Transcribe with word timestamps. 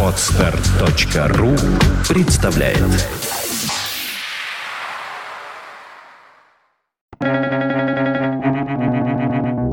Отстар.ру 0.00 1.56
представляет 2.08 2.78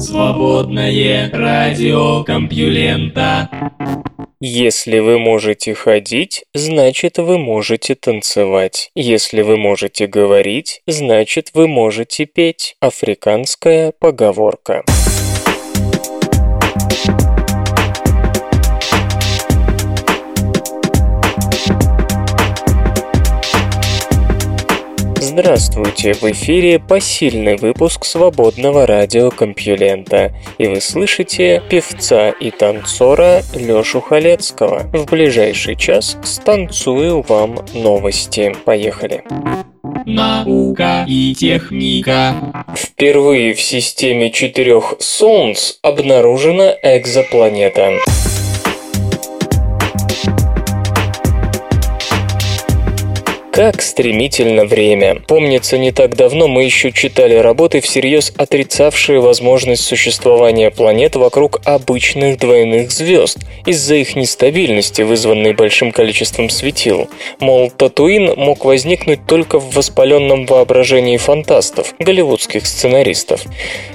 Свободное 0.02 1.30
радио 1.32 2.24
Компьюлента 2.24 3.50
Если 4.40 4.98
вы 4.98 5.20
можете 5.20 5.76
ходить, 5.76 6.46
значит 6.56 7.20
вы 7.20 7.38
можете 7.38 7.94
танцевать. 7.94 8.90
Если 8.96 9.44
вы 9.44 9.58
можете 9.58 10.08
говорить, 10.08 10.82
значит 10.88 11.52
вы 11.54 11.68
можете 11.68 12.26
петь. 12.26 12.76
Африканская 12.80 13.94
поговорка. 14.00 14.84
Здравствуйте, 25.34 26.12
в 26.12 26.24
эфире 26.24 26.78
посильный 26.78 27.56
выпуск 27.56 28.04
свободного 28.04 28.86
радиокомпьюлента, 28.86 30.34
и 30.58 30.68
вы 30.68 30.82
слышите 30.82 31.64
певца 31.70 32.32
и 32.32 32.52
танцора 32.52 33.42
Лёшу 33.56 34.02
Халецкого. 34.02 34.92
В 34.92 35.06
ближайший 35.06 35.78
час 35.78 36.18
станцую 36.22 37.22
вам 37.22 37.66
новости. 37.74 38.54
Поехали. 38.66 39.24
Наука 40.06 41.06
и 41.08 41.34
техника. 41.34 42.66
Впервые 42.76 43.54
в 43.54 43.62
системе 43.62 44.32
четырех 44.32 44.96
Солнц 45.00 45.76
обнаружена 45.82 46.76
экзопланета. 46.84 47.94
Как 53.52 53.82
стремительно 53.82 54.64
время. 54.64 55.22
Помнится, 55.28 55.78
не 55.78 55.92
так 55.92 56.16
давно 56.16 56.48
мы 56.48 56.64
еще 56.64 56.94
читали 56.94 57.36
работы, 57.36 57.82
всерьез 57.82 58.32
отрицавшие 58.38 59.20
возможность 59.20 59.84
существования 59.84 60.72
планет 60.72 61.18
вокруг 61.18 61.60
обычных 61.66 62.40
двойных 62.40 62.92
звезд 62.92 63.40
из-за 63.66 63.96
их 63.96 64.16
нестабильности, 64.16 65.02
вызванной 65.02 65.52
большим 65.52 65.92
количеством 65.92 66.50
светил. 66.50 67.10
Мол, 67.42 67.70
Татуин 67.70 68.34
мог 68.38 68.64
возникнуть 68.64 69.26
только 69.28 69.60
в 69.60 69.76
воспаленном 69.76 70.46
воображении 70.46 71.18
фантастов, 71.18 71.94
голливудских 72.00 72.66
сценаристов. 72.66 73.42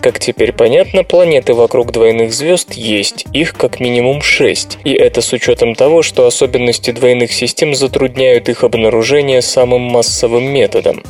Как 0.02 0.18
теперь 0.18 0.52
понятно, 0.52 1.02
планеты 1.02 1.54
вокруг 1.54 1.92
двойных 1.92 2.34
звезд 2.34 2.74
есть, 2.74 3.24
их 3.32 3.54
как 3.54 3.80
минимум 3.80 4.20
шесть, 4.20 4.76
и 4.84 4.92
это 4.92 5.22
с 5.22 5.32
учетом 5.32 5.74
того, 5.74 6.02
что 6.02 6.26
особенности 6.26 6.90
двойных 6.90 7.32
систем 7.32 7.74
затрудняют 7.74 8.50
их 8.50 8.62
обнаружение 8.62 9.40
самым 9.46 9.80
массовым 9.80 10.44
методом. 10.44 11.02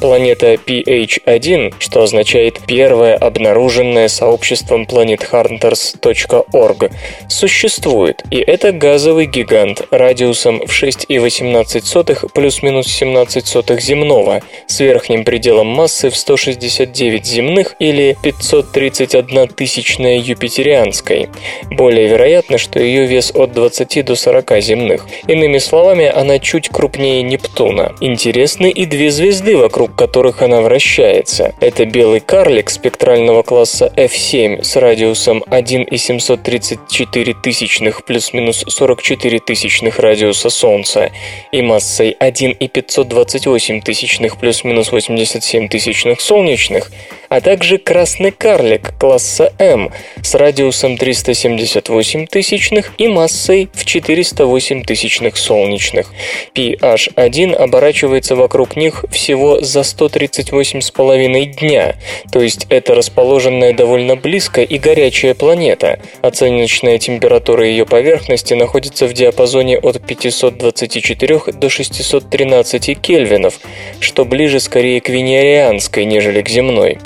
Планета 0.00 0.54
PH1, 0.54 1.74
что 1.78 2.02
означает 2.02 2.60
«первое 2.66 3.16
обнаруженное 3.16 4.08
сообществом 4.08 4.84
planethunters.org», 4.84 6.90
существует, 7.28 8.22
и 8.30 8.38
это 8.38 8.72
газовый 8.72 9.26
гигант 9.26 9.73
радиусом 9.90 10.66
в 10.66 10.70
6,18 10.70 12.30
плюс-минус 12.32 12.86
17 12.86 13.46
сотых 13.46 13.80
земного, 13.80 14.42
с 14.66 14.80
верхним 14.80 15.24
пределом 15.24 15.68
массы 15.68 16.10
в 16.10 16.16
169 16.16 17.26
земных 17.26 17.74
или 17.78 18.16
531 18.22 19.48
тысячная 19.48 20.18
юпитерианской. 20.18 21.28
Более 21.70 22.08
вероятно, 22.08 22.58
что 22.58 22.80
ее 22.80 23.06
вес 23.06 23.32
от 23.34 23.52
20 23.52 24.04
до 24.04 24.14
40 24.14 24.60
земных. 24.60 25.06
Иными 25.26 25.58
словами, 25.58 26.06
она 26.06 26.38
чуть 26.38 26.68
крупнее 26.68 27.22
Нептуна. 27.22 27.94
Интересны 28.00 28.70
и 28.70 28.86
две 28.86 29.10
звезды, 29.10 29.56
вокруг 29.56 29.94
которых 29.94 30.42
она 30.42 30.60
вращается. 30.60 31.54
Это 31.60 31.84
белый 31.84 32.20
карлик 32.20 32.70
спектрального 32.70 33.42
класса 33.42 33.92
F7 33.96 34.62
с 34.62 34.76
радиусом 34.76 35.42
1,734 35.48 37.34
тысячных 37.34 38.04
плюс-минус 38.04 38.64
44 38.66 39.40
тысячных 39.40 39.63
радиуса 39.98 40.50
Солнца 40.50 41.10
и 41.52 41.62
массой 41.62 42.16
1,528 42.18 43.80
тысячных 43.80 44.36
плюс-минус 44.36 44.92
87 44.92 45.68
тысячных 45.68 46.20
солнечных, 46.20 46.90
а 47.30 47.40
также 47.40 47.78
красный 47.78 48.30
карлик 48.30 48.92
класса 48.98 49.52
М 49.58 49.90
с 50.22 50.34
радиусом 50.34 50.98
378 50.98 52.26
тысячных 52.26 52.92
и 52.98 53.08
массой 53.08 53.70
в 53.72 53.84
408 53.84 54.84
тысячных 54.84 55.36
солнечных. 55.36 56.12
PH1 56.54 57.54
оборачивается 57.54 58.36
вокруг 58.36 58.76
них 58.76 59.04
всего 59.10 59.60
за 59.62 59.80
138,5 59.80 61.44
дня, 61.44 61.96
то 62.30 62.40
есть 62.40 62.66
это 62.68 62.94
расположенная 62.94 63.72
довольно 63.72 64.16
близко 64.16 64.62
и 64.62 64.78
горячая 64.78 65.34
планета. 65.34 66.00
Оценочная 66.20 66.98
температура 66.98 67.66
ее 67.66 67.86
поверхности 67.86 68.54
находится 68.54 69.06
в 69.06 69.12
диапазоне 69.12 69.53
от 69.54 70.00
524 70.04 71.40
до 71.52 71.68
613 71.68 73.00
кельвинов, 73.00 73.60
что 74.00 74.24
ближе 74.24 74.58
скорее 74.60 75.00
к 75.00 75.08
венерианской, 75.08 76.04
нежели 76.04 76.42
к 76.42 76.48
земной. 76.48 76.98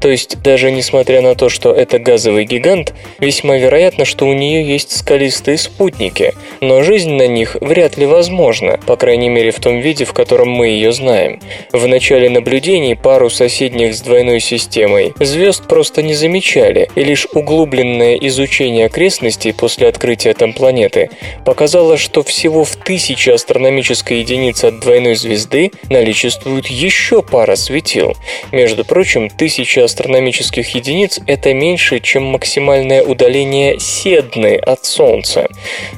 То 0.00 0.08
есть, 0.08 0.42
даже 0.42 0.70
несмотря 0.70 1.22
на 1.22 1.34
то, 1.34 1.48
что 1.48 1.72
это 1.72 1.98
газовый 1.98 2.44
гигант, 2.44 2.92
весьма 3.20 3.56
вероятно, 3.56 4.04
что 4.04 4.26
у 4.26 4.32
нее 4.32 4.66
есть 4.66 4.96
скалистые 4.96 5.58
спутники, 5.58 6.34
но 6.60 6.82
жизнь 6.82 7.12
на 7.12 7.26
них 7.26 7.56
вряд 7.60 7.96
ли 7.96 8.06
возможна, 8.06 8.80
по 8.86 8.96
крайней 8.96 9.28
мере 9.28 9.52
в 9.52 9.60
том 9.60 9.80
виде, 9.80 10.04
в 10.04 10.12
котором 10.12 10.50
мы 10.50 10.68
ее 10.68 10.92
знаем. 10.92 11.40
В 11.72 11.86
начале 11.86 12.28
наблюдений 12.28 12.96
пару 12.96 13.30
соседних 13.30 13.94
с 13.94 14.00
двойной 14.00 14.40
системой 14.40 15.14
звезд 15.20 15.68
просто 15.68 16.02
не 16.02 16.14
замечали, 16.14 16.90
и 16.96 17.04
лишь 17.04 17.26
углубленное 17.32 18.16
изучение 18.16 18.86
окрестностей 18.86 19.52
после 19.52 19.88
открытия 19.88 20.34
там 20.34 20.52
планеты 20.52 21.10
показало, 21.44 21.91
что 21.96 22.22
всего 22.22 22.64
в 22.64 22.76
тысячи 22.76 23.30
астрономической 23.30 24.20
единицы 24.20 24.66
от 24.66 24.80
двойной 24.80 25.14
звезды 25.14 25.72
наличествует 25.88 26.66
еще 26.66 27.22
пара 27.22 27.56
светил. 27.56 28.14
Между 28.52 28.84
прочим, 28.84 29.30
тысяча 29.30 29.84
астрономических 29.84 30.74
единиц– 30.74 31.20
это 31.26 31.54
меньше, 31.54 32.00
чем 32.00 32.24
максимальное 32.24 33.02
удаление 33.02 33.80
Седны 33.80 34.56
от 34.56 34.84
Солнца. 34.84 35.48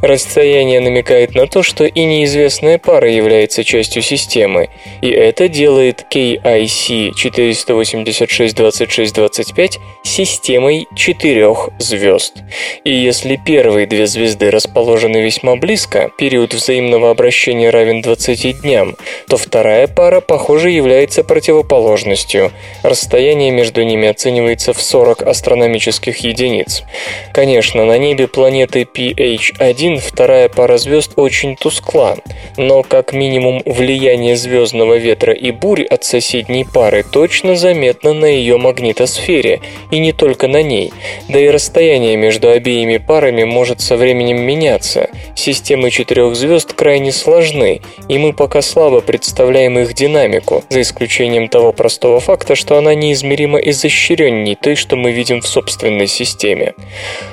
Расстояние 0.03 0.81
намекает 0.81 1.35
на 1.35 1.47
то, 1.47 1.63
что 1.63 1.85
и 1.85 2.05
неизвестная 2.05 2.79
пара 2.79 3.11
является 3.11 3.65
частью 3.65 4.03
системы, 4.03 4.69
и 5.03 5.11
это 5.11 5.49
делает 5.49 6.07
KIC 6.11 7.13
486-2625 7.15 9.79
системой 10.03 10.87
четырех 10.97 11.69
звезд. 11.79 12.35
И 12.85 12.95
если 12.95 13.39
первые 13.45 13.87
две 13.87 14.07
звезды 14.07 14.51
расположены 14.51 15.19
весьма 15.19 15.57
близко, 15.57 15.84
близко, 15.85 16.11
период 16.17 16.55
взаимного 16.55 17.11
обращения 17.11 17.71
равен 17.71 18.01
20 18.01 18.61
дням, 18.61 18.97
то 19.29 19.37
вторая 19.37 19.87
пара, 19.87 20.21
похоже, 20.21 20.71
является 20.71 21.25
противоположностью. 21.25 22.53
Расстояние 22.83 23.51
между 23.51 23.83
ними 23.83 24.09
оценивается 24.09 24.73
в 24.73 24.81
40 24.81 25.23
астрономических 25.23 26.19
единиц. 26.19 26.83
Конечно, 27.33 27.85
на 27.85 27.99
небе 27.99 28.29
планеты 28.29 28.83
PH1 28.83 30.01
вторая 30.01 30.49
пара 30.49 30.79
звезд 30.79 31.13
очень 31.17 31.57
тускла, 31.57 32.17
но 32.57 32.83
как 32.83 33.13
минимум 33.13 33.63
влияние 33.65 34.37
звездного 34.37 34.97
ветра 34.97 35.33
и 35.33 35.51
бурь 35.51 35.85
от 35.85 36.05
соседней 36.05 36.65
пары 36.65 37.05
точно 37.05 37.57
заметно 37.57 38.13
на 38.13 38.27
ее 38.27 38.57
магнитосфере, 38.57 39.61
и 39.91 39.99
не 39.99 40.13
только 40.13 40.49
на 40.49 40.63
ней, 40.63 40.93
да 41.29 41.39
и 41.39 41.49
расстояние 41.49 42.17
между 42.17 42.49
обеими 42.49 42.99
парами 42.99 43.45
может 43.45 43.81
со 43.81 43.97
временем 43.97 44.41
меняться. 44.41 45.09
Системы 45.65 45.91
четырех 45.91 46.37
звезд 46.37 46.75
крайне 46.75 47.11
сложны, 47.11 47.81
и 48.07 48.19
мы 48.19 48.35
пока 48.35 48.61
слабо 48.61 49.01
представляем 49.01 49.79
их 49.79 49.95
динамику, 49.95 50.63
за 50.69 50.83
исключением 50.83 51.49
того 51.49 51.73
простого 51.73 52.21
факта, 52.21 52.55
что 52.55 52.77
она 52.77 52.95
неизмеримо 52.95 53.59
изощренней 53.61 54.57
той, 54.57 54.75
что 54.75 54.97
мы 54.97 55.13
видим 55.13 55.41
в 55.41 55.47
собственной 55.47 56.07
системе. 56.07 56.75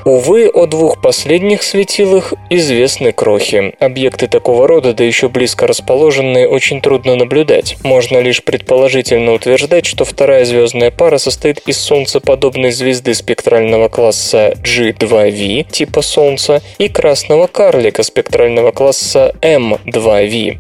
Увы, 0.06 0.48
о 0.48 0.66
двух 0.66 1.02
последних 1.02 1.62
светилах 1.62 2.34
известны 2.50 3.12
крохи. 3.12 3.74
Объекты 3.80 4.28
такого 4.28 4.66
рода, 4.66 4.94
да 4.94 5.04
еще 5.04 5.28
близко 5.28 5.68
расположенные, 5.68 6.48
очень 6.48 6.80
трудно 6.80 7.18
наблюдать. 7.18 7.76
Можно 7.84 8.20
лишь 8.20 8.42
предположительно 8.42 9.34
утверждать, 9.34 9.86
что 9.86 10.06
вторая 10.06 10.46
звездная 10.46 10.90
пара 10.90 11.18
состоит 11.18 11.68
из 11.68 11.78
солнцеподобной 11.80 12.72
звезды 12.72 13.14
спектрального 13.14 13.90
класса 13.90 14.54
G2V 14.64 15.70
типа 15.70 16.02
Солнца 16.02 16.62
и 16.78 16.88
красного 16.88 17.48
карлика 17.48 18.04
спектрального 18.04 18.21
класса 18.24 19.34
M2V. 19.42 20.58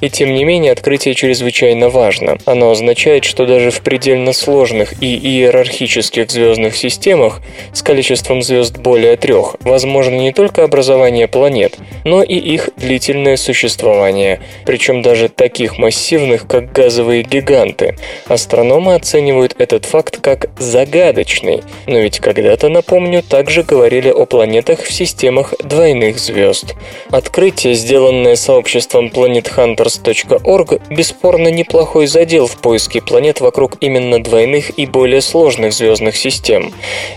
И 0.00 0.10
тем 0.10 0.34
не 0.34 0.44
менее 0.44 0.72
открытие 0.72 1.14
чрезвычайно 1.14 1.88
важно. 1.88 2.38
Оно 2.44 2.70
означает, 2.70 3.24
что 3.24 3.46
даже 3.46 3.70
в 3.70 3.80
предельно 3.80 4.32
сложных 4.32 5.02
и 5.02 5.16
иерархических 5.16 6.30
звездных 6.30 6.76
системах 6.76 7.40
с 7.72 7.82
количеством 7.82 8.42
звезд 8.42 8.78
более 8.78 9.16
трех 9.16 9.56
возможно 9.60 10.16
не 10.16 10.32
только 10.32 10.64
образование 10.64 11.28
планет, 11.28 11.78
но 12.04 12.22
и 12.22 12.34
их 12.34 12.70
длительное 12.76 13.36
существование, 13.36 14.40
причем 14.64 15.02
даже 15.02 15.28
таких 15.28 15.78
массивных, 15.78 16.46
как 16.46 16.72
газовые 16.72 17.22
гиганты. 17.22 17.96
Астрономы 18.26 18.94
оценивают 18.94 19.54
этот 19.58 19.84
факт 19.84 20.20
как 20.20 20.50
загадочный, 20.58 21.62
но 21.86 21.98
ведь 21.98 22.20
когда-то, 22.20 22.68
напомню, 22.68 23.22
также 23.22 23.62
говорили 23.62 24.08
о 24.08 24.26
планетах 24.26 24.80
в 24.80 24.92
системах 24.92 25.54
двойных 25.62 26.18
звезд. 26.18 26.74
Открытие, 27.10 27.74
сделанное 27.74 28.36
сообществом 28.36 29.08
planethunters.org, 29.08 30.80
бесспорно 30.90 31.48
неплохой 31.48 32.06
задел 32.06 32.46
в 32.46 32.56
поиске 32.56 33.02
планет 33.02 33.40
вокруг 33.40 33.76
именно 33.80 34.22
двойных 34.22 34.78
и 34.78 34.86
более 34.86 35.20
сложных 35.20 35.72
звездных 35.72 36.16
систем. 36.16 36.72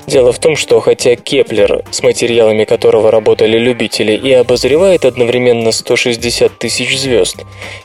Дело 0.08 0.32
в 0.32 0.40
том, 0.40 0.56
что 0.56 0.80
хотя 0.82 1.16
Кеплер, 1.16 1.84
с 1.92 2.04
материалами 2.04 2.66
которого 2.66 3.12
работали 3.12 3.58
любители, 3.58 4.14
и 4.14 4.32
обозревает 4.32 5.06
одновременно 5.06 5.72
160 5.72 6.58
тысяч 6.58 6.98
звезд, 6.98 7.38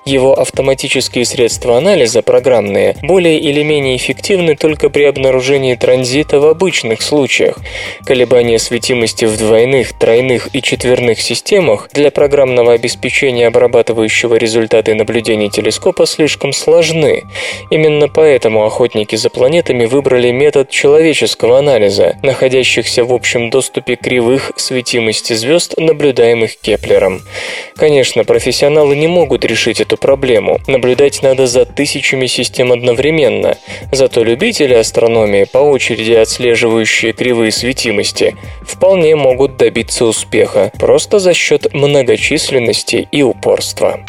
его 0.05 0.39
автоматические 0.39 1.25
средства 1.25 1.77
анализа, 1.77 2.23
программные, 2.23 2.97
более 3.03 3.39
или 3.39 3.63
менее 3.63 3.97
эффективны 3.97 4.57
только 4.57 4.89
при 4.89 5.05
обнаружении 5.05 5.75
транзита 5.75 6.41
в 6.41 6.47
обычных 6.47 7.03
случаях. 7.03 7.59
Колебания 8.05 8.59
светимости 8.59 9.27
в 9.27 9.37
двойных, 9.37 9.99
тройных 9.99 10.49
и 10.55 10.63
четверных 10.63 11.21
системах 11.21 11.90
для 11.93 12.11
программного 12.11 12.73
обеспечения 12.73 13.47
обрабатывающего 13.47 14.37
результаты 14.37 14.95
наблюдений 14.95 15.51
телескопа 15.51 16.07
слишком 16.07 16.53
сложны. 16.53 17.25
Именно 17.71 18.09
поэтому 18.09 18.65
охотники 18.65 19.17
за 19.17 19.31
планетами 19.31 19.85
выбрали 19.85 20.31
метод 20.31 20.71
человеческого 20.71 21.59
анализа, 21.59 22.17
находящихся 22.23 23.05
в 23.05 23.13
общем 23.13 23.51
доступе 23.51 23.97
кривых 23.97 24.53
светимости 24.57 25.33
звезд, 25.33 25.75
наблюдаемых 25.77 26.57
Кеплером. 26.57 27.23
Конечно, 27.77 28.25
профессионалы 28.25 28.97
не 28.97 29.09
могут 29.09 29.45
решить 29.45 29.81
эту 29.81 29.97
проблему. 29.97 30.61
Наблюдать 30.67 31.23
надо 31.23 31.47
за 31.47 31.65
тысячами 31.65 32.27
систем 32.27 32.73
одновременно. 32.73 33.57
Зато 33.93 34.23
любители 34.23 34.75
астрономии, 34.75 35.45
по 35.45 35.59
очереди 35.59 36.13
отслеживающие 36.13 37.13
кривые 37.13 37.53
светимости, 37.53 38.37
вполне 38.63 39.17
могут 39.17 39.57
добиться 39.57 40.05
успеха, 40.05 40.71
просто 40.79 41.19
за 41.19 41.35
счет 41.35 41.73
многочисленности 41.81 43.09
и 43.11 43.23
упорства. 43.23 44.01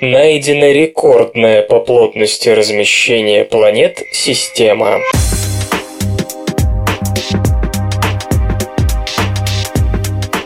Найдена 0.00 0.72
рекордная 0.72 1.62
по 1.62 1.80
плотности 1.80 2.48
размещения 2.48 3.44
планет 3.44 4.02
система. 4.12 4.98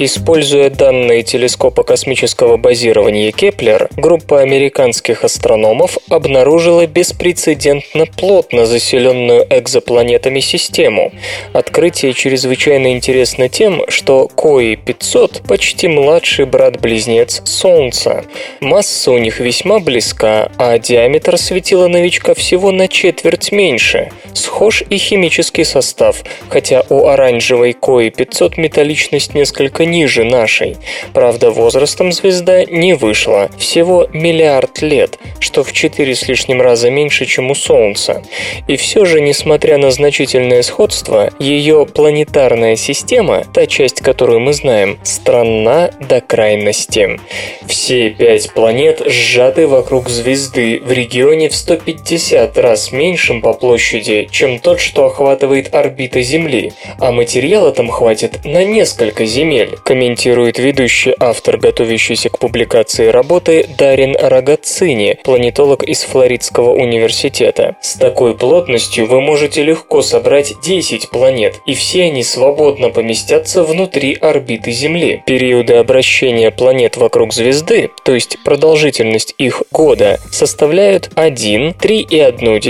Используя 0.01 0.71
данные 0.71 1.23
телескопа 1.23 1.85
космического 1.85 2.57
базирования 2.57 3.31
Кеплер, 3.31 3.89
группа 3.97 4.41
американских 4.41 5.23
астрономов 5.23 5.99
обнаружила 6.09 6.85
беспрецедентно 6.89 8.07
плотно 8.07 8.67
заселенную 8.67 9.47
экзопланетами 9.49 10.41
систему. 10.41 11.13
Открытие 11.53 12.13
чрезвычайно 12.13 12.93
интересно 12.93 13.49
тем, 13.49 13.85
что 13.89 14.27
Кои-500 14.27 15.47
почти 15.47 15.87
младший 15.87 16.47
брат-близнец 16.47 17.43
Солнца. 17.45 18.25
Масса 18.61 19.13
у 19.13 19.19
них 19.19 19.39
весьма 19.39 19.79
близка, 19.79 20.51
а 20.59 20.77
диаметр 20.77 21.39
светила 21.39 21.87
новичка 21.87 22.35
всего 22.35 22.73
на 22.73 22.89
четверть 22.89 23.53
меньше. 23.53 24.11
Схож 24.33 24.83
и 24.91 24.97
химический 24.97 25.65
состав, 25.65 26.25
хотя 26.49 26.85
у 26.89 27.07
оранжевой 27.07 27.75
Кои-500 27.75 28.55
металличность 28.61 29.35
несколько 29.35 29.84
ниже 29.85 30.25
нашей. 30.25 30.77
Правда, 31.13 31.51
возрастом 31.51 32.13
звезда 32.13 32.65
не 32.65 32.95
вышла, 32.95 33.51
всего 33.59 34.09
миллиард 34.13 34.83
лет, 34.83 35.19
что 35.41 35.63
в 35.63 35.73
четыре 35.73 36.15
с 36.15 36.29
лишним 36.29 36.61
раза 36.61 36.91
меньше, 36.91 37.27
чем 37.27 37.51
у 37.51 37.55
Солнца. 37.55 38.23
И 38.69 38.77
все 38.77 39.05
же, 39.05 39.21
несмотря 39.21 39.79
на 39.79 39.91
значительное 39.91 40.63
сходство, 40.63 41.31
ее 41.39 41.87
планетарная 41.87 42.77
система, 42.77 43.45
та 43.53 43.67
часть, 43.67 44.01
которую 44.01 44.41
мы 44.41 44.53
знаем, 44.53 44.99
странна 45.03 45.91
до 46.01 46.21
крайности. 46.21 47.21
Все 47.67 48.11
пять 48.11 48.53
планет 48.53 49.03
сжаты 49.07 49.67
вокруг 49.67 50.09
звезды 50.09 50.81
в 50.85 50.93
регионе 50.93 51.49
в 51.49 51.55
150 51.55 52.57
раз 52.59 52.93
меньшем 52.93 53.41
по 53.41 53.53
площади, 53.53 54.29
чем 54.31 54.59
тот, 54.59 54.81
что 54.81 55.07
охватывает 55.07 55.75
орбита 55.75 56.23
Земли, 56.23 56.73
а 56.99 57.13
материала 57.13 57.73
там 57.73 57.89
хватит 57.89 58.45
на 58.45 58.65
несколько 58.65 59.25
земель 59.25 59.74
комментирует 59.83 60.59
ведущий 60.59 61.15
автор, 61.19 61.57
готовящийся 61.57 62.29
к 62.31 62.39
публикации 62.39 63.09
работы 63.09 63.67
Дарин 63.79 64.17
Рогацини, 64.17 65.19
планетолог 65.25 65.83
из 65.83 66.03
Флоридского 66.03 66.75
университета. 66.75 67.77
С 67.81 67.95
такой 67.95 68.37
плотностью 68.37 69.07
вы 69.07 69.21
можете 69.21 69.63
легко 69.63 70.03
собрать 70.03 70.55
10 70.63 71.11
планет, 71.11 71.61
и 71.67 71.75
все 71.75 72.05
они 72.05 72.23
свободно 72.23 72.91
поместятся 72.91 73.65
внутри 73.65 74.15
орбиты 74.15 74.71
Земли. 74.71 75.23
Периоды 75.27 75.75
обращения 75.75 76.51
планет 76.51 76.97
вокруг 76.97 77.33
звезды, 77.33 77.91
то 78.05 78.15
есть 78.15 78.39
продолжительность 78.45 79.35
их 79.39 79.63
года, 79.71 80.19
составляют 80.31 81.11
1, 81.15 81.71
3,1, 81.73 82.61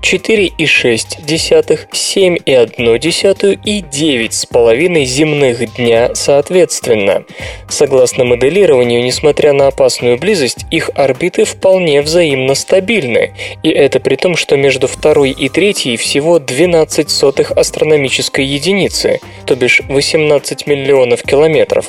4,6, 0.00 1.90
7,1 1.92 3.60
и 3.64 3.80
9,5 3.82 5.04
земных 5.04 5.74
дня 5.74 6.14
соответственно. 6.30 7.24
Согласно 7.68 8.24
моделированию, 8.24 9.02
несмотря 9.02 9.52
на 9.52 9.66
опасную 9.66 10.16
близость, 10.16 10.64
их 10.70 10.88
орбиты 10.94 11.44
вполне 11.44 12.02
взаимно 12.02 12.54
стабильны, 12.54 13.32
и 13.64 13.68
это 13.68 13.98
при 13.98 14.14
том, 14.14 14.36
что 14.36 14.56
между 14.56 14.86
второй 14.86 15.30
и 15.30 15.48
третьей 15.48 15.96
всего 15.96 16.38
12 16.38 17.10
сотых 17.10 17.50
астрономической 17.50 18.44
единицы, 18.44 19.18
то 19.44 19.56
бишь 19.56 19.82
18 19.88 20.68
миллионов 20.68 21.24
километров. 21.24 21.86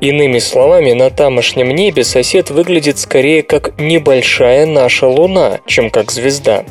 Иными 0.00 0.40
словами, 0.40 0.92
на 0.92 1.10
тамошнем 1.10 1.70
небе 1.70 2.02
сосед 2.02 2.50
выглядит 2.50 2.98
скорее 2.98 3.44
как 3.44 3.78
небольшая 3.78 4.66
наша 4.66 5.06
Луна, 5.06 5.60
чем 5.66 5.90
как 5.90 6.10
звезда. 6.10 6.64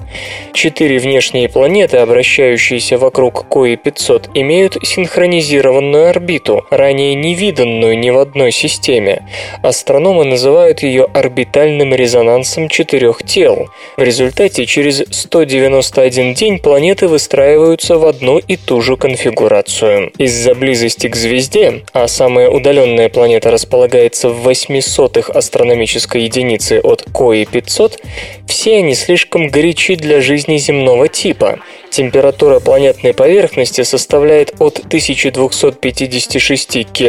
Четыре 0.52 1.00
внешние 1.00 1.48
планеты, 1.48 1.98
обращающиеся 1.98 2.98
вокруг 2.98 3.48
Кои-500, 3.48 4.32
имеют 4.34 4.78
синхронизированную 4.84 6.10
орбиту, 6.10 6.66
ранее 6.70 7.13
ранее 7.14 7.16
невиданную 7.16 7.98
ни 7.98 8.10
в 8.10 8.20
одной 8.20 8.52
системе. 8.52 9.24
Астрономы 9.62 10.26
называют 10.26 10.84
ее 10.84 11.08
орбитальным 11.14 11.94
резонансом 11.94 12.70
четырех 12.70 13.24
тел. 13.24 13.70
В 13.98 14.04
результате 14.04 14.66
через 14.66 15.04
191 15.10 16.34
день 16.34 16.60
планеты 16.60 17.08
выстраиваются 17.08 17.98
в 17.98 18.06
одну 18.06 18.40
и 18.40 18.58
ту 18.58 18.82
же 18.82 18.98
конфигурацию. 18.98 20.12
Из-за 20.18 20.56
близости 20.56 21.08
к 21.08 21.16
звезде, 21.16 21.84
а 21.94 22.08
самая 22.08 22.50
удаленная 22.50 23.10
планета 23.10 23.52
располагается 23.52 24.30
в 24.30 24.42
800 24.44 25.30
астрономической 25.30 26.24
единицы 26.24 26.80
от 26.84 27.04
Кои 27.14 27.46
500, 27.46 28.00
все 28.48 28.78
они 28.78 28.96
слишком 28.96 29.48
горячи 29.48 29.96
для 29.96 30.22
жизни 30.22 30.58
земного 30.58 31.08
типа. 31.08 31.60
Температура 31.90 32.60
планетной 32.60 33.14
поверхности 33.14 33.84
составляет 33.84 34.56
от 34.60 34.80
1256 34.80 36.92
кельвинов 36.92 37.03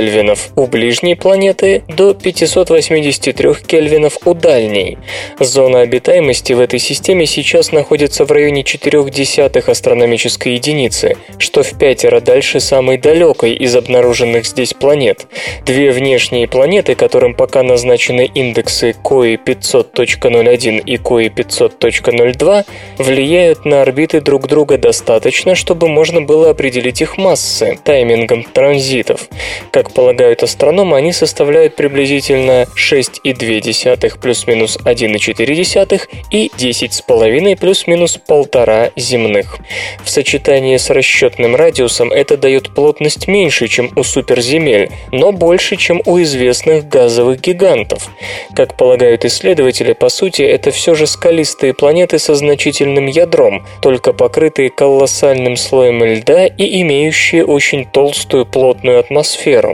у 0.56 0.66
ближней 0.66 1.14
планеты 1.14 1.84
до 1.86 2.14
583 2.14 3.54
кельвинов 3.66 4.18
у 4.24 4.34
дальней. 4.34 4.98
Зона 5.38 5.80
обитаемости 5.82 6.52
в 6.52 6.60
этой 6.60 6.80
системе 6.80 7.26
сейчас 7.26 7.70
находится 7.70 8.24
в 8.24 8.32
районе 8.32 8.62
0,4 8.62 9.70
астрономической 9.70 10.54
единицы, 10.54 11.16
что 11.38 11.62
в 11.62 11.78
пятеро 11.78 12.20
дальше 12.20 12.58
самой 12.58 12.98
далекой 12.98 13.54
из 13.54 13.76
обнаруженных 13.76 14.46
здесь 14.46 14.74
планет. 14.74 15.26
Две 15.64 15.92
внешние 15.92 16.48
планеты, 16.48 16.96
которым 16.96 17.34
пока 17.34 17.62
назначены 17.62 18.28
индексы 18.34 18.96
COI 19.04 19.38
500.01 19.44 20.82
и 20.84 20.96
COI 20.96 21.32
500.02, 21.32 22.64
влияют 22.98 23.64
на 23.64 23.82
орбиты 23.82 24.20
друг 24.20 24.48
друга 24.48 24.76
достаточно, 24.76 25.54
чтобы 25.54 25.86
можно 25.88 26.20
было 26.20 26.50
определить 26.50 27.00
их 27.00 27.16
массы 27.16 27.78
таймингом 27.84 28.42
транзитов. 28.42 29.28
Как 29.70 29.83
полагают 29.92 30.42
астрономы, 30.42 30.96
они 30.96 31.12
составляют 31.12 31.76
приблизительно 31.76 32.66
6,2 32.76 34.20
плюс-минус 34.20 34.78
1,4 34.84 36.00
и 36.30 36.50
10,5 36.56 37.56
плюс-минус 37.56 38.18
1,5 38.28 38.92
земных. 38.96 39.58
В 40.02 40.10
сочетании 40.10 40.76
с 40.76 40.90
расчетным 40.90 41.56
радиусом 41.56 42.12
это 42.12 42.36
дает 42.36 42.74
плотность 42.74 43.28
меньше, 43.28 43.68
чем 43.68 43.90
у 43.96 44.02
суперземель, 44.02 44.90
но 45.12 45.32
больше, 45.32 45.76
чем 45.76 46.02
у 46.04 46.20
известных 46.22 46.88
газовых 46.88 47.40
гигантов. 47.40 48.08
Как 48.54 48.76
полагают 48.76 49.24
исследователи, 49.24 49.92
по 49.92 50.08
сути, 50.08 50.42
это 50.42 50.70
все 50.70 50.94
же 50.94 51.06
скалистые 51.06 51.74
планеты 51.74 52.18
со 52.18 52.34
значительным 52.34 53.06
ядром, 53.06 53.66
только 53.80 54.12
покрытые 54.12 54.70
колоссальным 54.70 55.56
слоем 55.56 56.02
льда 56.04 56.46
и 56.46 56.82
имеющие 56.82 57.44
очень 57.44 57.84
толстую 57.84 58.46
плотную 58.46 58.98
атмосферу. 58.98 59.73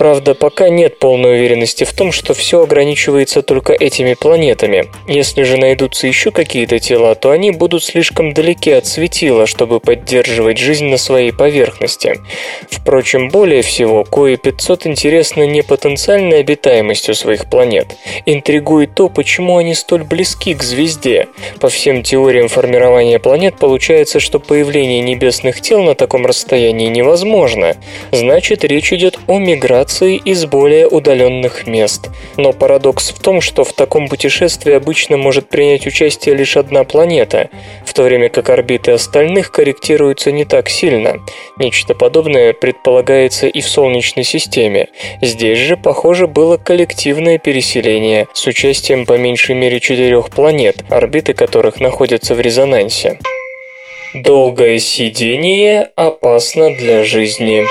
Правда, 0.00 0.34
пока 0.34 0.70
нет 0.70 0.98
полной 0.98 1.34
уверенности 1.34 1.84
в 1.84 1.92
том, 1.92 2.10
что 2.10 2.32
все 2.32 2.62
ограничивается 2.62 3.42
только 3.42 3.74
этими 3.74 4.14
планетами. 4.14 4.86
Если 5.06 5.42
же 5.42 5.58
найдутся 5.58 6.06
еще 6.06 6.30
какие-то 6.30 6.78
тела, 6.78 7.14
то 7.14 7.32
они 7.32 7.50
будут 7.50 7.84
слишком 7.84 8.32
далеки 8.32 8.70
от 8.70 8.86
светила, 8.86 9.46
чтобы 9.46 9.78
поддерживать 9.78 10.56
жизнь 10.56 10.86
на 10.86 10.96
своей 10.96 11.32
поверхности. 11.32 12.18
Впрочем, 12.70 13.28
более 13.28 13.60
всего, 13.60 14.04
Кои-500 14.04 14.88
интересны 14.88 15.46
не 15.46 15.60
потенциальной 15.60 16.40
обитаемостью 16.40 17.14
своих 17.14 17.50
планет. 17.50 17.94
Интригует 18.24 18.94
то, 18.94 19.10
почему 19.10 19.58
они 19.58 19.74
столь 19.74 20.04
близки 20.04 20.54
к 20.54 20.62
звезде. 20.62 21.28
По 21.60 21.68
всем 21.68 22.02
теориям 22.02 22.48
формирования 22.48 23.18
планет 23.18 23.58
получается, 23.58 24.18
что 24.18 24.38
появление 24.38 25.02
небесных 25.02 25.60
тел 25.60 25.82
на 25.82 25.94
таком 25.94 26.24
расстоянии 26.24 26.86
невозможно. 26.86 27.76
Значит, 28.12 28.64
речь 28.64 28.94
идет 28.94 29.18
о 29.26 29.38
миграции 29.38 29.89
информации 29.90 30.20
из 30.24 30.46
более 30.46 30.86
удаленных 30.86 31.66
мест. 31.66 32.10
Но 32.36 32.52
парадокс 32.52 33.10
в 33.10 33.20
том, 33.20 33.40
что 33.40 33.64
в 33.64 33.72
таком 33.72 34.08
путешествии 34.08 34.72
обычно 34.72 35.16
может 35.16 35.48
принять 35.48 35.86
участие 35.86 36.34
лишь 36.34 36.56
одна 36.56 36.84
планета, 36.84 37.48
в 37.84 37.92
то 37.92 38.04
время 38.04 38.28
как 38.28 38.50
орбиты 38.50 38.92
остальных 38.92 39.50
корректируются 39.50 40.32
не 40.32 40.44
так 40.44 40.68
сильно. 40.68 41.20
Нечто 41.58 41.94
подобное 41.94 42.52
предполагается 42.52 43.46
и 43.46 43.60
в 43.60 43.68
Солнечной 43.68 44.24
системе. 44.24 44.88
Здесь 45.20 45.58
же, 45.58 45.76
похоже, 45.76 46.26
было 46.26 46.56
коллективное 46.56 47.38
переселение 47.38 48.26
с 48.32 48.46
участием 48.46 49.06
по 49.06 49.18
меньшей 49.18 49.54
мере 49.54 49.80
четырех 49.80 50.30
планет, 50.30 50.84
орбиты 50.88 51.34
которых 51.34 51.80
находятся 51.80 52.34
в 52.34 52.40
резонансе. 52.40 53.18
Долгое 54.14 54.78
сидение 54.78 55.90
опасно 55.96 56.74
для 56.74 57.04
жизни. 57.04 57.66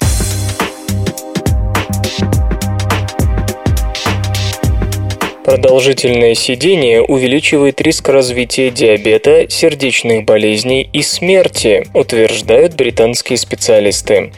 Продолжительное 5.50 6.36
сидение 6.36 7.02
увеличивает 7.02 7.82
риск 7.82 8.10
развития 8.10 8.70
диабета, 8.70 9.50
сердечных 9.50 10.24
болезней 10.24 10.88
и 10.94 11.02
смерти, 11.02 11.88
утверждают 11.96 12.76
британские 12.76 13.40
специалисты. 13.40 14.32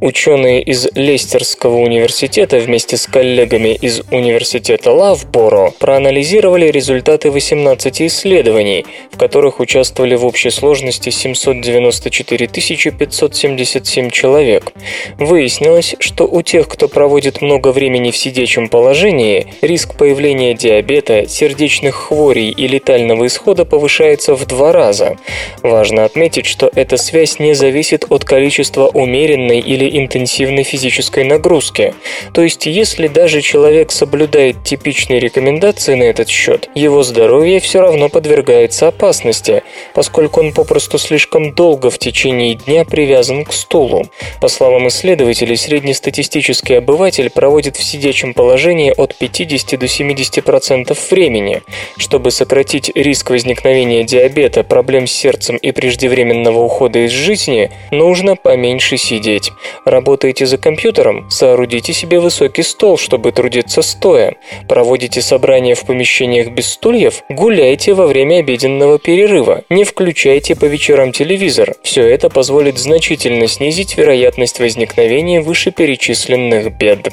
Ученые 0.00 0.64
из 0.64 0.88
Лестерского 0.96 1.76
университета 1.76 2.58
вместе 2.58 2.96
с 2.96 3.06
коллегами 3.06 3.76
из 3.80 4.00
университета 4.10 4.90
Лавборо 4.90 5.72
проанализировали 5.78 6.66
результаты 6.66 7.30
18 7.30 8.02
исследований, 8.02 8.84
в 9.12 9.18
которых 9.18 9.60
участвовали 9.60 10.16
в 10.16 10.26
общей 10.26 10.50
сложности 10.50 11.10
794 11.10 12.48
577 12.48 14.10
человек. 14.10 14.72
Выяснилось, 15.16 15.94
что 16.00 16.24
у 16.26 16.42
тех, 16.42 16.66
кто 16.66 16.88
проводит 16.88 17.40
много 17.40 17.68
времени 17.68 18.10
в 18.10 18.16
сидячем 18.16 18.68
положении, 18.68 19.46
риск 19.62 19.96
появления 19.96 20.55
диабета, 20.56 21.28
сердечных 21.28 21.94
хворей 21.94 22.50
и 22.50 22.66
летального 22.66 23.26
исхода 23.26 23.64
повышается 23.64 24.34
в 24.34 24.46
два 24.46 24.72
раза. 24.72 25.16
Важно 25.62 26.04
отметить, 26.04 26.46
что 26.46 26.70
эта 26.74 26.96
связь 26.96 27.38
не 27.38 27.54
зависит 27.54 28.06
от 28.08 28.24
количества 28.24 28.86
умеренной 28.86 29.60
или 29.60 29.98
интенсивной 29.98 30.62
физической 30.62 31.24
нагрузки. 31.24 31.94
То 32.32 32.42
есть, 32.42 32.66
если 32.66 33.08
даже 33.08 33.40
человек 33.40 33.92
соблюдает 33.92 34.64
типичные 34.64 35.20
рекомендации 35.20 35.94
на 35.94 36.04
этот 36.04 36.28
счет, 36.28 36.68
его 36.74 37.02
здоровье 37.02 37.60
все 37.60 37.80
равно 37.80 38.08
подвергается 38.08 38.88
опасности, 38.88 39.62
поскольку 39.94 40.40
он 40.40 40.52
попросту 40.52 40.98
слишком 40.98 41.52
долго 41.52 41.90
в 41.90 41.98
течение 41.98 42.54
дня 42.54 42.84
привязан 42.84 43.44
к 43.44 43.52
стулу. 43.52 44.06
По 44.40 44.48
словам 44.48 44.88
исследователей, 44.88 45.56
среднестатистический 45.56 46.74
обыватель 46.74 47.30
проводит 47.30 47.76
в 47.76 47.84
сидячем 47.84 48.34
положении 48.34 48.92
от 48.96 49.14
50 49.14 49.78
до 49.78 49.88
70 49.88 50.44
10% 50.46 50.96
времени. 51.10 51.62
Чтобы 51.96 52.30
сократить 52.30 52.90
риск 52.94 53.30
возникновения 53.30 54.04
диабета, 54.04 54.62
проблем 54.62 55.06
с 55.06 55.12
сердцем 55.12 55.56
и 55.56 55.72
преждевременного 55.72 56.60
ухода 56.60 57.00
из 57.00 57.10
жизни, 57.10 57.70
нужно 57.90 58.36
поменьше 58.36 58.96
сидеть. 58.96 59.50
Работаете 59.84 60.46
за 60.46 60.58
компьютером? 60.58 61.28
Соорудите 61.30 61.92
себе 61.92 62.20
высокий 62.20 62.62
стол, 62.62 62.98
чтобы 62.98 63.32
трудиться 63.32 63.82
стоя. 63.82 64.36
Проводите 64.68 65.22
собрания 65.22 65.74
в 65.74 65.84
помещениях 65.84 66.48
без 66.48 66.68
стульев? 66.68 67.22
Гуляйте 67.28 67.94
во 67.94 68.06
время 68.06 68.38
обеденного 68.40 68.98
перерыва. 68.98 69.62
Не 69.70 69.84
включайте 69.84 70.54
по 70.54 70.64
вечерам 70.64 71.12
телевизор. 71.12 71.74
Все 71.82 72.02
это 72.02 72.28
позволит 72.30 72.78
значительно 72.78 73.46
снизить 73.46 73.96
вероятность 73.96 74.60
возникновения 74.60 75.40
вышеперечисленных 75.40 76.76
бед. 76.76 77.08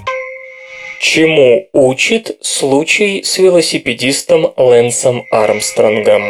Чему 1.03 1.67
учит 1.73 2.37
случай 2.39 3.23
с 3.23 3.37
велосипедистом 3.37 4.53
Лэнсом 4.55 5.25
Армстронгом? 5.31 6.23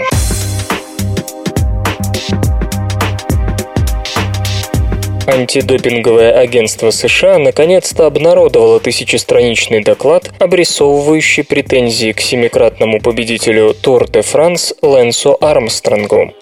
Антидопинговое 5.26 6.34
агентство 6.34 6.92
США 6.92 7.38
наконец-то 7.38 8.08
обнародовало 8.08 8.82
тысячестраничный 8.82 9.82
доклад, 9.82 10.30
обрисовывающий 10.40 11.46
претензии 11.46 12.12
к 12.12 12.20
семикратному 12.20 13.00
победителю 13.00 13.74
Тур 13.74 14.10
де 14.10 14.22
Франс 14.22 14.74
Лэнсу 14.82 15.38
Армстронгу. 15.40 16.34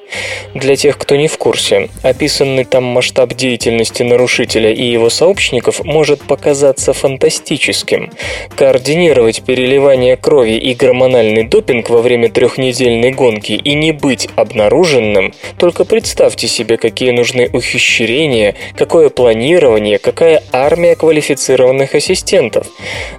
Для 0.53 0.75
тех, 0.75 0.97
кто 0.97 1.15
не 1.15 1.27
в 1.27 1.38
курсе, 1.38 1.89
описанный 2.03 2.65
там 2.65 2.83
масштаб 2.83 3.33
деятельности 3.33 4.03
нарушителя 4.03 4.71
и 4.71 4.83
его 4.83 5.09
сообщников 5.09 5.83
может 5.85 6.21
показаться 6.21 6.91
фантастическим. 6.91 8.11
Координировать 8.55 9.43
переливание 9.43 10.17
крови 10.17 10.57
и 10.57 10.73
гормональный 10.73 11.43
допинг 11.43 11.89
во 11.89 12.01
время 12.01 12.29
трехнедельной 12.29 13.11
гонки 13.11 13.53
и 13.53 13.73
не 13.73 13.93
быть 13.93 14.27
обнаруженным, 14.35 15.33
только 15.57 15.85
представьте 15.85 16.47
себе, 16.47 16.77
какие 16.77 17.11
нужны 17.11 17.50
ухищрения, 17.51 18.55
какое 18.75 19.09
планирование, 19.09 19.97
какая 19.97 20.43
армия 20.51 20.95
квалифицированных 20.95 21.95
ассистентов. 21.95 22.67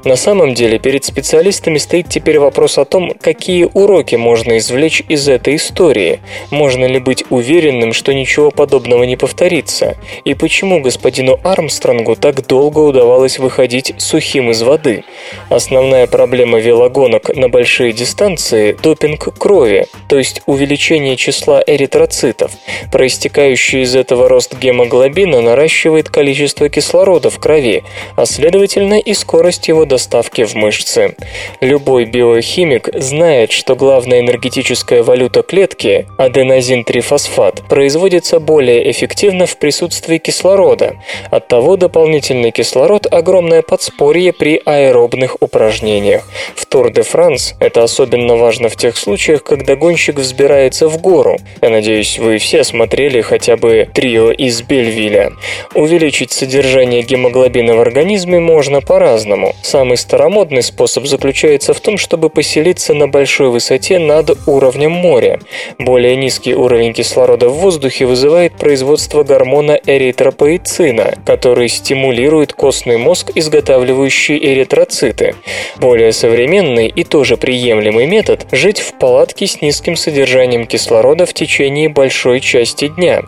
На 0.04 0.16
самом 0.16 0.54
деле 0.54 0.78
перед 0.78 1.04
специалистами 1.04 1.78
стоит 1.78 2.08
теперь 2.08 2.38
вопрос 2.38 2.78
о 2.78 2.84
том, 2.84 3.12
какие 3.20 3.68
уроки 3.72 4.16
можно 4.16 4.58
извлечь 4.58 5.02
из 5.08 5.28
этой 5.28 5.56
истории, 5.56 6.20
можно 6.50 6.84
ли 6.86 6.98
быть 6.98 7.24
уверенным, 7.30 7.92
что 7.92 8.14
ничего 8.14 8.50
подобного 8.50 9.04
не 9.04 9.16
повторится, 9.16 9.96
и 10.24 10.34
почему 10.34 10.80
господину 10.80 11.38
Армстронгу 11.42 12.16
так 12.16 12.46
долго 12.46 12.78
удавалось 12.78 13.38
выходить 13.38 13.94
сухим 13.98 14.50
из 14.50 14.62
воды. 14.62 15.04
Основная 15.50 16.06
проблема 16.06 16.58
велогонок 16.58 17.34
на 17.34 17.48
большие 17.48 17.92
дистанции– 17.92 18.76
допинг 18.82 19.36
крови, 19.38 19.86
то 20.08 20.18
есть 20.18 20.42
увеличение 20.46 21.16
числа 21.16 21.62
эритроцитов. 21.66 22.52
Проистекающий 22.90 23.82
из 23.82 23.94
этого 23.94 24.28
рост 24.28 24.58
гемоглобина 24.58 25.41
наращивает 25.42 26.08
количество 26.08 26.68
кислорода 26.68 27.30
в 27.30 27.38
крови, 27.38 27.84
а 28.16 28.26
следовательно 28.26 28.98
и 28.98 29.14
скорость 29.14 29.68
его 29.68 29.84
доставки 29.84 30.44
в 30.44 30.54
мышцы. 30.54 31.16
Любой 31.60 32.04
биохимик 32.04 32.88
знает, 32.94 33.52
что 33.52 33.76
главная 33.76 34.20
энергетическая 34.20 35.02
валюта 35.02 35.42
клетки– 35.42 36.06
аденозин-трифосфат– 36.18 37.62
производится 37.68 38.40
более 38.40 38.90
эффективно 38.90 39.46
в 39.46 39.56
присутствии 39.58 40.18
кислорода. 40.18 40.96
Оттого 41.30 41.76
дополнительный 41.76 42.50
кислород– 42.50 43.06
огромное 43.10 43.62
подспорье 43.62 44.32
при 44.32 44.60
аэробных 44.64 45.36
упражнениях. 45.40 46.28
В 46.54 46.66
Тур 46.66 46.90
де 46.92 47.02
Франс 47.02 47.54
это 47.60 47.82
особенно 47.82 48.36
важно 48.36 48.68
в 48.68 48.76
тех 48.76 48.96
случаях, 48.96 49.42
когда 49.42 49.76
гонщик 49.76 50.18
взбирается 50.18 50.88
в 50.88 51.00
гору. 51.00 51.38
Я 51.60 51.70
надеюсь, 51.70 52.18
вы 52.18 52.38
все 52.38 52.64
смотрели 52.64 53.20
хотя 53.20 53.56
бы 53.56 53.88
трио 53.92 54.30
из 54.30 54.62
Бельвиля. 54.62 55.31
Увеличить 55.74 56.32
содержание 56.32 57.02
гемоглобина 57.02 57.74
в 57.74 57.80
организме 57.80 58.40
можно 58.40 58.80
по-разному. 58.80 59.54
Самый 59.62 59.96
старомодный 59.96 60.62
способ 60.62 61.06
заключается 61.06 61.72
в 61.74 61.80
том, 61.80 61.98
чтобы 61.98 62.28
поселиться 62.28 62.94
на 62.94 63.08
большой 63.08 63.50
высоте 63.50 63.98
над 63.98 64.36
уровнем 64.46 64.92
моря. 64.92 65.40
Более 65.78 66.16
низкий 66.16 66.54
уровень 66.54 66.92
кислорода 66.92 67.48
в 67.48 67.54
воздухе 67.54 68.06
вызывает 68.06 68.54
производство 68.54 69.22
гормона 69.22 69.78
эритропоэцина, 69.86 71.14
который 71.24 71.68
стимулирует 71.68 72.52
костный 72.52 72.98
мозг, 72.98 73.30
изготавливающий 73.34 74.38
эритроциты. 74.38 75.34
Более 75.76 76.12
современный 76.12 76.88
и 76.88 77.04
тоже 77.04 77.36
приемлемый 77.36 78.06
метод– 78.06 78.46
жить 78.52 78.80
в 78.80 78.98
палатке 78.98 79.46
с 79.46 79.62
низким 79.62 79.96
содержанием 79.96 80.66
кислорода 80.66 81.26
в 81.26 81.34
течение 81.34 81.88
большой 81.88 82.40
части 82.40 82.88
дня. 82.88 83.22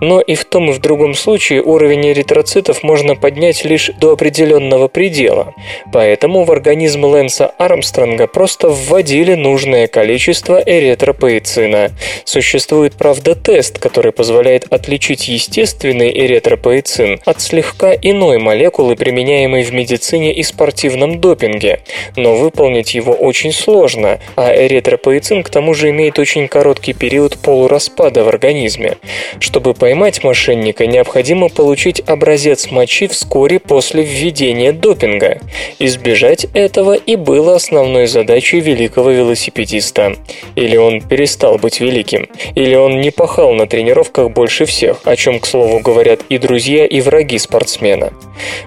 Но 0.00 0.20
и 0.20 0.34
в 0.34 0.44
том 0.44 0.70
и 0.70 0.72
в 0.72 0.80
другом 0.80 1.14
случае 1.14 1.47
уровень 1.54 2.10
эритроцитов 2.12 2.82
можно 2.82 3.16
поднять 3.16 3.64
лишь 3.64 3.90
до 4.00 4.12
определенного 4.12 4.88
предела. 4.88 5.54
Поэтому 5.92 6.44
в 6.44 6.52
организм 6.52 7.04
Лэнса 7.04 7.46
Армстронга 7.58 8.26
просто 8.26 8.68
вводили 8.68 9.34
нужное 9.34 9.86
количество 9.86 10.62
эритропоэцина. 10.64 11.92
Существует, 12.24 12.94
правда, 12.94 13.34
тест, 13.34 13.78
который 13.78 14.12
позволяет 14.12 14.66
отличить 14.70 15.28
естественный 15.28 16.10
эритропоэцин 16.10 17.20
от 17.24 17.40
слегка 17.40 17.92
иной 17.94 18.38
молекулы, 18.38 18.96
применяемой 18.96 19.62
в 19.62 19.72
медицине 19.72 20.32
и 20.32 20.42
спортивном 20.42 21.20
допинге. 21.20 21.80
Но 22.16 22.36
выполнить 22.36 22.94
его 22.94 23.12
очень 23.12 23.52
сложно, 23.52 24.20
а 24.36 24.54
эритропоэцин 24.54 25.42
к 25.42 25.50
тому 25.50 25.74
же 25.74 25.90
имеет 25.90 26.18
очень 26.18 26.48
короткий 26.48 26.92
период 26.92 27.38
полураспада 27.38 28.24
в 28.24 28.28
организме. 28.28 28.96
Чтобы 29.40 29.74
поймать 29.74 30.22
мошенника, 30.24 30.86
необходимо 30.86 31.37
получить 31.46 32.02
образец 32.04 32.72
мочи 32.72 33.06
вскоре 33.06 33.60
после 33.60 34.02
введения 34.02 34.72
допинга. 34.72 35.40
Избежать 35.78 36.46
этого 36.54 36.94
и 36.94 37.14
было 37.14 37.54
основной 37.54 38.08
задачей 38.08 38.58
великого 38.58 39.10
велосипедиста. 39.12 40.16
Или 40.56 40.76
он 40.76 41.00
перестал 41.00 41.58
быть 41.58 41.78
великим, 41.78 42.28
или 42.56 42.74
он 42.74 43.00
не 43.00 43.12
пахал 43.12 43.52
на 43.52 43.68
тренировках 43.68 44.32
больше 44.32 44.64
всех, 44.64 45.02
о 45.04 45.14
чем, 45.14 45.38
к 45.38 45.46
слову, 45.46 45.78
говорят 45.78 46.22
и 46.28 46.38
друзья, 46.38 46.84
и 46.84 47.00
враги 47.00 47.38
спортсмена. 47.38 48.12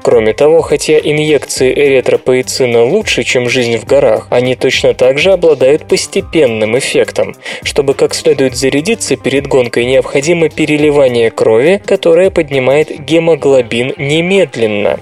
Кроме 0.01 0.33
того, 0.33 0.61
хотя 0.61 0.97
инъекции 0.97 1.73
эритропоэцина 1.73 2.83
лучше, 2.83 3.23
чем 3.23 3.49
жизнь 3.49 3.77
в 3.77 3.85
горах, 3.85 4.27
они 4.29 4.55
точно 4.55 4.93
так 4.93 5.17
же 5.17 5.31
обладают 5.31 5.87
постепенным 5.87 6.77
эффектом. 6.77 7.35
Чтобы 7.63 7.93
как 7.93 8.13
следует 8.13 8.55
зарядиться 8.55 9.15
перед 9.15 9.47
гонкой, 9.47 9.85
необходимо 9.85 10.49
переливание 10.49 11.31
крови, 11.31 11.81
которое 11.85 12.29
поднимает 12.29 13.05
гемоглобин 13.05 13.93
немедленно. 13.97 14.99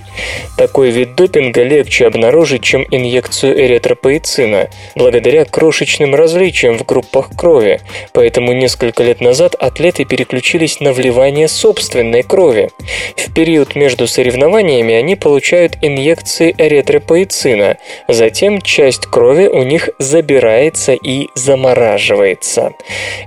Такой 0.58 0.92
вид 0.92 1.16
допинга 1.16 1.64
легче 1.64 2.06
обнаружить, 2.06 2.64
чем 2.64 2.86
инъекцию 2.92 3.60
эритропоэцина, 3.60 4.70
благодаря 4.96 5.46
крошечным 5.46 6.16
различиям 6.16 6.78
в 6.78 6.86
группах 6.86 7.30
крови, 7.36 7.80
поэтому 8.14 8.54
несколько 8.54 9.04
лет 9.04 9.22
назад 9.22 9.56
атлеты 9.56 10.06
переключились 10.06 10.80
на 10.80 10.94
вливание 10.94 11.48
собственной 11.48 12.24
крови. 12.24 12.70
В 13.16 13.34
период 13.34 13.76
между 13.76 14.08
соревнованиями 14.08 14.59
они 14.94 15.16
получают 15.16 15.78
инъекции 15.82 16.54
эритропоэцина, 16.58 17.78
затем 18.08 18.62
часть 18.62 19.06
крови 19.06 19.48
у 19.48 19.64
них 19.64 19.90
забирается 20.00 20.94
и 20.94 21.28
замораживается. 21.36 22.74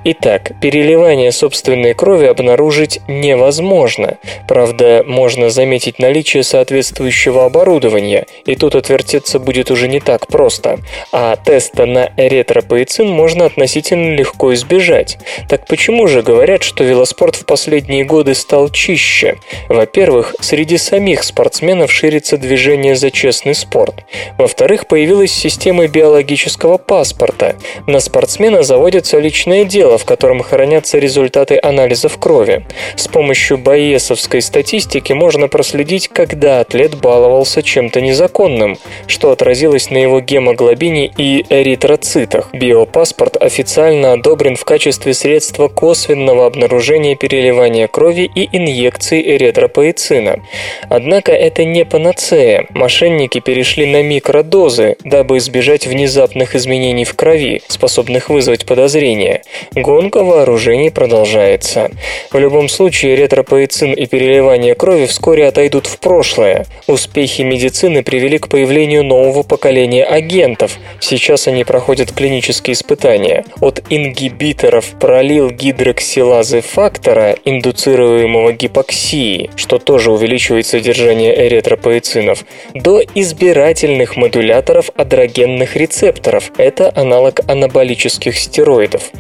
Итак, 0.05 0.53
переливание 0.61 1.33
собственной 1.33 1.95
крови 1.95 2.27
обнаружить 2.27 3.01
невозможно. 3.09 4.19
Правда, 4.49 5.03
можно 5.07 5.51
заметить 5.51 5.99
наличие 5.99 6.43
соответствующего 6.43 7.45
оборудования, 7.45 8.27
и 8.45 8.55
тут 8.57 8.75
отвертеться 8.75 9.39
будет 9.39 9.71
уже 9.71 9.89
не 9.89 10.01
так 10.01 10.27
просто. 10.27 10.79
А 11.13 11.37
теста 11.37 11.87
на 11.87 12.11
эритропоэцин 12.17 13.09
можно 13.09 13.47
относительно 13.47 14.15
легко 14.15 14.53
избежать. 14.55 15.19
Так 15.49 15.67
почему 15.67 16.07
же 16.09 16.23
говорят, 16.23 16.63
что 16.63 16.85
велоспорт 16.85 17.37
в 17.37 17.47
последние 17.47 18.05
годы 18.05 18.35
стал 18.35 18.69
чище? 18.69 19.37
Во-первых, 19.69 20.35
среди 20.41 20.77
самих 20.77 21.22
спортсменов 21.25 21.91
ширится 21.91 22.37
движение 22.37 22.97
за 22.97 23.11
честный 23.11 23.55
спорт. 23.55 24.05
Во-вторых, 24.39 24.87
появилась 24.87 25.33
система 25.33 25.87
биологического 25.87 26.79
паспорта. 26.79 27.57
На 27.87 28.01
спортсмена 28.01 28.63
заводится 28.63 29.19
личное 29.19 29.65
дело, 29.65 29.99
в 29.99 30.05
котором 30.05 30.43
хранятся 30.43 30.99
результаты 30.99 31.59
анализов 31.63 32.19
крови. 32.19 32.67
С 32.97 33.09
помощью 33.09 33.59
боесовской 33.59 34.43
статистики 34.43 35.13
можно 35.13 35.49
проследить, 35.49 36.09
когда 36.09 36.61
атлет 36.61 36.97
баловался 36.97 37.63
чем-то 37.63 38.01
незаконным, 38.01 38.79
что 39.07 39.31
отразилось 39.31 39.91
на 39.91 39.99
его 39.99 40.21
гемоглобине 40.21 41.11
и 41.17 41.45
эритроцитах. 41.49 42.51
Биопаспорт 42.53 43.37
официально 43.41 44.13
одобрен 44.13 44.57
в 44.57 44.65
качестве 44.65 45.15
средства 45.15 45.69
косвенного 45.69 46.47
обнаружения 46.47 47.17
переливания 47.17 47.89
крови 47.89 48.31
и 48.35 48.49
инъекции 48.57 49.37
эритропоэцина. 49.37 50.41
Однако 50.89 51.12
это 51.21 51.65
не 51.65 51.85
панацея. 51.85 52.67
Мошенники 52.71 53.41
перешли 53.41 53.87
на 53.87 54.03
микродозы, 54.03 54.97
дабы 55.05 55.39
избежать 55.39 55.87
внезапных 55.87 56.55
изменений 56.55 57.05
в 57.05 57.15
крови, 57.15 57.63
способных 57.69 58.31
вызвать 58.31 58.65
подозрения. 58.65 59.43
Гонка 59.75 60.25
вооружений 60.25 60.91
продолжается. 60.91 61.91
В 62.31 62.39
любом 62.39 62.69
случае, 62.69 63.17
ретропоэцин 63.17 63.93
и 63.93 64.07
переливание 64.07 64.75
крови 64.75 65.07
вскоре 65.07 65.47
отойдут 65.47 65.87
в 65.87 65.99
прошлое. 65.99 66.67
Успехи 66.87 67.43
медицины 67.43 68.03
привели 68.03 68.39
к 68.39 68.49
появлению 68.49 69.05
нового 69.05 69.43
поколения 69.43 70.05
агентов. 70.05 70.79
Сейчас 71.01 71.47
они 71.49 71.65
проходят 71.65 72.13
клинические 72.13 72.73
испытания. 72.73 73.45
От 73.61 73.83
ингибиторов 73.91 74.87
пролил 74.99 75.51
гидроксилазы 75.51 76.61
фактора, 76.61 77.37
индуцируемого 77.45 78.53
гипоксией, 78.53 79.51
что 79.57 79.79
тоже 79.79 80.11
увеличивает 80.11 80.67
содержание 81.03 81.49
эритропоэцинов, 81.49 82.45
до 82.75 83.03
избирательных 83.15 84.17
модуляторов 84.17 84.91
адрогенных 84.97 85.75
рецепторов. 85.75 86.53
Это 86.57 86.93
аналог 86.95 87.41
анаболических 87.49 88.39
стероидов. 88.39 89.11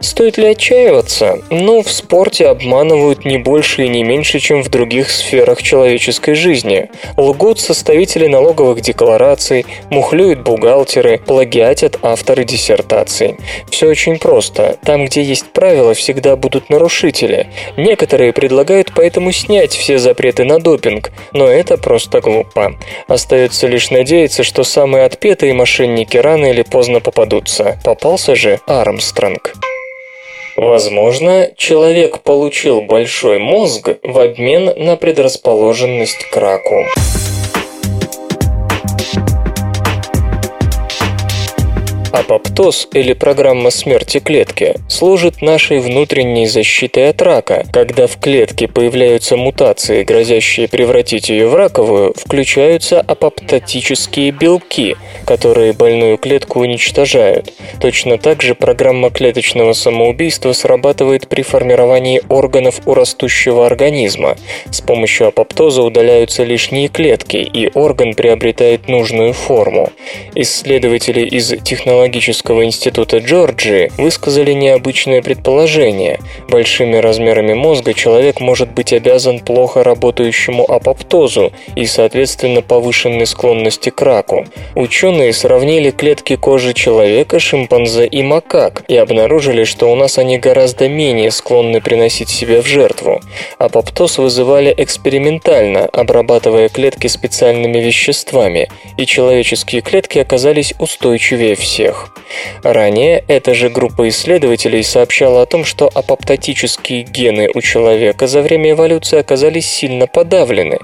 Стоит 0.00 0.38
ли 0.38 0.46
отчаиваться? 0.46 1.40
Ну, 1.50 1.82
в 1.82 1.90
спорте 1.90 2.46
обманывают 2.46 3.24
не 3.24 3.38
больше 3.38 3.84
и 3.84 3.88
не 3.88 4.04
меньше, 4.04 4.38
чем 4.38 4.62
в 4.62 4.68
других 4.68 5.10
сферах 5.10 5.62
человеческой 5.62 6.34
жизни. 6.34 6.88
Лгут 7.16 7.58
составители 7.58 8.28
налоговых 8.28 8.80
деклараций, 8.80 9.66
мухлюют 9.90 10.40
бухгалтеры, 10.40 11.18
плагиатят 11.18 11.98
авторы 12.02 12.44
диссертаций. 12.44 13.36
Все 13.68 13.88
очень 13.88 14.18
просто. 14.18 14.76
Там, 14.84 15.06
где 15.06 15.22
есть 15.22 15.52
правила, 15.52 15.94
всегда 15.94 16.36
будут 16.36 16.70
нарушители. 16.70 17.48
Некоторые 17.76 18.32
предлагают 18.32 18.92
поэтому 18.94 19.32
снять 19.32 19.72
все 19.72 19.98
запреты 19.98 20.44
на 20.44 20.60
допинг, 20.60 21.10
но 21.32 21.46
это 21.46 21.76
просто 21.76 22.20
глупо. 22.20 22.74
Остается 23.08 23.66
лишь 23.66 23.90
надеяться, 23.90 24.42
что 24.42 24.64
самые 24.64 25.04
отпетые 25.04 25.54
мошенники 25.54 26.16
рано 26.16 26.46
или 26.46 26.62
поздно 26.62 27.00
попадутся. 27.00 27.80
Попался 27.84 28.34
же 28.34 28.60
Армстронг. 28.66 29.54
Возможно, 30.56 31.50
человек 31.56 32.20
получил 32.20 32.82
большой 32.82 33.38
мозг 33.38 33.88
в 34.02 34.18
обмен 34.18 34.72
на 34.76 34.96
предрасположенность 34.96 36.24
к 36.30 36.36
раку. 36.36 36.84
Апоптоз 42.22 42.86
или 42.92 43.14
программа 43.14 43.70
смерти 43.70 44.20
клетки 44.20 44.76
служит 44.88 45.42
нашей 45.42 45.80
внутренней 45.80 46.46
защитой 46.46 47.08
от 47.08 47.20
рака. 47.20 47.66
Когда 47.72 48.06
в 48.06 48.16
клетке 48.18 48.68
появляются 48.68 49.36
мутации, 49.36 50.04
грозящие 50.04 50.68
превратить 50.68 51.30
ее 51.30 51.48
в 51.48 51.56
раковую, 51.56 52.14
включаются 52.16 53.00
апоптотические 53.00 54.30
белки, 54.30 54.94
которые 55.26 55.72
больную 55.72 56.16
клетку 56.16 56.60
уничтожают. 56.60 57.52
Точно 57.80 58.18
так 58.18 58.40
же 58.40 58.54
программа 58.54 59.10
клеточного 59.10 59.72
самоубийства 59.72 60.52
срабатывает 60.52 61.26
при 61.26 61.42
формировании 61.42 62.22
органов 62.28 62.82
у 62.86 62.94
растущего 62.94 63.66
организма. 63.66 64.36
С 64.70 64.80
помощью 64.80 65.26
апоптоза 65.26 65.82
удаляются 65.82 66.44
лишние 66.44 66.86
клетки, 66.86 67.38
и 67.38 67.68
орган 67.74 68.14
приобретает 68.14 68.86
нужную 68.86 69.32
форму. 69.32 69.90
Исследователи 70.36 71.22
из 71.22 71.48
технологии 71.64 72.11
технологического 72.12 72.64
института 72.66 73.18
Джорджии 73.18 73.90
высказали 73.96 74.52
необычное 74.52 75.22
предположение. 75.22 76.20
Большими 76.48 76.96
размерами 76.96 77.54
мозга 77.54 77.94
человек 77.94 78.40
может 78.40 78.72
быть 78.72 78.92
обязан 78.92 79.40
плохо 79.40 79.82
работающему 79.82 80.70
апоптозу 80.70 81.52
и, 81.74 81.86
соответственно, 81.86 82.60
повышенной 82.60 83.26
склонности 83.26 83.88
к 83.88 84.02
раку. 84.02 84.44
Ученые 84.74 85.32
сравнили 85.32 85.90
клетки 85.90 86.36
кожи 86.36 86.74
человека, 86.74 87.40
шимпанзе 87.40 88.06
и 88.06 88.22
макак 88.22 88.84
и 88.88 88.96
обнаружили, 88.96 89.64
что 89.64 89.90
у 89.90 89.96
нас 89.96 90.18
они 90.18 90.38
гораздо 90.38 90.88
менее 90.88 91.30
склонны 91.30 91.80
приносить 91.80 92.28
себя 92.28 92.60
в 92.60 92.66
жертву. 92.66 93.20
Апоптоз 93.58 94.18
вызывали 94.18 94.74
экспериментально, 94.76 95.86
обрабатывая 95.86 96.68
клетки 96.68 97.06
специальными 97.06 97.78
веществами, 97.78 98.68
и 98.98 99.06
человеческие 99.06 99.80
клетки 99.80 100.18
оказались 100.18 100.74
устойчивее 100.78 101.54
всех. 101.54 102.01
Ранее 102.62 103.24
эта 103.28 103.54
же 103.54 103.68
группа 103.68 104.08
исследователей 104.08 104.82
сообщала 104.82 105.42
о 105.42 105.46
том, 105.46 105.64
что 105.64 105.90
апоптотические 105.92 107.02
гены 107.02 107.48
у 107.54 107.60
человека 107.60 108.26
за 108.26 108.40
время 108.40 108.72
эволюции 108.72 109.18
оказались 109.18 109.68
сильно 109.68 110.06
подавлены. 110.06 110.78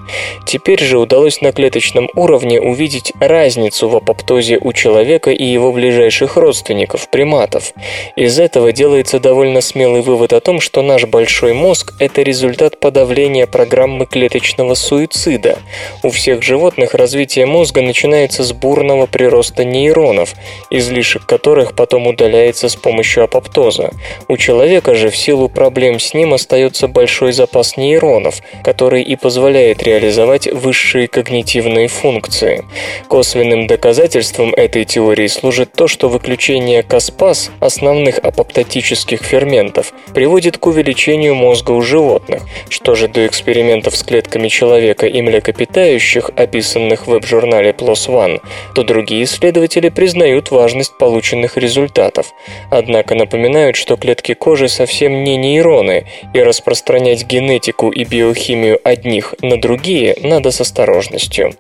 Теперь 0.47 0.83
же 0.83 0.99
удалось 0.99 1.41
на 1.41 1.53
клеточном 1.53 2.09
уровне 2.15 2.61
увидеть 2.61 3.13
разницу 3.21 3.89
в 3.89 3.97
апоптозе 3.97 4.59
у 4.61 4.73
человека 4.73 5.31
и 5.31 5.45
его 5.45 5.73
ближайших 5.73 6.37
родственников, 6.37 7.09
приматов. 7.11 7.73
Из 8.17 8.39
этого 8.39 8.73
делается 8.73 9.21
довольно 9.21 9.61
смелый 9.61 10.03
вывод 10.03 10.33
о 10.33 10.41
том, 10.41 10.61
что 10.61 10.83
наш 10.83 11.05
большой 11.05 11.53
мозг– 11.53 11.95
это 11.99 12.23
результат 12.23 12.81
подавления 12.81 13.47
программы 13.47 14.07
клеточного 14.07 14.75
суицида. 14.75 15.59
У 16.03 16.11
всех 16.11 16.43
животных 16.43 16.95
развитие 16.95 17.47
мозга 17.47 17.83
начинается 17.83 18.45
с 18.45 18.53
бурного 18.53 19.07
прироста 19.07 19.65
нейронов, 19.65 20.35
излишне 20.71 21.08
излишек 21.09 21.27
которых 21.27 21.75
потом 21.75 22.07
удаляется 22.07 22.69
с 22.69 22.77
помощью 22.77 23.25
апоптоза. 23.25 23.91
У 24.29 24.37
человека 24.37 24.95
же 24.95 25.09
в 25.09 25.17
силу 25.17 25.49
проблем 25.49 25.99
с 25.99 26.15
ним 26.15 26.35
остается 26.35 26.89
большой 26.89 27.33
запас 27.33 27.77
нейронов, 27.77 28.41
который 28.65 29.03
и 29.03 29.17
позволяет 29.17 29.83
реализовать 29.83 30.47
высшие 30.47 31.09
когнитивные 31.09 31.89
функции. 31.89 32.65
Косвенным 33.09 33.67
доказательством 33.67 34.53
этой 34.55 34.85
теории 34.85 35.29
служит 35.29 35.73
то, 35.73 35.89
что 35.89 36.09
выключение 36.09 36.83
каспас, 36.83 37.51
основных 37.61 38.19
апоптотических 38.19 39.23
ферментов, 39.23 39.93
приводит 40.15 40.59
к 40.59 40.67
увеличению 40.67 41.35
мозга 41.35 41.73
у 41.73 41.81
животных. 41.81 42.43
Что 42.69 42.95
же 42.95 43.09
до 43.09 43.27
экспериментов 43.27 43.97
с 43.97 44.03
клетками 44.03 44.49
человека 44.49 45.07
и 45.07 45.23
млекопитающих, 45.23 46.31
описанных 46.37 47.07
в 47.07 47.11
веб-журнале 47.11 47.71
PLOS 47.71 48.09
ONE, 48.09 48.41
то 48.75 48.83
другие 48.83 49.25
исследователи 49.25 49.89
признают 49.89 50.51
важность 50.51 50.98
полученных 50.99 51.57
результатов, 51.57 52.35
однако 52.71 53.15
напоминают, 53.15 53.77
что 53.77 53.97
клетки 53.97 54.35
кожи 54.35 54.69
совсем 54.69 55.25
не 55.25 55.37
нейроны, 55.37 56.07
и 56.35 56.41
распространять 56.41 57.27
генетику 57.27 57.91
и 57.91 58.05
биохимию 58.05 58.81
одних 58.85 59.35
на 59.41 59.61
другие 59.61 60.17
надо 60.23 60.51
с 60.51 60.61
осторожностью. 60.61 61.55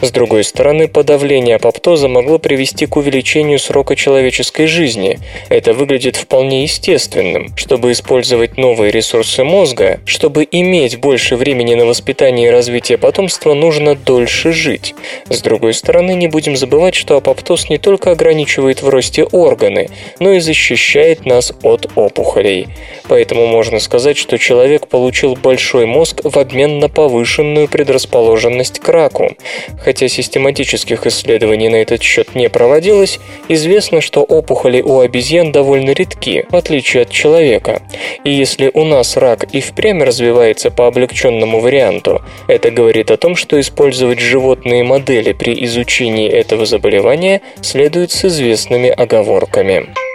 С 0.00 0.10
другой 0.10 0.44
стороны, 0.44 0.88
подавление 0.88 1.56
апоптоза 1.56 2.08
могло 2.08 2.38
привести 2.38 2.86
к 2.86 2.96
увеличению 2.96 3.58
срока 3.58 3.96
человеческой 3.96 4.66
жизни. 4.66 5.18
Это 5.48 5.72
выглядит 5.72 6.16
вполне 6.16 6.62
естественным. 6.62 7.56
Чтобы 7.56 7.92
использовать 7.92 8.56
новые 8.56 8.90
ресурсы 8.90 9.44
мозга, 9.44 10.00
чтобы 10.06 10.46
иметь 10.50 10.98
больше 10.98 11.36
времени 11.36 11.74
на 11.74 11.84
воспитание 11.86 12.48
и 12.48 12.50
развитие 12.50 12.98
потомства, 12.98 13.54
нужно 13.54 13.94
дольше 13.94 14.52
жить. 14.52 14.94
С 15.28 15.42
другой 15.42 15.74
стороны, 15.74 16.12
не 16.12 16.28
будем 16.28 16.56
забывать, 16.56 16.94
что 16.94 17.16
апоптоз 17.16 17.68
не 17.68 17.78
только 17.78 18.12
ограничивает 18.12 18.75
в 18.82 18.88
росте 18.88 19.24
органы, 19.24 19.88
но 20.18 20.32
и 20.32 20.40
защищает 20.40 21.26
нас 21.26 21.52
от 21.62 21.90
опухолей. 21.94 22.68
Поэтому 23.08 23.46
можно 23.46 23.78
сказать, 23.78 24.16
что 24.16 24.38
человек 24.38 24.88
получил 24.88 25.34
большой 25.34 25.86
мозг 25.86 26.20
в 26.24 26.38
обмен 26.38 26.78
на 26.78 26.88
повышенную 26.88 27.68
предрасположенность 27.68 28.80
к 28.80 28.88
раку. 28.88 29.36
Хотя 29.82 30.08
систематических 30.08 31.06
исследований 31.06 31.68
на 31.68 31.76
этот 31.76 32.02
счет 32.02 32.34
не 32.34 32.48
проводилось, 32.48 33.18
известно, 33.48 34.00
что 34.00 34.22
опухоли 34.22 34.82
у 34.82 35.00
обезьян 35.00 35.52
довольно 35.52 35.90
редки, 35.90 36.46
в 36.50 36.56
отличие 36.56 37.02
от 37.02 37.10
человека. 37.10 37.82
И 38.24 38.30
если 38.30 38.70
у 38.72 38.84
нас 38.84 39.16
рак 39.16 39.44
и 39.52 39.60
впрямь 39.60 40.02
развивается 40.02 40.70
по 40.70 40.86
облегченному 40.86 41.60
варианту, 41.60 42.22
это 42.48 42.70
говорит 42.70 43.10
о 43.10 43.16
том, 43.16 43.36
что 43.36 43.60
использовать 43.60 44.18
животные 44.18 44.82
модели 44.84 45.32
при 45.32 45.64
изучении 45.64 46.28
этого 46.28 46.66
заболевания 46.66 47.40
следует 47.62 48.10
с 48.10 48.24
известным 48.24 48.46
известными 48.56 48.88
оговорками. 48.90 50.05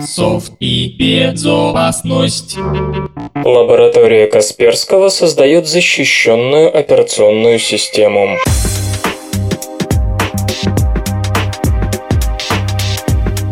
Софт 0.00 0.52
и 0.60 0.88
безопасность. 0.88 2.56
Лаборатория 3.34 4.26
Касперского 4.26 5.08
создает 5.10 5.66
защищенную 5.66 6.74
операционную 6.74 7.58
систему. 7.58 8.38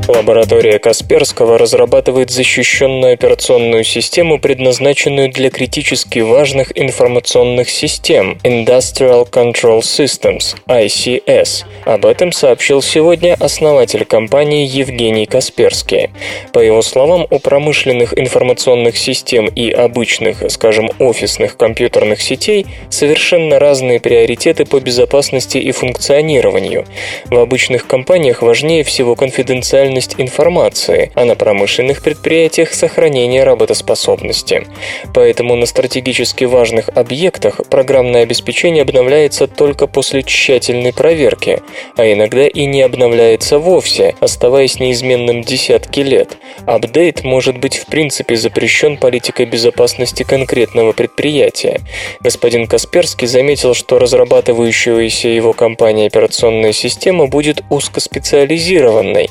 Лаборатория 0.08 0.78
Касперского 0.78 1.58
разрабатывает 1.58 2.30
защищенную 2.30 3.14
операционную 3.14 3.82
систему, 3.82 4.38
предназначенную 4.38 5.32
для 5.32 5.50
критически 5.50 6.20
важных 6.20 6.70
информационных 6.78 7.68
систем 7.68 8.38
Industrial 8.44 9.28
Control 9.28 9.80
Systems, 9.80 10.54
ICS. 10.68 11.64
Об 11.84 12.06
этом 12.06 12.30
сообщил 12.30 12.82
сегодня 12.82 13.36
основатель 13.40 14.04
компании 14.04 14.64
Евгений 14.64 15.26
Касперский. 15.26 16.10
По 16.52 16.60
его 16.60 16.82
словам, 16.82 17.26
у 17.28 17.40
промышленных 17.40 18.16
информационных 18.16 18.96
систем 18.96 19.46
и 19.46 19.72
обычных, 19.72 20.48
скажем, 20.52 20.88
офисных 21.00 21.56
компьютерных 21.56 22.22
сетей 22.22 22.66
совершенно 22.90 23.58
разные 23.58 23.98
приоритеты 23.98 24.66
по 24.66 24.78
безопасности 24.78 25.58
и 25.58 25.72
функционированию. 25.72 26.86
В 27.24 27.38
обычных 27.38 27.88
компаниях 27.88 28.42
важнее 28.42 28.84
всего 28.84 29.16
конфиденциальность 29.16 29.95
доступность 29.96 30.14
информации, 30.18 31.10
а 31.14 31.24
на 31.24 31.34
промышленных 31.34 32.02
предприятиях 32.02 32.74
сохранение 32.74 33.44
работоспособности. 33.44 34.66
Поэтому 35.14 35.56
на 35.56 35.66
стратегически 35.66 36.44
важных 36.44 36.90
объектах 36.94 37.60
программное 37.70 38.22
обеспечение 38.22 38.82
обновляется 38.82 39.46
только 39.46 39.86
после 39.86 40.22
тщательной 40.22 40.92
проверки, 40.92 41.62
а 41.96 42.04
иногда 42.04 42.46
и 42.46 42.66
не 42.66 42.82
обновляется 42.82 43.58
вовсе, 43.58 44.14
оставаясь 44.20 44.80
неизменным 44.80 45.42
десятки 45.42 46.00
лет. 46.00 46.36
Апдейт 46.66 47.24
может 47.24 47.58
быть 47.58 47.76
в 47.76 47.86
принципе 47.86 48.36
запрещен 48.36 48.98
политикой 48.98 49.46
безопасности 49.46 50.24
конкретного 50.24 50.92
предприятия. 50.92 51.80
Господин 52.20 52.66
Касперский 52.66 53.26
заметил, 53.26 53.74
что 53.74 53.98
разрабатывающаяся 53.98 55.28
его 55.28 55.52
компания 55.52 56.06
операционная 56.06 56.72
система 56.72 57.26
будет 57.26 57.62
узкоспециализированной, 57.70 59.30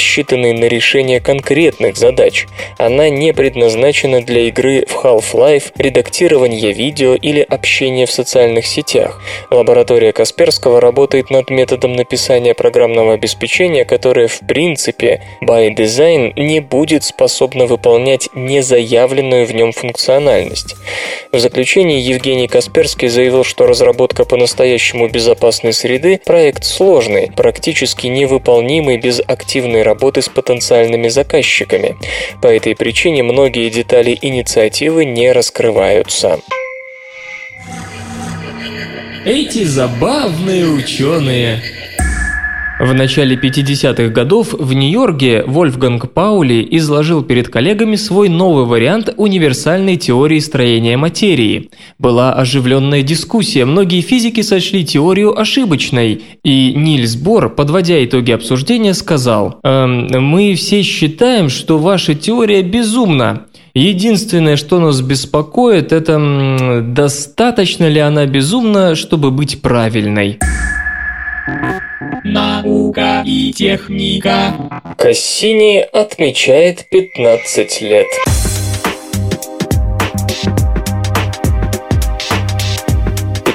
рассчитанной 0.00 0.54
на 0.54 0.64
решение 0.64 1.20
конкретных 1.20 1.98
задач. 1.98 2.46
Она 2.78 3.10
не 3.10 3.34
предназначена 3.34 4.22
для 4.22 4.48
игры 4.48 4.86
в 4.88 5.04
Half-Life, 5.04 5.72
редактирования 5.76 6.72
видео 6.72 7.14
или 7.14 7.40
общения 7.40 8.06
в 8.06 8.10
социальных 8.10 8.66
сетях. 8.66 9.20
Лаборатория 9.50 10.12
Касперского 10.12 10.80
работает 10.80 11.28
над 11.28 11.50
методом 11.50 11.92
написания 11.92 12.54
программного 12.54 13.12
обеспечения, 13.12 13.84
которое 13.84 14.26
в 14.26 14.40
принципе 14.40 15.20
by 15.42 15.74
design 15.76 16.32
не 16.34 16.60
будет 16.60 17.04
способно 17.04 17.66
выполнять 17.66 18.30
незаявленную 18.34 19.44
в 19.44 19.54
нем 19.54 19.72
функциональность. 19.72 20.76
В 21.30 21.38
заключении 21.38 22.00
Евгений 22.00 22.48
Касперский 22.48 23.08
заявил, 23.08 23.44
что 23.44 23.66
разработка 23.66 24.24
по-настоящему 24.24 25.08
безопасной 25.08 25.74
среды– 25.74 26.18
проект 26.24 26.64
сложный, 26.64 27.30
практически 27.36 28.06
невыполнимый 28.06 28.96
без 28.96 29.20
активной 29.20 29.82
работы 29.82 29.89
с 30.22 30.28
потенциальными 30.28 31.08
заказчиками. 31.08 31.96
По 32.42 32.48
этой 32.48 32.74
причине 32.74 33.22
многие 33.22 33.68
детали 33.70 34.16
инициативы 34.20 35.04
не 35.04 35.32
раскрываются. 35.32 36.40
Эти 39.24 39.64
забавные 39.64 40.66
ученые. 40.66 41.62
В 42.80 42.94
начале 42.94 43.36
50-х 43.36 44.08
годов 44.08 44.54
в 44.54 44.72
Нью-Йорке 44.72 45.44
Вольфганг 45.46 46.12
Паули 46.12 46.66
изложил 46.70 47.22
перед 47.22 47.50
коллегами 47.50 47.94
свой 47.96 48.30
новый 48.30 48.64
вариант 48.64 49.12
универсальной 49.18 49.98
теории 49.98 50.38
строения 50.38 50.96
материи. 50.96 51.68
Была 51.98 52.32
оживленная 52.32 53.02
дискуссия, 53.02 53.66
многие 53.66 54.00
физики 54.00 54.40
сочли 54.40 54.82
теорию 54.82 55.38
ошибочной, 55.38 56.22
и 56.42 56.72
Нильс 56.72 57.16
Бор, 57.16 57.50
подводя 57.50 58.02
итоги 58.02 58.30
обсуждения, 58.30 58.94
сказал 58.94 59.60
«Эм, 59.62 60.08
«Мы 60.24 60.54
все 60.54 60.80
считаем, 60.80 61.50
что 61.50 61.76
ваша 61.76 62.14
теория 62.14 62.62
безумна. 62.62 63.42
Единственное, 63.74 64.56
что 64.56 64.80
нас 64.80 65.02
беспокоит, 65.02 65.92
это 65.92 66.82
достаточно 66.82 67.86
ли 67.90 68.00
она 68.00 68.24
безумна, 68.24 68.94
чтобы 68.94 69.30
быть 69.30 69.60
правильной». 69.60 70.38
Наука 72.24 73.22
и 73.26 73.52
техника. 73.52 74.54
Кассини 74.96 75.80
отмечает 75.92 76.86
15 76.88 77.82
лет. 77.82 78.06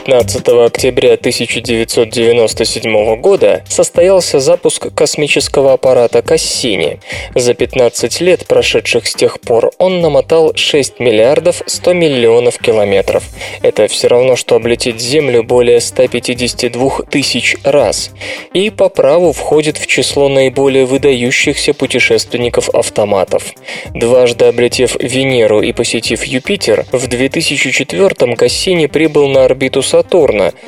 15 0.05 0.47
октября 0.49 1.13
1997 1.13 3.15
года 3.15 3.63
состоялся 3.67 4.39
запуск 4.39 4.93
космического 4.93 5.73
аппарата 5.73 6.21
Кассини. 6.21 6.99
За 7.33 7.55
15 7.55 8.21
лет, 8.21 8.45
прошедших 8.45 9.07
с 9.07 9.15
тех 9.15 9.39
пор, 9.39 9.71
он 9.79 10.01
намотал 10.01 10.53
6 10.55 10.99
миллиардов 10.99 11.63
100 11.65 11.93
миллионов 11.93 12.59
километров. 12.59 13.23
Это 13.63 13.87
все 13.87 14.07
равно, 14.07 14.35
что 14.35 14.57
облететь 14.57 15.01
Землю 15.01 15.41
более 15.41 15.81
152 15.81 16.99
тысяч 17.09 17.57
раз. 17.63 18.11
И 18.53 18.69
по 18.69 18.89
праву 18.89 19.33
входит 19.33 19.79
в 19.79 19.87
число 19.87 20.29
наиболее 20.29 20.85
выдающихся 20.85 21.73
путешественников-автоматов. 21.73 23.55
Дважды 23.95 24.45
облетев 24.45 24.97
Венеру 24.99 25.63
и 25.63 25.73
посетив 25.73 26.25
Юпитер, 26.25 26.85
в 26.91 27.07
2004 27.07 28.35
Кассини 28.35 28.85
прибыл 28.85 29.29
на 29.29 29.45
орбиту 29.45 29.81
Сатурна, 29.81 29.94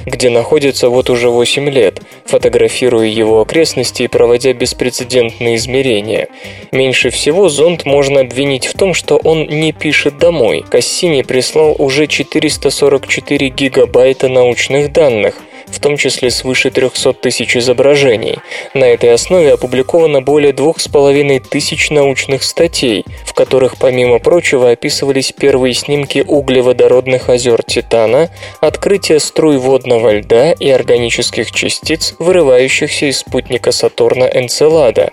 где 0.06 0.30
находится 0.30 0.90
вот 0.90 1.10
уже 1.10 1.30
8 1.30 1.70
лет, 1.70 2.02
фотографируя 2.26 3.08
его 3.08 3.42
окрестности 3.42 4.04
и 4.04 4.08
проводя 4.08 4.54
беспрецедентные 4.54 5.56
измерения. 5.56 6.28
Меньше 6.72 7.10
всего 7.10 7.50
зонд 7.50 7.86
можно 7.86 8.22
обвинить 8.22 8.68
в 8.68 8.74
том, 8.78 8.94
что 8.94 9.18
он 9.18 9.48
не 9.48 9.72
пишет 9.72 10.18
домой. 10.18 10.64
Кассини 10.70 11.22
прислал 11.24 11.76
уже 11.78 12.08
444 12.08 13.50
гигабайта 13.50 14.28
научных 14.28 14.92
данных, 14.92 15.36
в 15.68 15.80
том 15.80 15.98
числе 15.98 16.30
свыше 16.32 16.72
300 16.72 17.14
тысяч 17.14 17.56
изображений. 17.58 18.40
На 18.74 18.86
этой 18.86 19.14
основе 19.14 19.54
опубликовано 19.54 20.22
более 20.22 20.54
двух 20.54 20.80
с 20.80 20.88
половиной 20.88 21.40
тысяч 21.40 21.90
научных 21.90 22.44
статей, 22.44 23.06
в 23.26 23.34
которых, 23.34 23.78
помимо 23.78 24.20
прочего, 24.20 24.72
описывались 24.72 25.32
первые 25.32 25.74
снимки 25.74 26.24
углеводородных 26.26 27.30
озер 27.30 27.64
Титана, 27.64 28.30
открытие 28.62 29.20
струй 29.20 29.58
водного 29.58 30.18
льда 30.18 30.54
и 30.54 30.70
органических 30.70 31.52
частиц, 31.52 32.16
вырывающихся 32.20 33.08
из 33.08 33.20
спутника 33.20 33.72
Сатурна 33.72 34.28
Энцелада, 34.28 35.12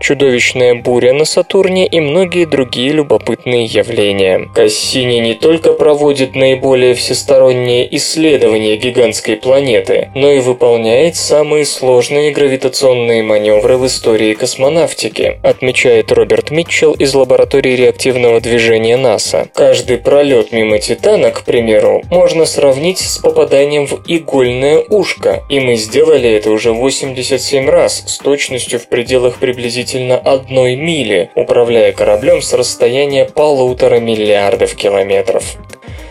чудовищная 0.00 0.74
буря 0.74 1.12
на 1.12 1.24
Сатурне 1.24 1.86
и 1.86 2.00
многие 2.00 2.44
другие 2.44 2.92
любопытные 2.92 3.64
явления. 3.66 4.48
Кассини 4.54 5.18
не 5.18 5.34
только 5.34 5.72
проводит 5.72 6.34
наиболее 6.34 6.94
всесторонние 6.94 7.94
исследования 7.96 8.76
гигантской 8.76 9.36
планеты, 9.36 9.91
планеты, 9.92 10.10
но 10.14 10.30
и 10.30 10.40
выполняет 10.40 11.16
самые 11.16 11.64
сложные 11.64 12.32
гравитационные 12.32 13.22
маневры 13.22 13.76
в 13.76 13.86
истории 13.86 14.34
космонавтики, 14.34 15.38
отмечает 15.42 16.12
Роберт 16.12 16.50
Митчелл 16.50 16.92
из 16.94 17.14
лаборатории 17.14 17.76
реактивного 17.76 18.40
движения 18.40 18.96
НАСА. 18.96 19.48
Каждый 19.54 19.98
пролет 19.98 20.52
мимо 20.52 20.78
Титана, 20.78 21.30
к 21.30 21.44
примеру, 21.44 22.02
можно 22.10 22.44
сравнить 22.44 22.98
с 22.98 23.18
попаданием 23.18 23.86
в 23.86 24.02
игольное 24.06 24.84
ушко, 24.88 25.42
и 25.48 25.60
мы 25.60 25.76
сделали 25.76 26.30
это 26.30 26.50
уже 26.50 26.72
87 26.72 27.68
раз 27.68 28.04
с 28.06 28.18
точностью 28.18 28.78
в 28.78 28.88
пределах 28.88 29.38
приблизительно 29.38 30.16
одной 30.16 30.76
мили, 30.76 31.30
управляя 31.34 31.92
кораблем 31.92 32.42
с 32.42 32.52
расстояния 32.52 33.24
полутора 33.24 33.98
миллиардов 34.00 34.74
километров. 34.74 35.56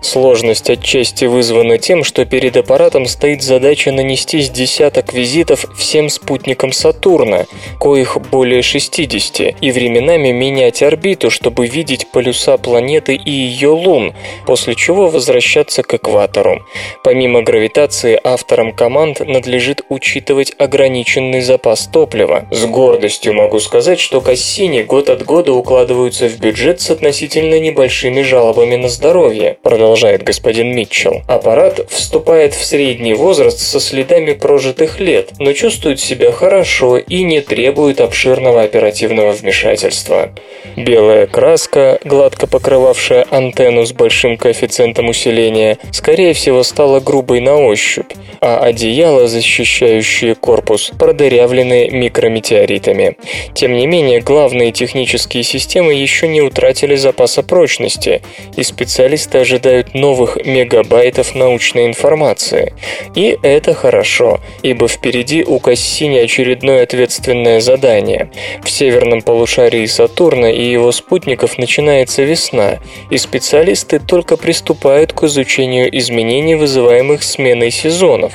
Сложность 0.02 0.70
отчасти 0.70 1.26
вызвана 1.26 1.78
тем, 1.78 2.04
что 2.04 2.26
перед 2.26 2.58
аппаратом 2.58 3.06
стоит 3.06 3.44
задача 3.44 3.92
нанести 3.92 4.42
с 4.42 4.50
десяток 4.50 5.14
визитов 5.14 5.66
всем 5.78 6.10
спутникам 6.10 6.72
Сатурна, 6.72 7.46
коих 7.80 8.18
более 8.32 8.64
60, 8.64 9.56
и 9.62 9.72
временами 9.72 10.32
менять 10.32 10.82
орбиту, 10.82 11.30
чтобы 11.30 11.68
видеть 11.68 12.08
полюса 12.12 12.58
планеты 12.58 13.14
и 13.16 13.32
ее 13.32 13.70
лун, 13.70 14.14
после 14.48 14.74
чего 14.74 15.08
возвращаться 15.08 15.84
к 15.84 15.94
экватору. 15.94 16.66
Помимо 17.04 17.44
гравитации, 17.44 18.20
авторам 18.24 18.74
команд 18.74 19.20
надлежит 19.20 19.84
учитывать 19.88 20.54
ограниченный 20.58 21.42
запас 21.42 21.88
топлива. 21.88 22.48
С 22.50 22.66
гордостью 22.66 23.36
могу 23.36 23.60
сказать, 23.60 24.00
что 24.00 24.20
Кассини 24.20 24.82
год 24.82 25.10
от 25.10 25.24
года 25.24 25.54
укладываются 25.54 26.28
в 26.28 26.40
бюджет 26.40 26.82
с 26.82 26.90
относительно 26.90 27.60
небольшими 27.60 28.24
жалобами 28.24 28.78
на 28.78 28.90
здоровье, 28.90 29.58
продолжает 29.92 30.24
господин 30.24 30.74
Митчелл. 30.74 31.22
Аппарат 31.28 31.82
вступает 31.90 32.54
в 32.54 32.64
средний 32.64 33.14
возраст 33.14 33.60
со 33.60 33.82
следами 33.82 34.32
прожитых 34.32 35.02
лет, 35.02 35.32
но 35.38 35.52
чувствует 35.52 36.00
себя 36.00 36.32
хорошо 36.32 36.98
и 36.98 37.24
не 37.24 37.42
требует 37.42 38.00
обширного 38.00 38.62
оперативного 38.62 39.34
вмешательства. 39.34 40.30
Белая 40.78 41.28
краска, 41.28 42.00
гладко 42.06 42.48
покрывавшая 42.48 43.26
антенну 43.30 43.86
с 43.86 43.92
большим 43.92 44.38
коэффициентом 44.38 45.10
усиления, 45.10 45.78
скорее 45.92 46.34
всего 46.34 46.64
стала 46.64 47.02
грубой 47.02 47.42
на 47.42 47.58
ощупь, 47.58 48.14
а 48.40 48.60
одеяло, 48.60 49.28
защищающее 49.28 50.36
корпус, 50.36 50.92
продырявлены 50.98 51.90
микрометеоритами. 51.90 53.18
Тем 53.54 53.74
не 53.74 53.88
менее, 53.88 54.22
главные 54.22 54.72
технические 54.72 55.44
системы 55.44 55.94
еще 55.94 56.30
не 56.30 56.42
утратили 56.42 56.96
запаса 56.96 57.44
прочности, 57.44 58.22
и 58.56 58.64
специалисты 58.64 59.40
ожидают 59.40 59.81
новых 59.94 60.38
мегабайтов 60.46 61.36
научной 61.36 61.86
информации. 61.86 62.74
И 63.16 63.38
это 63.42 63.74
хорошо, 63.74 64.40
ибо 64.64 64.88
впереди 64.88 65.44
у 65.44 65.60
Кассини 65.60 66.18
очередное 66.18 66.84
ответственное 66.84 67.60
задание. 67.62 68.32
В 68.64 68.70
северном 68.70 69.22
полушарии 69.22 69.86
Сатурна 69.86 70.52
и 70.52 70.64
его 70.64 70.92
спутников 70.92 71.58
начинается 71.58 72.24
весна, 72.24 72.80
и 73.10 73.18
специалисты 73.18 74.00
только 74.00 74.38
приступают 74.38 75.14
к 75.14 75.24
изучению 75.24 75.96
изменений, 75.98 76.56
вызываемых 76.56 77.24
сменой 77.24 77.72
сезонов. 77.72 78.34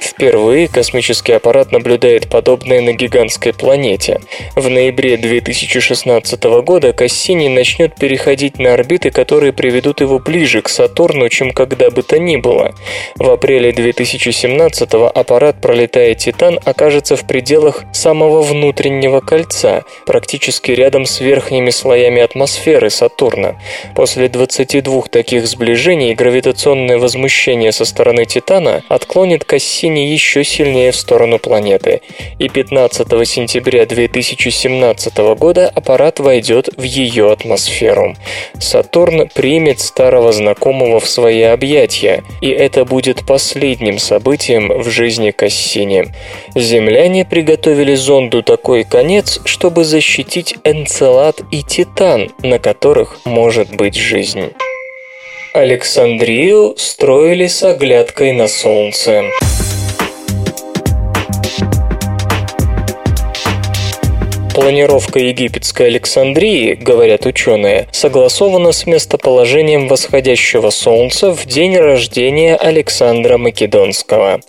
Впервые 0.00 0.68
космический 0.68 1.32
аппарат 1.32 1.72
наблюдает 1.72 2.28
подобное 2.28 2.80
на 2.80 2.92
гигантской 2.92 3.52
планете. 3.52 4.20
В 4.54 4.68
ноябре 4.68 5.16
2016 5.16 6.42
года 6.62 6.92
Кассини 6.92 7.48
начнет 7.48 7.94
переходить 7.94 8.58
на 8.58 8.74
орбиты, 8.74 9.10
которые 9.10 9.52
приведут 9.52 10.00
его 10.00 10.18
ближе 10.18 10.62
к 10.62 10.68
Сатурну, 10.68 10.87
чем 11.30 11.52
когда 11.52 11.90
бы 11.90 12.02
то 12.02 12.18
ни 12.18 12.36
было. 12.36 12.74
В 13.16 13.30
апреле 13.30 13.72
2017 13.72 14.94
аппарат, 15.14 15.60
пролетая 15.60 16.14
Титан, 16.14 16.58
окажется 16.64 17.16
в 17.16 17.26
пределах 17.26 17.84
самого 17.92 18.42
внутреннего 18.42 19.20
кольца, 19.20 19.84
практически 20.06 20.72
рядом 20.72 21.06
с 21.06 21.20
верхними 21.20 21.70
слоями 21.70 22.22
атмосферы 22.22 22.90
Сатурна. 22.90 23.56
После 23.94 24.28
22 24.28 25.02
таких 25.10 25.46
сближений 25.46 26.14
гравитационное 26.14 26.98
возмущение 26.98 27.72
со 27.72 27.84
стороны 27.84 28.24
Титана 28.24 28.82
отклонит 28.88 29.44
Кассини 29.44 30.06
еще 30.06 30.44
сильнее 30.44 30.92
в 30.92 30.96
сторону 30.96 31.38
планеты, 31.38 32.00
и 32.38 32.48
15 32.48 33.06
сентября 33.28 33.86
2017 33.86 35.16
года 35.38 35.68
аппарат 35.68 36.20
войдет 36.20 36.68
в 36.76 36.82
ее 36.82 37.30
атмосферу. 37.32 38.16
Сатурн 38.58 39.28
примет 39.34 39.80
старого 39.80 40.32
знакомого 40.32 40.77
насекомого 40.78 41.00
в 41.00 41.08
свои 41.08 41.42
объятия, 41.42 42.24
и 42.40 42.48
это 42.48 42.84
будет 42.84 43.26
последним 43.26 43.98
событием 43.98 44.68
в 44.80 44.88
жизни 44.88 45.30
Кассини. 45.30 46.06
Земляне 46.54 47.24
приготовили 47.24 47.94
зонду 47.94 48.42
такой 48.42 48.84
конец, 48.84 49.40
чтобы 49.44 49.84
защитить 49.84 50.56
Энцелад 50.64 51.40
и 51.50 51.62
Титан, 51.62 52.30
на 52.42 52.58
которых 52.58 53.20
может 53.24 53.74
быть 53.74 53.96
жизнь. 53.96 54.52
Александрию 55.52 56.74
строили 56.76 57.46
с 57.46 57.62
оглядкой 57.62 58.32
на 58.32 58.48
солнце. 58.48 59.24
Планировка 64.58 65.20
египетской 65.20 65.86
Александрии, 65.86 66.74
говорят 66.74 67.26
ученые, 67.26 67.86
согласована 67.92 68.72
с 68.72 68.86
местоположением 68.86 69.86
восходящего 69.86 70.70
солнца 70.70 71.30
в 71.30 71.46
день 71.46 71.76
рождения 71.76 72.56
Александра 72.56 73.38
Македонского. 73.38 74.40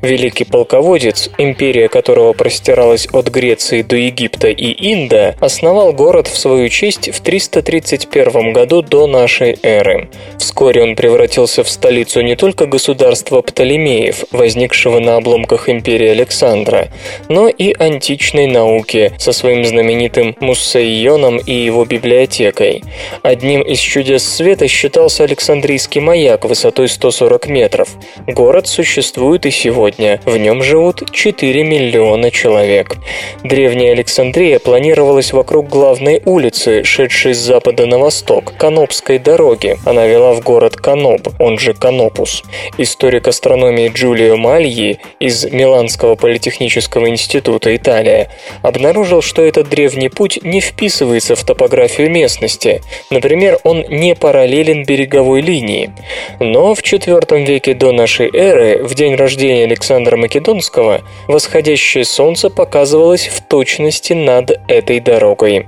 Великий 0.00 0.42
полководец, 0.42 1.30
империя 1.38 1.88
которого 1.88 2.32
простиралась 2.32 3.06
от 3.12 3.28
Греции 3.28 3.82
до 3.82 3.94
Египта 3.94 4.48
и 4.48 4.74
Инда, 4.92 5.36
основал 5.38 5.92
город 5.92 6.26
в 6.26 6.36
свою 6.36 6.68
честь 6.68 7.14
в 7.14 7.20
331 7.20 8.52
году 8.52 8.82
до 8.82 9.06
нашей 9.06 9.60
эры. 9.62 10.08
Вскоре 10.38 10.82
он 10.82 10.96
превратился 10.96 11.62
в 11.62 11.70
столицу 11.70 12.20
не 12.22 12.34
только 12.34 12.66
государства 12.66 13.42
Птолемеев, 13.42 14.24
возникшего 14.32 14.98
на 14.98 15.18
обломках 15.18 15.68
империи 15.68 16.08
Александра, 16.08 16.88
но 17.28 17.46
и 17.46 17.72
античной 17.78 18.48
науки 18.48 19.12
со 19.18 19.30
своим 19.30 19.51
своим 19.52 19.64
знаменитым 19.66 20.34
Муссейоном 20.40 21.36
и 21.36 21.52
его 21.52 21.84
библиотекой. 21.84 22.82
Одним 23.22 23.60
из 23.60 23.78
чудес 23.78 24.24
света 24.26 24.66
считался 24.66 25.24
Александрийский 25.24 26.00
маяк 26.00 26.46
высотой 26.46 26.88
140 26.88 27.48
метров. 27.48 27.88
Город 28.26 28.66
существует 28.66 29.44
и 29.44 29.50
сегодня, 29.50 30.20
в 30.24 30.38
нем 30.38 30.62
живут 30.62 31.12
4 31.12 31.64
миллиона 31.64 32.30
человек. 32.30 32.96
Древняя 33.44 33.92
Александрия 33.92 34.58
планировалась 34.58 35.34
вокруг 35.34 35.68
главной 35.68 36.22
улицы, 36.24 36.82
шедшей 36.84 37.34
с 37.34 37.38
запада 37.38 37.84
на 37.86 37.98
восток, 37.98 38.54
Канопской 38.56 39.18
дороги. 39.18 39.76
Она 39.84 40.06
вела 40.06 40.32
в 40.32 40.40
город 40.40 40.76
Каноп, 40.76 41.28
он 41.38 41.58
же 41.58 41.74
Канопус. 41.74 42.42
Историк 42.78 43.28
астрономии 43.28 43.92
Джулио 43.94 44.38
Мальи 44.38 44.98
из 45.20 45.44
Миланского 45.44 46.14
политехнического 46.14 47.10
института 47.10 47.76
Италия 47.76 48.30
обнаружил, 48.62 49.20
что 49.20 49.41
что 49.42 49.48
этот 49.48 49.68
древний 49.68 50.08
путь 50.08 50.38
не 50.44 50.60
вписывается 50.60 51.34
в 51.34 51.42
топографию 51.42 52.08
местности. 52.08 52.80
Например, 53.10 53.58
он 53.64 53.84
не 53.88 54.14
параллелен 54.14 54.84
береговой 54.84 55.40
линии. 55.40 55.90
Но 56.38 56.74
в 56.76 56.80
IV 56.80 57.44
веке 57.44 57.74
до 57.74 57.90
нашей 57.90 58.30
эры, 58.32 58.84
в 58.84 58.94
день 58.94 59.16
рождения 59.16 59.64
Александра 59.64 60.16
Македонского, 60.16 61.00
восходящее 61.26 62.04
солнце 62.04 62.50
показывалось 62.50 63.26
в 63.26 63.40
точности 63.42 64.12
над 64.12 64.52
этой 64.68 65.00
дорогой. 65.00 65.66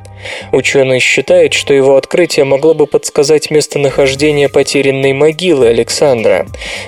Ученый 0.53 1.01
считает, 1.01 1.53
что 1.53 1.75
его 1.75 1.97
открытие 1.97 2.45
могло 2.45 2.75
бы 2.75 2.87
подсказать 2.87 3.51
местонахождение 3.51 4.49
потерянной 4.49 5.13
могилы 5.13 5.69
Александра. 5.69 6.47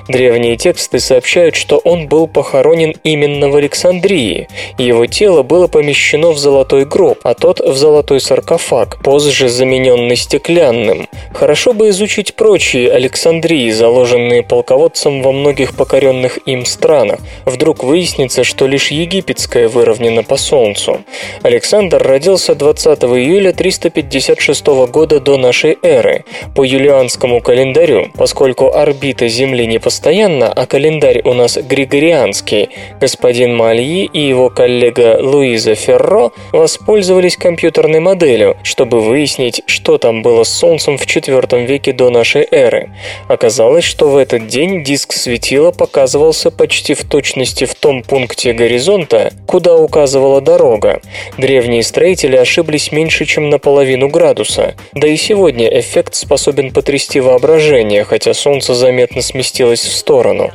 Древние 0.09 0.57
тексты 0.57 0.99
сообщают, 0.99 1.55
что 1.55 1.79
он 1.79 2.09
был 2.09 2.27
похоронен 2.29 2.95
именно 3.03 3.49
в 3.49 3.57
Александрии. 3.57 4.49
Его 4.79 5.07
тело 5.07 5.43
было 5.43 5.67
помещено 5.67 6.31
в 6.31 6.39
золотой 6.39 6.76
гроб, 6.85 7.21
а 7.23 7.35
тот 7.35 7.61
в 7.61 7.77
золотой 7.77 8.21
саркофаг, 8.21 8.99
позже 9.03 9.49
замененный 9.49 10.17
стеклянным. 10.17 11.09
Хорошо 11.33 11.73
бы 11.73 11.91
изучить 11.91 12.35
прочие 12.35 12.91
Александрии, 12.91 13.71
заложенные 13.71 14.43
полководцем 14.43 15.23
во 15.23 15.33
многих 15.33 15.77
покоренных 15.77 16.39
им 16.47 16.65
странах. 16.65 17.21
Вдруг 17.45 17.85
выяснится, 17.85 18.45
что 18.45 18.67
лишь 18.67 18.91
египетская 18.91 19.69
выровнена 19.69 20.23
по 20.23 20.37
Солнцу. 20.37 21.03
Александр 21.43 22.03
родился 22.03 22.55
20 22.55 23.05
июня 23.05 23.37
июля 23.37 23.53
356 23.53 24.67
года 24.91 25.21
до 25.21 25.37
нашей 25.37 25.79
эры 25.83 26.25
по 26.55 26.65
юлианскому 26.65 27.41
календарю, 27.41 28.11
поскольку 28.15 28.73
орбита 28.73 29.29
Земли 29.29 29.67
не 29.67 29.79
постоянна, 29.79 30.53
а 30.53 30.67
календарь 30.67 31.23
у 31.25 31.35
нас 31.35 31.59
григорианский. 31.59 32.71
Господин 33.01 33.57
Мальи 33.57 34.09
и 34.13 34.21
его 34.21 34.49
коллега 34.49 35.19
Луиза 35.21 35.75
Ферро 35.75 36.31
воспользовались 36.57 37.37
компьютерной 37.37 38.01
моделью, 38.01 38.57
чтобы 38.63 39.01
выяснить, 39.01 39.63
что 39.67 39.99
там 39.99 40.23
было 40.23 40.45
с 40.45 40.49
Солнцем 40.49 40.99
в 40.99 41.07
IV 41.07 41.65
веке 41.67 41.93
до 41.93 42.11
нашей 42.11 42.47
эры. 42.51 42.91
Оказалось, 43.29 43.85
что 43.85 44.09
в 44.09 44.17
этот 44.17 44.47
день 44.47 44.83
диск 44.83 45.13
светила 45.13 45.71
показывался 45.71 46.51
почти 46.51 46.95
в 46.95 47.05
точности 47.05 47.65
в 47.65 47.75
том 47.75 48.03
пункте 48.03 48.53
горизонта, 48.53 49.33
куда 49.47 49.77
указывала 49.77 50.41
дорога. 50.41 51.01
Древние 51.39 51.83
строители 51.83 52.37
ошиблись 52.37 52.93
меньше 52.93 53.25
чем 53.25 53.51
на 53.51 53.59
половину 53.59 54.09
градуса. 54.09 54.75
Да 54.93 55.07
и 55.09 55.17
сегодня 55.17 55.67
эффект 55.69 56.15
способен 56.15 56.73
потрясти 56.73 57.21
воображение, 57.21 58.05
хотя 58.05 58.35
Солнце 58.35 58.75
заметно 58.75 59.23
сместилось 59.23 59.85
в 59.85 59.95
сторону. 59.95 60.51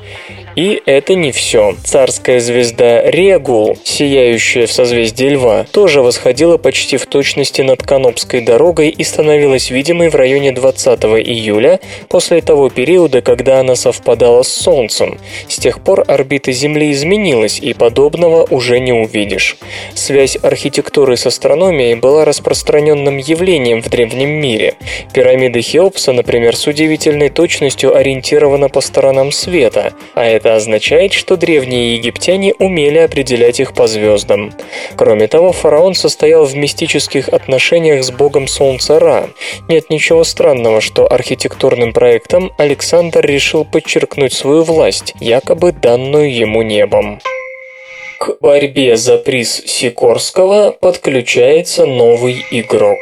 И 0.56 0.82
это 0.86 1.16
не 1.16 1.32
все. 1.32 1.76
Царская 1.84 2.40
звезда 2.40 3.10
Регул, 3.10 3.78
сияющая 3.84 4.68
в 4.68 4.72
созвездии 4.72 5.30
Льва, 5.30 5.66
тоже 5.72 6.02
восходила 6.02 6.58
почти 6.58 6.98
в 6.98 7.06
точности 7.06 7.62
над 7.62 7.84
Канопской 7.84 8.42
дорогой 8.42 8.90
и 8.90 9.04
становилась 9.04 9.70
видимой 9.70 10.10
в 10.10 10.16
районе 10.16 10.52
20 10.52 11.04
июля, 11.06 11.80
после 12.10 12.42
того 12.42 12.70
периода, 12.70 13.22
когда 13.22 13.60
она 13.60 13.76
совпадала 13.76 14.44
с 14.44 14.50
Солнцем. 14.50 15.20
С 15.48 15.58
тех 15.58 15.82
пор 15.82 16.04
орбита 16.08 16.52
Земли 16.52 16.92
изменилась, 16.92 17.60
и 17.60 17.74
подобного 17.74 18.46
уже 18.50 18.80
не 18.80 18.92
увидишь. 18.92 19.58
Связь 19.94 20.38
архитектуры 20.42 21.16
с 21.16 21.26
астрономией 21.26 21.96
была 21.96 22.26
распространенным 22.26 23.18
явлением 23.18 23.82
в 23.82 23.90
древнем 23.90 24.30
мире. 24.30 24.76
Пирамида 25.14 25.62
Хеопса, 25.62 26.12
например, 26.12 26.56
с 26.58 26.68
удивительной 26.68 27.30
точностью 27.30 27.96
ориентирована 27.96 28.68
по 28.68 28.82
сторонам 28.82 29.32
света, 29.32 29.94
а 30.14 30.26
это 30.26 30.41
это 30.42 30.56
означает, 30.56 31.14
что 31.14 31.38
древние 31.38 31.94
египтяне 31.94 32.56
умели 32.58 32.98
определять 32.98 33.60
их 33.60 33.74
по 33.74 33.86
звездам. 33.88 34.52
Кроме 34.96 35.28
того, 35.28 35.52
фараон 35.52 35.94
состоял 35.94 36.46
в 36.46 36.56
мистических 36.56 37.30
отношениях 37.30 38.04
с 38.04 38.10
богом 38.10 38.48
солнца 38.48 39.00
Ра. 39.00 39.30
Нет 39.68 39.92
ничего 39.92 40.24
странного, 40.24 40.82
что 40.82 41.12
архитектурным 41.12 41.94
проектом 41.94 42.52
Александр 42.58 43.24
решил 43.24 43.66
подчеркнуть 43.66 44.34
свою 44.34 44.64
власть, 44.64 45.14
якобы 45.20 45.74
данную 45.74 46.34
ему 46.34 46.64
небом. 46.64 47.20
К 48.20 48.38
борьбе 48.42 48.98
за 48.98 49.18
приз 49.18 49.62
Сикорского 49.66 50.72
подключается 50.72 51.86
новый 51.86 52.44
игрок. 52.52 52.98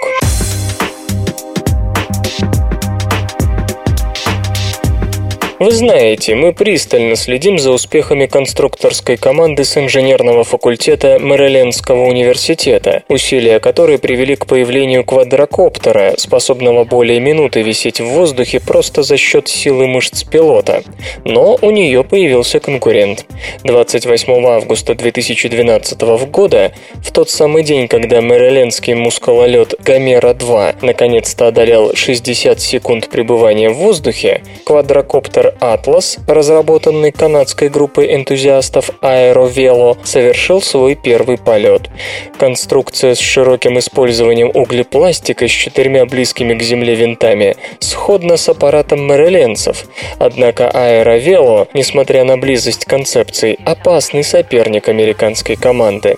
Вы 5.60 5.72
знаете, 5.72 6.36
мы 6.36 6.54
пристально 6.54 7.17
следим 7.17 7.60
за 7.60 7.74
успехами 7.74 8.28
конструкторской 8.28 9.17
команды 9.17 9.65
с 9.65 9.76
инженерного 9.76 10.45
факультета 10.45 11.19
Мэрилендского 11.19 12.06
университета, 12.06 13.04
усилия 13.10 13.60
которой 13.60 14.00
привели 14.00 14.38
к 14.38 14.45
появлению 14.45 15.04
квадрокоптера, 15.04 16.13
способного 16.15 16.86
более 16.86 17.19
минуты 17.19 17.62
висеть 17.62 18.00
в 18.00 18.06
воздухе 18.06 18.62
просто 18.62 19.04
за 19.04 19.17
счет 19.17 19.50
силы 19.50 19.88
мышц 19.88 20.24
пилота. 20.24 20.82
Но 21.26 21.58
у 21.62 21.72
нее 21.72 22.06
появился 22.06 22.62
конкурент. 22.62 23.26
28 23.65 24.45
августа 24.45 24.95
2012 24.95 26.02
года, 26.32 26.72
в 27.04 27.12
тот 27.12 27.30
самый 27.30 27.63
день, 27.63 27.89
когда 27.89 28.22
мэрилендский 28.22 28.93
мускулолет 28.93 29.74
Гомера-2 29.84 30.78
наконец-то 30.84 31.48
одолел 31.48 31.93
60 31.93 32.62
секунд 32.62 33.10
пребывания 33.10 33.69
в 33.69 33.74
воздухе, 33.74 34.41
квадрокоптер 34.63 35.48
«Атлас», 35.59 36.17
разработанный 36.27 37.12
канадской 37.12 37.69
группой 37.69 38.15
энтузиастов 38.15 38.89
Аэровело, 39.01 39.97
совершил 40.03 40.62
свой 40.62 40.95
первый 40.95 41.38
полет. 41.38 41.89
Конструкция 42.38 43.15
с 43.15 43.19
широким 43.19 43.79
использованием 43.79 44.51
углепластика 44.53 45.47
с 45.47 45.51
четырьмя 45.51 46.05
близкими 46.05 46.53
к 46.53 46.62
Земле 46.62 46.95
винтами 46.95 47.55
сходна 47.79 48.38
с 48.38 48.49
аппаратом 48.49 49.05
мэриленцев. 49.05 49.85
Однако 50.19 50.69
Аэровело, 50.69 51.67
несмотря 51.73 52.23
на 52.23 52.38
близость 52.38 52.85
концепций, 52.85 53.59
опасный 53.65 54.23
соперник 54.23 54.89
американской 54.89 55.55
команды. 55.55 56.17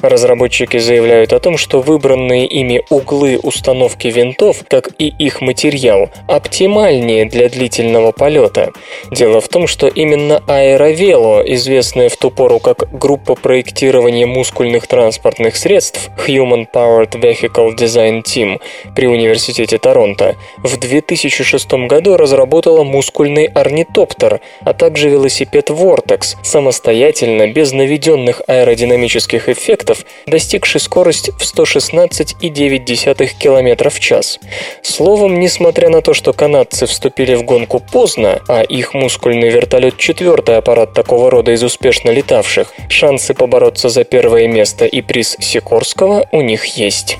Разработчики 0.00 0.78
заявляют 0.78 1.32
о 1.32 1.40
том, 1.40 1.56
что 1.56 1.80
выбранные 1.80 2.46
ими 2.46 2.82
углы 2.90 3.38
установки 3.42 4.08
винтов, 4.08 4.64
как 4.68 4.90
и 4.98 5.08
их 5.18 5.40
материал, 5.40 6.10
оптимальнее 6.28 7.24
для 7.24 7.48
длительного 7.48 8.12
полета. 8.12 8.71
Дело 9.10 9.40
в 9.40 9.48
том, 9.48 9.66
что 9.66 9.88
именно 9.88 10.42
Аэровело, 10.46 11.40
известная 11.54 12.08
в 12.08 12.16
ту 12.16 12.30
пору 12.30 12.58
как 12.58 12.88
группа 12.92 13.34
проектирования 13.34 14.26
мускульных 14.26 14.86
транспортных 14.86 15.56
средств 15.56 16.10
Human 16.26 16.66
Powered 16.72 17.12
Vehicle 17.12 17.76
Design 17.76 18.22
Team 18.22 18.60
при 18.94 19.06
Университете 19.06 19.78
Торонто, 19.78 20.36
в 20.58 20.78
2006 20.78 21.72
году 21.88 22.16
разработала 22.16 22.84
мускульный 22.84 23.46
орнитоптер, 23.46 24.40
а 24.60 24.72
также 24.72 25.08
велосипед 25.08 25.70
Vortex, 25.70 26.36
самостоятельно, 26.42 27.48
без 27.48 27.72
наведенных 27.72 28.42
аэродинамических 28.46 29.48
эффектов, 29.48 30.04
достигший 30.26 30.80
скорость 30.80 31.30
в 31.30 31.42
116,9 31.42 33.38
км 33.38 33.90
в 33.90 34.00
час. 34.00 34.38
Словом, 34.82 35.40
несмотря 35.40 35.88
на 35.88 36.02
то, 36.02 36.14
что 36.14 36.32
канадцы 36.32 36.86
вступили 36.86 37.34
в 37.34 37.44
гонку 37.44 37.80
поздно, 37.80 38.40
а 38.48 38.61
их 38.62 38.94
мускульный 38.94 39.50
вертолет 39.50 39.98
четвертый 39.98 40.56
аппарат 40.56 40.94
такого 40.94 41.30
рода 41.30 41.52
из 41.52 41.62
успешно 41.62 42.10
летавших, 42.10 42.72
шансы 42.88 43.34
побороться 43.34 43.88
за 43.88 44.04
первое 44.04 44.48
место 44.48 44.86
и 44.86 45.02
приз 45.02 45.36
Сикорского 45.40 46.26
у 46.32 46.40
них 46.40 46.64
есть. 46.64 47.18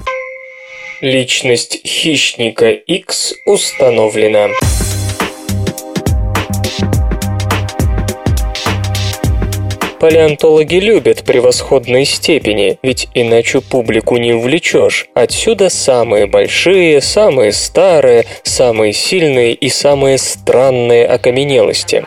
Личность 1.01 1.81
хищника 1.87 2.71
X 2.71 3.35
установлена. 3.45 4.49
Палеонтологи 10.03 10.81
любят 10.81 11.23
превосходной 11.23 12.05
степени, 12.07 12.77
ведь 12.83 13.07
иначе 13.15 13.61
публику 13.61 14.17
не 14.17 14.33
увлечешь. 14.33 15.07
Отсюда 15.15 15.71
самые 15.71 16.27
большие, 16.27 17.01
самые 17.01 17.53
старые, 17.53 18.25
самые 18.43 18.95
сильные 18.95 19.55
и 19.55 19.69
самые 19.69 20.19
странные 20.19 21.07
окаменелости. 21.07 22.05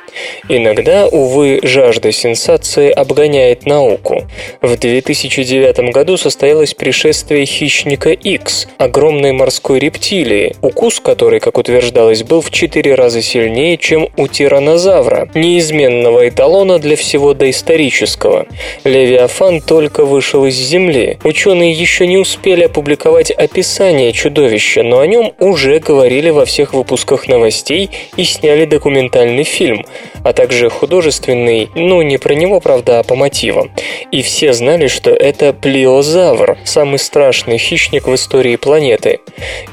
Иногда, 0.50 1.08
увы, 1.08 1.62
жажда 1.64 2.12
сенсации 2.12 2.92
обгоняет 2.92 3.66
науку. 3.66 4.24
В 4.62 4.76
2009 4.78 5.94
году 5.94 6.18
состоялось 6.18 6.74
пришествие 6.74 7.46
хищника 7.46 8.10
X, 8.10 8.68
огромной 8.78 9.32
морской 9.32 9.80
рептилии, 9.80 10.54
укус 10.62 11.00
которой, 11.00 11.40
как 11.40 11.58
утверждалось, 11.58 12.24
был 12.24 12.42
в 12.42 12.52
4 12.52 12.94
раза 12.94 13.22
сильнее, 13.22 13.78
чем 13.78 14.10
у 14.18 14.28
тиранозавра, 14.28 15.30
неизменного 15.34 16.28
эталона 16.28 16.78
для 16.78 16.98
всего 16.98 17.34
доистории 17.34 17.85
исторического. 17.86 18.48
Левиафан 18.84 19.62
только 19.62 20.06
вышел 20.06 20.46
из 20.46 20.56
земли. 20.56 21.18
Ученые 21.24 21.72
еще 21.72 22.08
не 22.08 22.18
успели 22.18 22.64
опубликовать 22.64 23.32
описание 23.32 24.12
чудовища, 24.12 24.84
но 24.84 25.00
о 25.00 25.08
нем 25.08 25.34
уже 25.40 25.80
говорили 25.80 26.30
во 26.30 26.46
всех 26.46 26.74
выпусках 26.74 27.28
новостей 27.28 27.90
и 28.18 28.24
сняли 28.24 28.66
документальный 28.66 29.44
фильм, 29.44 29.86
а 30.24 30.34
также 30.34 30.70
художественный, 30.70 31.70
ну 31.76 32.02
не 32.02 32.18
про 32.18 32.34
него, 32.34 32.60
правда, 32.60 33.00
а 33.00 33.04
по 33.04 33.16
мотивам. 33.16 33.72
И 34.12 34.22
все 34.22 34.54
знали, 34.54 34.88
что 34.88 35.12
это 35.12 35.54
плиозавр, 35.54 36.58
самый 36.64 37.00
страшный 37.00 37.58
хищник 37.58 38.08
в 38.08 38.16
истории 38.16 38.56
планеты. 38.56 39.20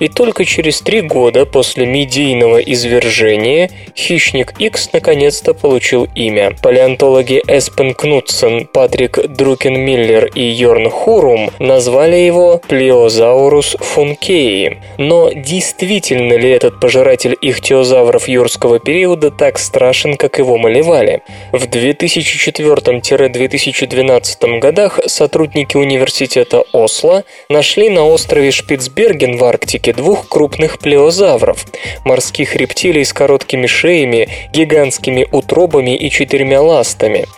И 0.00 0.08
только 0.08 0.44
через 0.44 0.80
три 0.80 1.00
года 1.00 1.46
после 1.46 1.86
медийного 1.86 2.58
извержения 2.58 3.70
хищник 3.96 4.54
X 4.58 4.90
наконец-то 4.92 5.54
получил 5.54 6.08
имя. 6.14 6.56
Палеонтологи 6.62 7.42
Эспен 7.46 7.94
Кнутсен, 8.02 8.66
Патрик 8.66 9.18
Друкенмиллер 9.28 10.26
и 10.34 10.42
Йорн 10.42 10.90
Хурум 10.90 11.52
назвали 11.60 12.16
его 12.16 12.60
Плеозаурус 12.66 13.76
функеи. 13.78 14.82
Но 14.98 15.30
действительно 15.32 16.32
ли 16.32 16.50
этот 16.50 16.80
пожиратель 16.80 17.36
ихтиозавров 17.40 18.26
юрского 18.26 18.80
периода 18.80 19.30
так 19.30 19.60
страшен, 19.60 20.16
как 20.16 20.40
его 20.40 20.58
малевали? 20.58 21.22
В 21.52 21.66
2004-2012 21.66 24.58
годах 24.58 24.98
сотрудники 25.06 25.76
университета 25.76 26.64
Осло 26.72 27.22
нашли 27.48 27.88
на 27.88 28.04
острове 28.04 28.50
Шпицберген 28.50 29.36
в 29.36 29.44
Арктике 29.44 29.92
двух 29.92 30.28
крупных 30.28 30.80
плеозавров– 30.80 31.66
морских 32.04 32.56
рептилий 32.56 33.04
с 33.04 33.12
короткими 33.12 33.68
шеями, 33.68 34.26
гигантскими 34.52 35.28
утробами 35.30 35.96
и 35.96 36.10
четырьмя 36.10 36.60
ластами. 36.60 37.28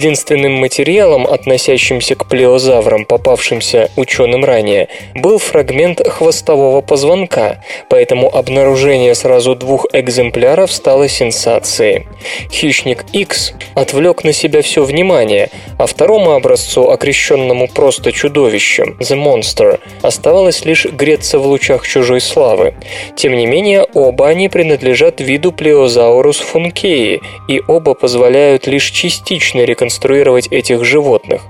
Единственным 0.00 0.54
материалом, 0.54 1.26
относящимся 1.26 2.14
к 2.14 2.26
плеозаврам, 2.26 3.04
попавшимся 3.04 3.90
ученым 3.96 4.46
ранее, 4.46 4.88
был 5.14 5.36
фрагмент 5.36 6.00
хвостового 6.08 6.80
позвонка, 6.80 7.62
поэтому 7.90 8.34
обнаружение 8.34 9.14
сразу 9.14 9.54
двух 9.54 9.84
экземпляров 9.92 10.72
стало 10.72 11.06
сенсацией. 11.06 12.06
Хищник 12.50 13.04
X 13.12 13.52
отвлек 13.74 14.24
на 14.24 14.32
себя 14.32 14.62
все 14.62 14.84
внимание, 14.84 15.50
а 15.76 15.84
второму 15.84 16.30
образцу, 16.30 16.88
окрещенному 16.88 17.68
просто 17.68 18.10
чудовищем, 18.10 18.96
The 19.00 19.22
Monster, 19.22 19.80
оставалось 20.00 20.64
лишь 20.64 20.86
греться 20.86 21.38
в 21.38 21.46
лучах 21.46 21.86
чужой 21.86 22.22
славы. 22.22 22.72
Тем 23.16 23.36
не 23.36 23.44
менее, 23.44 23.86
оба 23.92 24.28
они 24.28 24.48
принадлежат 24.48 25.20
виду 25.20 25.52
Плеозаурус 25.52 26.38
функеи, 26.38 27.20
и 27.48 27.60
оба 27.68 27.92
позволяют 27.92 28.66
лишь 28.66 28.90
частично 28.90 29.60
реконструировать 29.60 29.79
реконструировать 29.80 30.48
этих 30.48 30.84
животных. 30.84 31.42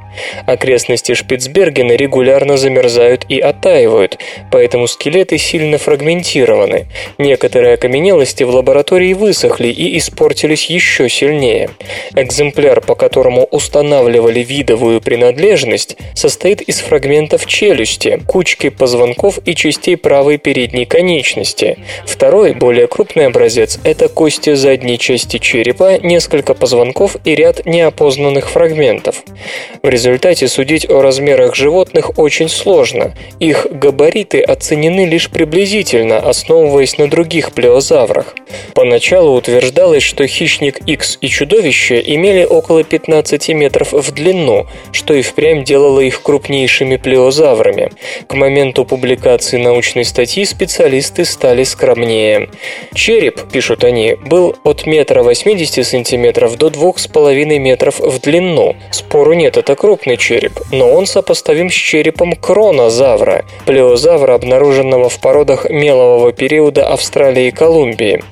Окрестности 0.46 1.14
Шпицбергена 1.14 1.92
регулярно 1.92 2.56
замерзают 2.56 3.24
и 3.28 3.40
оттаивают, 3.40 4.18
поэтому 4.50 4.86
скелеты 4.86 5.38
сильно 5.38 5.78
фрагментированы. 5.78 6.86
Некоторые 7.18 7.74
окаменелости 7.74 8.44
в 8.44 8.50
лаборатории 8.50 9.14
высохли 9.14 9.68
и 9.68 9.98
испортились 9.98 10.66
еще 10.66 11.08
сильнее. 11.08 11.70
Экземпляр, 12.14 12.80
по 12.80 12.94
которому 12.94 13.44
устанавливали 13.44 14.40
видовую 14.40 15.00
принадлежность, 15.00 15.96
состоит 16.14 16.60
из 16.60 16.80
фрагментов 16.80 17.46
челюсти, 17.46 18.20
кучки 18.26 18.68
позвонков 18.68 19.38
и 19.44 19.54
частей 19.54 19.96
правой 19.96 20.38
передней 20.38 20.86
конечности. 20.86 21.78
Второй, 22.04 22.52
более 22.54 22.86
крупный 22.86 23.26
образец– 23.26 23.78
это 23.84 24.08
кости 24.08 24.54
задней 24.54 24.98
части 24.98 25.38
черепа, 25.38 25.98
несколько 25.98 26.54
позвонков 26.54 27.16
и 27.24 27.34
ряд 27.34 27.66
неопознанных 27.66 28.19
фрагментов. 28.50 29.22
В 29.82 29.88
результате 29.88 30.48
судить 30.48 30.88
о 30.88 31.00
размерах 31.02 31.54
животных 31.54 32.18
очень 32.18 32.48
сложно. 32.48 33.14
Их 33.38 33.66
габариты 33.70 34.40
оценены 34.40 35.06
лишь 35.06 35.30
приблизительно, 35.30 36.18
основываясь 36.18 36.98
на 36.98 37.08
других 37.08 37.52
плеозаврах. 37.52 38.34
Поначалу 38.74 39.34
утверждалось, 39.36 40.02
что 40.02 40.26
хищник 40.26 40.78
X 40.86 41.18
и 41.20 41.28
чудовище 41.28 42.02
имели 42.04 42.44
около 42.44 42.84
15 42.84 43.48
метров 43.50 43.92
в 43.92 44.12
длину, 44.12 44.66
что 44.92 45.14
и 45.14 45.22
впрямь 45.22 45.64
делало 45.64 46.00
их 46.00 46.22
крупнейшими 46.22 46.96
плеозаврами. 46.96 47.90
К 48.26 48.34
моменту 48.34 48.84
публикации 48.84 49.58
научной 49.58 50.04
статьи 50.04 50.44
специалисты 50.44 51.24
стали 51.24 51.64
скромнее. 51.64 52.50
Череп, 52.94 53.50
пишут 53.50 53.84
они, 53.84 54.16
был 54.26 54.56
от 54.64 54.86
метра 54.86 55.22
80 55.22 55.86
сантиметров 55.86 56.56
до 56.56 56.68
2,5 56.68 57.58
метров 57.58 58.00
в 58.10 58.20
длину. 58.20 58.76
Спору 58.90 59.32
нет, 59.32 59.56
это 59.56 59.74
крупный 59.74 60.16
череп, 60.16 60.52
но 60.70 60.92
он 60.92 61.06
сопоставим 61.06 61.70
с 61.70 61.74
черепом 61.74 62.32
кронозавра, 62.32 63.44
плеозавра, 63.66 64.34
обнаруженного 64.34 65.08
в 65.08 65.18
породах 65.20 65.68
мелового 65.70 66.32
периода 66.32 66.88
Австралии 66.88 67.46
и 67.46 67.50
Колумбии. 67.50 68.22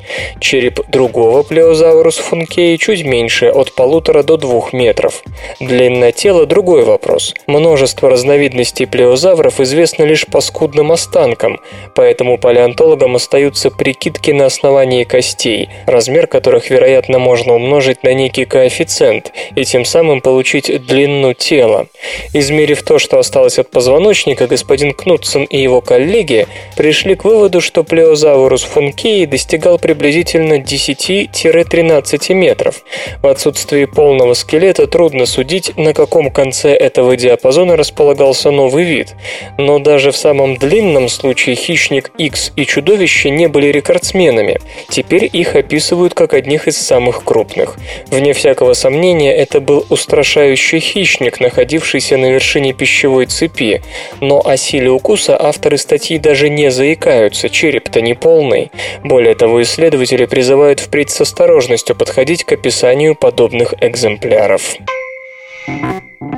Череп 0.41 0.81
другого 0.89 1.43
плеозаврус 1.43 2.19
функеи 2.19 2.77
чуть 2.77 3.05
меньше, 3.05 3.47
от 3.49 3.73
полутора 3.75 4.23
до 4.23 4.37
двух 4.37 4.73
метров. 4.73 5.23
Длина 5.61 6.13
тела– 6.13 6.47
другой 6.47 6.85
вопрос. 6.85 7.35
Множество 7.47 8.11
разновидностей 8.11 8.87
плеозавров 8.87 9.61
известно 9.61 10.05
лишь 10.05 10.27
по 10.27 10.41
скудным 10.41 10.93
останкам, 10.93 11.61
поэтому 11.95 12.39
палеонтологам 12.39 13.17
остаются 13.17 13.71
прикидки 13.71 14.33
на 14.33 14.47
основании 14.47 15.05
костей, 15.05 15.69
размер 15.87 16.27
которых, 16.27 16.71
вероятно, 16.71 17.19
можно 17.19 17.55
умножить 17.55 18.03
на 18.03 18.15
некий 18.15 18.45
коэффициент 18.45 19.33
и 19.55 19.65
тем 19.69 19.85
самым 19.85 20.21
получить 20.21 20.87
длину 20.87 21.35
тела. 21.35 21.89
Измерив 22.33 22.83
то, 22.83 22.99
что 22.99 23.19
осталось 23.19 23.59
от 23.59 23.71
позвоночника, 23.71 24.47
господин 24.47 24.95
Кнутсон 24.95 25.45
и 25.45 25.61
его 25.61 25.81
коллеги 25.81 26.47
пришли 26.77 27.15
к 27.15 27.25
выводу, 27.25 27.61
что 27.61 27.85
плеозаврус 27.85 28.63
функеи 28.63 29.27
достигал 29.27 29.79
приблизительно 29.79 30.55
10-13 30.55 32.35
метров. 32.35 32.83
В 33.23 33.27
отсутствии 33.27 33.85
полного 33.85 34.35
скелета 34.35 34.87
трудно 34.87 35.27
судить, 35.27 35.77
на 35.77 35.93
каком 35.93 36.31
конце 36.31 36.75
этого 36.75 37.17
диапазона 37.17 37.77
располагался 37.77 38.51
новый 38.51 38.85
вид. 38.85 39.15
Но 39.59 39.79
даже 39.79 40.13
в 40.13 40.17
самом 40.17 40.57
длинном 40.57 41.09
случае 41.09 41.57
хищник 41.57 42.11
X 42.17 42.53
и 42.57 42.65
чудовище 42.65 43.31
не 43.31 43.49
были 43.49 43.67
рекордсменами. 43.67 44.61
Теперь 44.89 45.29
их 45.31 45.57
описывают 45.57 46.15
как 46.15 46.33
одних 46.33 46.69
из 46.69 46.79
самых 46.79 47.25
крупных. 47.25 47.77
Вне 48.11 48.33
всякого 48.33 48.73
сомнения, 48.73 49.35
это 49.35 49.58
это 49.59 49.61
был 49.61 49.87
устрашающий 49.89 50.79
хищник, 50.79 51.41
находившийся 51.41 52.17
на 52.17 52.31
вершине 52.31 52.73
пищевой 52.73 53.27
цепи, 53.27 53.83
но 54.21 54.41
о 54.45 54.57
силе 54.57 54.91
укуса 54.91 55.37
авторы 55.41 55.79
статьи 55.79 56.19
даже 56.19 56.49
не 56.49 56.71
заикаются, 56.71 57.49
череп-то 57.49 58.01
не 58.01 58.15
полный. 58.15 58.71
Более 59.03 59.35
того, 59.35 59.61
исследователи 59.63 60.27
призывают 60.27 60.79
впредь 60.81 61.11
с 61.11 61.21
осторожностью 61.21 61.97
подходить 61.97 62.45
к 62.45 62.53
описанию 62.53 63.17
подобных 63.17 63.75
экземпляров. 63.81 64.77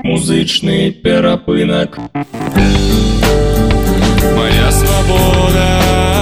Музычный 0.02 0.90
перапынок. 0.90 1.98
Моя 4.34 4.70
свобода 4.70 6.19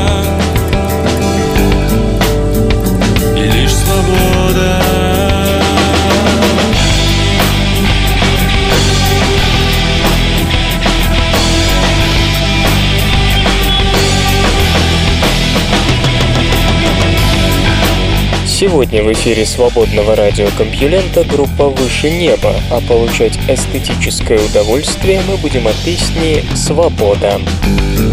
Сегодня 18.58 19.04
в 19.04 19.12
эфире 19.12 19.46
свободного 19.46 20.16
радиокомпьюлента 20.16 21.22
группа 21.22 21.68
«Выше 21.68 22.10
неба», 22.10 22.56
а 22.72 22.80
получать 22.80 23.38
эстетическое 23.48 24.40
удовольствие 24.40 25.22
мы 25.28 25.36
будем 25.36 25.68
от 25.68 25.76
песни 25.76 26.44
«Свобода». 26.56 27.40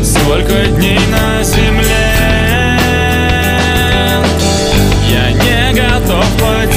Сколько 0.03 0.67
дней 0.67 0.99
на 1.09 1.41
земле 1.41 2.77
Я 5.09 5.31
не 5.31 5.73
готов 5.73 6.23
потерять 6.33 6.74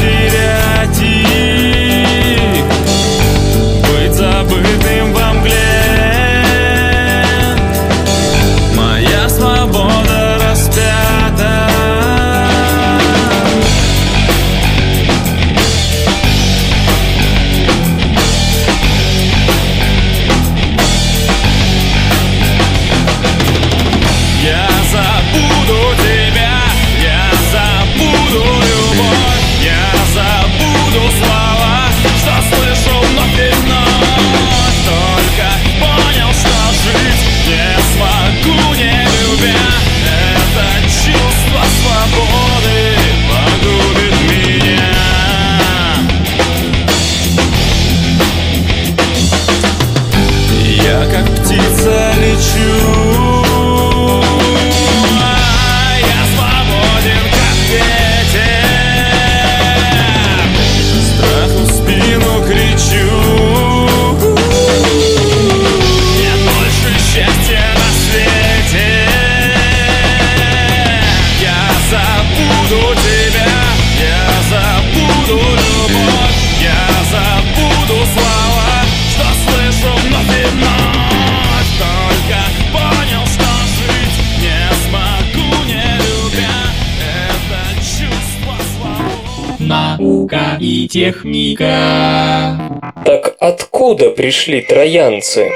Наука 90.89 90.95
и 90.95 91.13
техника. 91.13 92.81
Так 93.05 93.37
откуда 93.39 94.11
пришли 94.11 94.63
троянцы? 94.63 95.51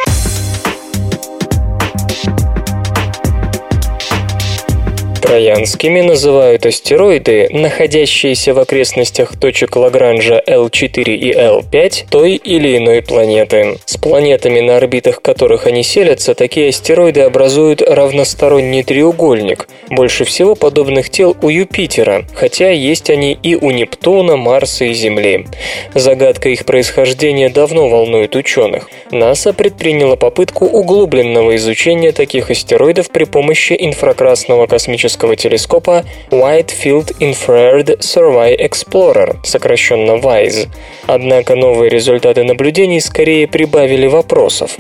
Троянскими 5.33 6.03
называют 6.03 6.67
астероиды, 6.67 7.49
находящиеся 7.53 8.53
в 8.53 8.59
окрестностях 8.59 9.35
точек 9.35 9.77
Лагранжа 9.77 10.43
L4 10.47 11.05
и 11.05 11.33
L5 11.33 12.05
той 12.11 12.35
или 12.35 12.77
иной 12.77 13.01
планеты. 13.01 13.79
С 13.87 13.97
планетами, 13.97 14.61
на 14.61 14.77
орбитах 14.77 15.23
которых 15.23 15.67
они 15.67 15.85
селятся, 15.85 16.35
такие 16.35 16.69
астероиды 16.69 17.23
образуют 17.23 17.81
равносторонний 17.81 18.83
треугольник. 18.83 19.69
Больше 19.89 20.27
всего 20.27 20.55
подобных 20.55 21.09
тел 21.09 21.35
у 21.41 21.49
Юпитера, 21.49 22.27
хотя 22.35 22.69
есть 22.69 23.09
они 23.09 23.33
и 23.33 23.55
у 23.55 23.71
Нептуна, 23.71 24.37
Марса 24.37 24.85
и 24.85 24.93
Земли. 24.93 25.47
Загадка 25.95 26.51
их 26.51 26.67
происхождения 26.67 27.49
давно 27.49 27.89
волнует 27.89 28.37
ученых. 28.37 28.91
НАСА 29.11 29.55
предприняла 29.55 30.17
попытку 30.17 30.67
углубленного 30.67 31.57
изучения 31.57 32.13
таких 32.13 32.51
астероидов 32.51 33.11
при 33.11 33.25
помощи 33.25 33.75
инфракрасного 33.79 34.67
космического 34.67 35.22
телескопа 35.37 36.05
Wide 36.31 36.73
Field 36.83 37.17
Infrared 37.19 38.01
Survey 38.01 38.59
Explorer, 38.59 39.37
сокращенно 39.45 40.13
WISE. 40.13 40.69
Однако 41.07 41.57
новые 41.57 41.89
результаты 41.89 42.45
наблюдений 42.45 43.01
скорее 43.01 43.47
прибавили 43.47 44.07
вопросов. 44.07 44.77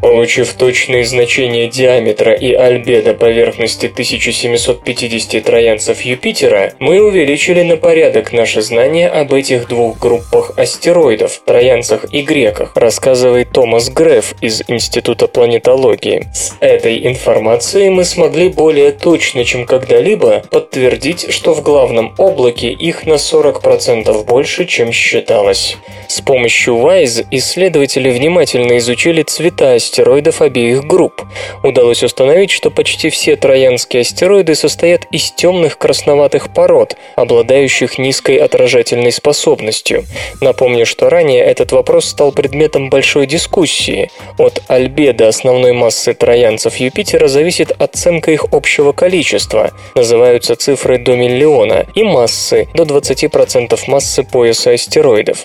Получив 0.00 0.52
точные 0.54 1.04
значения 1.04 1.68
диаметра 1.68 2.32
и 2.32 2.52
альбедо 2.52 3.14
поверхности 3.14 3.86
1750 3.86 5.44
троянцев 5.44 6.00
Юпитера, 6.00 6.72
мы 6.80 7.00
увеличили 7.00 7.62
на 7.62 7.76
порядок 7.76 8.32
наше 8.32 8.62
знание 8.62 9.08
об 9.08 9.32
этих 9.32 9.68
двух 9.68 9.98
группах 9.98 10.58
астероидов, 10.58 11.42
троянцах 11.44 12.06
и 12.12 12.22
греках, 12.22 12.72
рассказывает 12.74 13.50
Томас 13.52 13.90
Греф 13.90 14.34
из 14.40 14.62
Института 14.66 15.28
планетологии. 15.28 16.26
С 16.34 16.54
этой 16.60 17.06
информацией 17.06 17.90
мы 17.90 18.04
смогли 18.04 18.48
более 18.48 18.90
точно, 18.92 19.44
чем 19.44 19.66
когда-либо, 19.82 20.42
подтвердить, 20.50 21.32
что 21.32 21.54
в 21.54 21.62
главном 21.62 22.14
облаке 22.16 22.70
их 22.70 23.04
на 23.04 23.14
40% 23.14 24.24
больше, 24.24 24.64
чем 24.64 24.92
считалось. 24.92 25.76
С 26.06 26.20
помощью 26.20 26.74
WISE 26.74 27.26
исследователи 27.30 28.10
внимательно 28.10 28.78
изучили 28.78 29.22
цвета 29.22 29.72
астероидов 29.74 30.42
обеих 30.42 30.84
групп. 30.84 31.22
Удалось 31.62 32.02
установить, 32.02 32.50
что 32.50 32.70
почти 32.70 33.08
все 33.10 33.34
троянские 33.34 34.02
астероиды 34.02 34.54
состоят 34.54 35.06
из 35.10 35.32
темных 35.32 35.78
красноватых 35.78 36.52
пород, 36.52 36.96
обладающих 37.16 37.98
низкой 37.98 38.36
отражательной 38.36 39.10
способностью. 39.10 40.04
Напомню, 40.40 40.86
что 40.86 41.08
ранее 41.08 41.42
этот 41.42 41.72
вопрос 41.72 42.04
стал 42.04 42.30
предметом 42.30 42.90
большой 42.90 43.26
дискуссии. 43.26 44.10
От 44.38 44.62
альбедо 44.68 45.28
основной 45.28 45.72
массы 45.72 46.14
троянцев 46.14 46.76
Юпитера 46.76 47.26
зависит 47.26 47.72
оценка 47.72 48.30
их 48.30 48.46
общего 48.52 48.92
количества, 48.92 49.61
называются 49.94 50.56
цифры 50.56 50.98
до 50.98 51.16
миллиона, 51.16 51.86
и 51.94 52.02
массы 52.02 52.68
до 52.74 52.84
20% 52.84 53.78
массы 53.86 54.22
пояса 54.24 54.72
астероидов. 54.72 55.44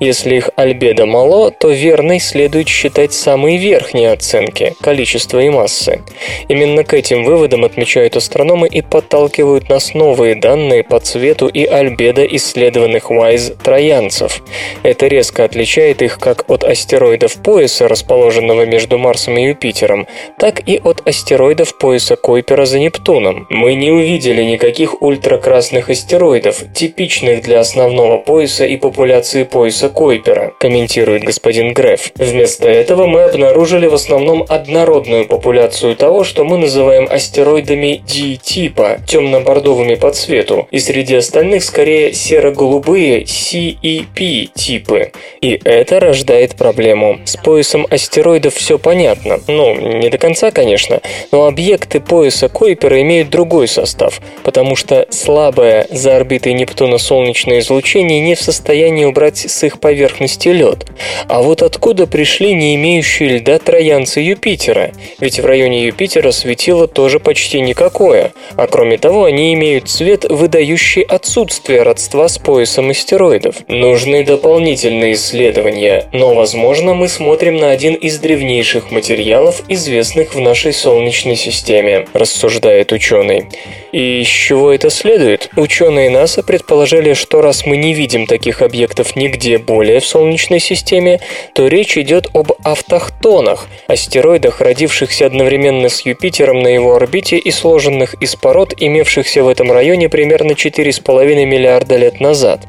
Если 0.00 0.36
их 0.36 0.50
альбедо 0.56 1.06
мало, 1.06 1.50
то 1.50 1.70
верной 1.70 2.20
следует 2.20 2.68
считать 2.68 3.12
самые 3.12 3.58
верхние 3.58 4.12
оценки– 4.12 4.74
количество 4.80 5.40
и 5.40 5.48
массы. 5.48 6.02
Именно 6.48 6.84
к 6.84 6.94
этим 6.94 7.24
выводам 7.24 7.64
отмечают 7.64 8.16
астрономы 8.16 8.68
и 8.68 8.82
подталкивают 8.82 9.68
нас 9.68 9.94
новые 9.94 10.34
данные 10.34 10.82
по 10.82 11.00
цвету 11.00 11.48
и 11.48 11.64
альбедо 11.64 12.24
исследованных 12.24 13.10
WISE 13.10 13.56
троянцев. 13.62 14.42
Это 14.82 15.06
резко 15.06 15.44
отличает 15.44 16.02
их 16.02 16.18
как 16.18 16.50
от 16.50 16.64
астероидов 16.64 17.34
пояса, 17.42 17.88
расположенного 17.88 18.66
между 18.66 18.98
Марсом 18.98 19.38
и 19.38 19.44
Юпитером, 19.44 20.06
так 20.38 20.68
и 20.68 20.80
от 20.82 21.06
астероидов 21.06 21.78
пояса 21.78 22.16
Койпера 22.16 22.64
за 22.64 22.78
Нептуном, 22.78 23.46
Мы 23.54 23.74
не 23.76 23.92
увидели 23.92 24.42
никаких 24.42 25.00
ультракрасных 25.00 25.88
астероидов, 25.88 26.64
типичных 26.74 27.42
для 27.42 27.60
основного 27.60 28.18
пояса 28.18 28.66
и 28.66 28.76
популяции 28.76 29.44
пояса 29.44 29.88
Койпера, 29.88 30.52
комментирует 30.58 31.22
господин 31.22 31.72
Греф. 31.72 32.10
Вместо 32.16 32.68
этого 32.68 33.06
мы 33.06 33.22
обнаружили 33.22 33.86
в 33.86 33.94
основном 33.94 34.44
однородную 34.48 35.26
популяцию 35.26 35.94
того, 35.94 36.24
что 36.24 36.42
мы 36.42 36.58
называем 36.58 37.06
астероидами 37.08 38.02
D-типа, 38.04 38.98
темно-бордовыми 39.06 39.94
по 39.94 40.10
цвету, 40.10 40.66
и 40.72 40.80
среди 40.80 41.14
остальных 41.14 41.62
скорее 41.62 42.12
серо-голубые 42.12 43.22
CEP 43.22 44.48
типы. 44.52 45.12
И 45.40 45.60
это 45.62 46.00
рождает 46.00 46.56
проблему. 46.56 47.20
С 47.24 47.36
поясом 47.36 47.86
астероидов 47.88 48.54
все 48.54 48.80
понятно. 48.80 49.38
Ну, 49.46 49.76
не 49.76 50.10
до 50.10 50.18
конца, 50.18 50.50
конечно, 50.50 51.00
но 51.30 51.46
объекты 51.46 52.00
пояса 52.00 52.48
Койпера 52.48 53.00
имеют 53.00 53.30
другой 53.44 53.68
состав, 53.68 54.22
потому 54.42 54.74
что 54.74 55.06
слабое 55.10 55.86
за 55.90 56.16
орбитой 56.16 56.54
Нептуна 56.54 56.96
солнечное 56.96 57.58
излучение 57.58 58.20
не 58.20 58.34
в 58.34 58.40
состоянии 58.40 59.04
убрать 59.04 59.36
с 59.36 59.62
их 59.64 59.80
поверхности 59.80 60.48
лед. 60.48 60.86
А 61.28 61.42
вот 61.42 61.60
откуда 61.60 62.06
пришли 62.06 62.54
не 62.54 62.74
имеющие 62.74 63.36
льда 63.36 63.58
троянцы 63.58 64.20
Юпитера? 64.20 64.92
Ведь 65.20 65.40
в 65.40 65.44
районе 65.44 65.84
Юпитера 65.84 66.30
светило 66.30 66.88
тоже 66.88 67.20
почти 67.20 67.60
никакое, 67.60 68.32
а 68.56 68.66
кроме 68.66 68.96
того 68.96 69.24
они 69.24 69.52
имеют 69.52 69.90
цвет, 69.90 70.24
выдающий 70.24 71.02
отсутствие 71.02 71.82
родства 71.82 72.28
с 72.28 72.38
поясом 72.38 72.88
астероидов. 72.88 73.56
Нужны 73.68 74.24
дополнительные 74.24 75.12
исследования, 75.12 76.06
но 76.14 76.32
возможно 76.32 76.94
мы 76.94 77.08
смотрим 77.08 77.58
на 77.58 77.70
один 77.70 77.92
из 77.92 78.18
древнейших 78.18 78.90
материалов, 78.90 79.60
известных 79.68 80.34
в 80.34 80.40
нашей 80.40 80.72
Солнечной 80.72 81.36
системе, 81.36 82.06
рассуждает 82.14 82.90
ученый 82.90 83.33
ученый. 83.34 83.48
И 83.92 84.22
из 84.22 84.26
чего 84.26 84.72
это 84.72 84.90
следует? 84.90 85.50
Ученые 85.56 86.10
НАСА 86.10 86.42
предположили, 86.42 87.12
что 87.12 87.40
раз 87.40 87.64
мы 87.64 87.76
не 87.76 87.94
видим 87.94 88.26
таких 88.26 88.60
объектов 88.60 89.14
нигде 89.14 89.58
более 89.58 90.00
в 90.00 90.06
Солнечной 90.06 90.58
системе, 90.58 91.20
то 91.54 91.68
речь 91.68 91.96
идет 91.96 92.28
об 92.34 92.52
автохтонах, 92.64 93.68
астероидах, 93.86 94.60
родившихся 94.60 95.26
одновременно 95.26 95.88
с 95.88 96.00
Юпитером 96.00 96.62
на 96.62 96.68
его 96.68 96.96
орбите 96.96 97.38
и 97.38 97.50
сложенных 97.52 98.14
из 98.14 98.34
пород, 98.34 98.74
имевшихся 98.76 99.44
в 99.44 99.48
этом 99.48 99.70
районе 99.70 100.08
примерно 100.08 100.52
4,5 100.52 101.44
миллиарда 101.44 101.96
лет 101.96 102.18
назад. 102.18 102.62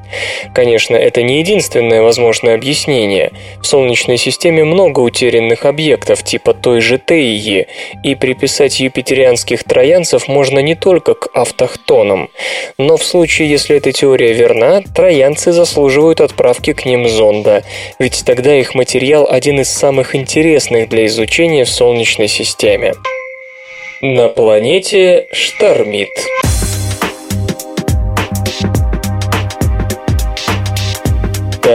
Конечно, 0.53 0.95
это 0.95 1.23
не 1.23 1.39
единственное 1.39 2.03
возможное 2.03 2.53
объяснение. 2.53 3.31
В 3.61 3.65
Солнечной 3.65 4.17
системе 4.17 4.63
много 4.63 4.99
утерянных 4.99 5.65
объектов, 5.65 6.23
типа 6.23 6.53
той 6.53 6.81
же 6.81 6.99
Теии, 6.99 7.67
и 8.03 8.13
приписать 8.13 8.79
юпитерианских 8.79 9.63
троянцев 9.63 10.27
можно 10.27 10.54
можно 10.55 10.65
не 10.65 10.75
только 10.75 11.15
к 11.15 11.27
автохтонам. 11.33 12.29
Но 12.77 12.95
в 12.95 13.03
случае, 13.03 13.49
если 13.49 13.75
эта 13.75 13.91
теория 13.91 14.31
верна, 14.31 14.81
троянцы 14.95 15.51
заслуживают 15.51 16.21
отправки 16.21 16.71
к 16.71 16.85
ним 16.85 17.09
зонда, 17.09 17.63
ведь 17.99 18.23
тогда 18.25 18.55
их 18.55 18.73
материал 18.73 19.27
один 19.29 19.59
из 19.59 19.67
самых 19.67 20.15
интересных 20.15 20.87
для 20.87 21.07
изучения 21.07 21.65
в 21.65 21.69
Солнечной 21.69 22.29
системе. 22.29 22.93
На 24.01 24.29
планете 24.29 25.27
штормит. 25.33 26.09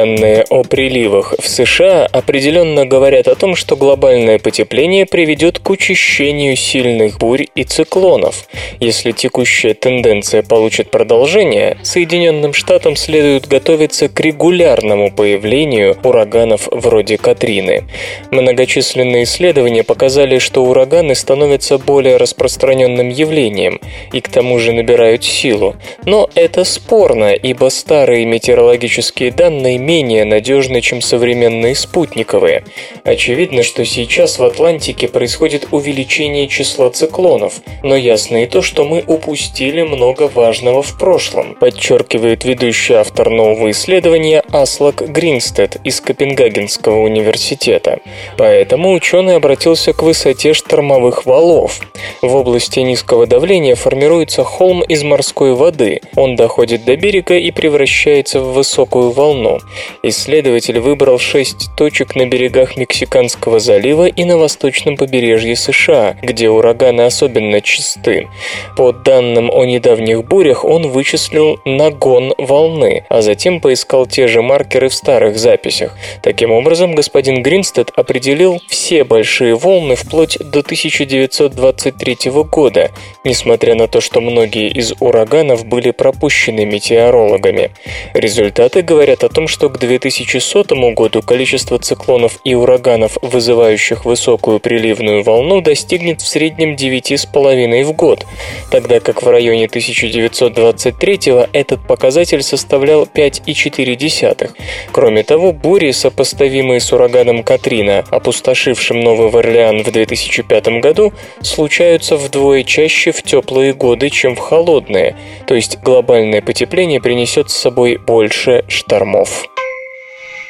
Данные 0.01 0.47
о 0.49 0.63
приливах 0.63 1.35
в 1.39 1.47
США 1.47 2.07
определенно 2.11 2.87
говорят 2.87 3.29
о 3.29 3.35
том, 3.35 3.55
что 3.55 3.77
глобальное 3.77 4.39
потепление 4.39 5.05
приведет 5.05 5.59
к 5.59 5.69
учащению 5.69 6.57
сильных 6.57 7.19
бурь 7.19 7.49
и 7.55 7.65
циклонов. 7.65 8.49
Если 8.79 9.13
текущая 9.13 9.75
тенденция 9.75 10.43
получит 10.43 10.91
продолжение, 10.91 11.77
Соединенным 11.83 12.55
Штатам 12.55 12.97
следует 12.97 13.47
готовиться 13.47 14.09
к 14.09 14.19
регулярному 14.21 15.11
появлению 15.11 15.99
ураганов 16.03 16.67
вроде 16.71 17.19
Катрины. 17.19 17.85
Многочисленные 18.31 19.25
исследования 19.25 19.85
показали, 19.85 20.39
что 20.39 20.65
ураганы 20.65 21.15
становятся 21.15 21.77
более 21.77 22.17
распространенным 22.17 23.11
явлением 23.11 23.79
и 24.15 24.23
к 24.23 24.31
тому 24.31 24.59
же 24.61 24.73
набирают 24.73 25.25
силу. 25.25 25.77
Но 26.07 26.31
это 26.35 26.65
спорно, 26.65 27.35
ибо 27.35 27.69
старые 27.69 28.25
метеорологические 28.25 29.31
данные 29.31 29.77
менее 29.91 30.24
надежны, 30.24 30.80
чем 30.80 31.01
современные 31.01 31.74
спутниковые. 31.74 32.62
Очевидно, 33.03 33.64
что 33.64 33.84
сейчас 33.84 34.38
в 34.38 34.45
Атлантике 34.45 35.09
происходит 35.09 35.66
увеличение 35.72 36.47
числа 36.47 36.91
циклонов, 36.91 37.55
но 37.82 37.97
ясно 37.97 38.45
и 38.45 38.47
то, 38.47 38.62
что 38.62 38.84
мы 38.84 39.03
упустили 39.05 39.82
много 39.82 40.30
важного 40.32 40.80
в 40.80 40.97
прошлом, 40.97 41.57
подчеркивает 41.57 42.45
ведущий 42.45 42.95
автор 42.95 43.30
нового 43.30 43.72
исследования 43.72 44.45
Аслак 44.53 45.11
Гринстед 45.11 45.78
из 45.82 46.01
Копенгагенского 46.01 47.01
университета. 47.01 47.99
Поэтому 48.38 48.93
ученый 48.93 49.36
обратился 49.36 49.93
к 49.93 50.05
высоте 50.05 50.55
штормовых 50.55 51.26
валов. 51.26 51.80
В 52.22 52.36
области 52.36 52.78
низкого 52.78 53.26
давления 53.26 53.74
формируется 53.74 54.45
холм 54.45 54.82
из 54.82 55.03
морской 55.03 55.55
воды. 55.55 56.01
Он 56.14 56.36
доходит 56.36 56.84
до 56.84 56.97
берега 56.97 57.36
и 57.36 57.51
превращается 57.51 58.38
в 58.41 58.53
высокую 58.53 59.11
волну. 59.11 59.59
Исследователь 60.03 60.78
выбрал 60.78 61.18
шесть 61.18 61.70
точек 61.76 62.14
на 62.14 62.26
берегах 62.26 62.76
Мексиканского 62.76 63.61
залива 63.61 64.07
и 64.07 64.24
на 64.24 64.39
восточном 64.39 64.97
побережье 64.97 65.57
США, 65.57 66.16
где 66.22 66.49
ураганы 66.49 67.03
особенно 67.03 67.61
чисты. 67.61 68.28
По 68.76 68.93
данным 68.93 69.51
о 69.51 69.64
недавних 69.64 70.24
бурях 70.24 70.64
он 70.64 70.89
вычислил 70.89 71.61
нагон 71.64 72.35
волны, 72.39 73.05
а 73.09 73.22
затем 73.22 73.61
поискал 73.61 74.07
те 74.07 74.26
же 74.28 74.43
маркеры 74.43 74.89
в 74.89 74.95
старых 74.95 75.39
записях. 75.39 75.97
Таким 76.22 76.51
образом, 76.51 76.95
господин 76.95 77.43
Гринстед 77.43 77.91
определил 77.97 78.61
все 78.68 79.05
большие 79.05 79.55
волны 79.55 79.97
вплоть 79.97 80.39
до 80.39 80.61
1923 80.61 82.31
года, 82.51 82.91
несмотря 83.24 83.74
на 83.74 83.87
то, 83.89 84.01
что 84.01 84.20
многие 84.20 84.68
из 84.68 84.95
ураганов 85.01 85.66
были 85.66 85.91
пропущены 85.91 86.64
метеорологами. 86.64 87.70
Результаты 88.14 88.83
говорят 88.83 89.24
о 89.24 89.28
том, 89.28 89.49
что 89.49 89.60
к 89.69 89.79
2100 89.79 90.93
году 90.93 91.23
количество 91.23 91.79
циклонов 91.79 92.39
и 92.45 92.55
ураганов, 92.55 93.19
вызывающих 93.23 94.05
высокую 94.05 94.61
приливную 94.61 95.23
волну, 95.23 95.61
достигнет 95.61 96.21
в 96.21 96.29
среднем 96.29 96.75
9,5 96.75 97.85
в 97.85 97.93
год, 97.93 98.25
тогда 98.71 99.01
как 99.01 99.23
в 99.23 99.29
районе 99.29 99.67
1923 99.67 101.21
этот 101.53 101.87
показатель 101.87 102.43
составлял 102.43 103.05
5,4. 103.05 104.51
Кроме 104.93 105.23
того, 105.23 105.53
бури, 105.53 105.91
сопоставимые 105.91 106.81
с 106.81 106.93
ураганом 106.93 107.43
Катрина, 107.43 108.05
опустошившим 108.11 109.01
Новый 109.01 109.29
Орлеан 109.41 109.83
в 109.83 109.91
2005 109.91 110.81
году, 110.81 111.13
случаются 111.43 112.17
вдвое 112.17 112.63
чаще 112.63 113.11
в 113.13 113.23
теплые 113.23 113.73
годы, 113.73 114.11
чем 114.11 114.37
в 114.37 114.39
холодные, 114.39 115.17
то 115.47 115.55
есть 115.55 115.79
глобальное 115.79 116.43
потепление 116.43 117.01
принесет 117.01 117.51
с 117.51 117.57
собой 117.57 117.97
больше 117.97 118.65
штормов. 118.69 119.50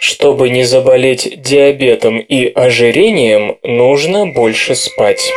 Чтобы 0.01 0.49
не 0.49 0.65
заболеть 0.65 1.43
диабетом 1.43 2.21
и 2.21 2.51
ожирением, 2.51 3.59
нужно 3.63 4.27
больше 4.27 4.75
спать. 4.75 5.31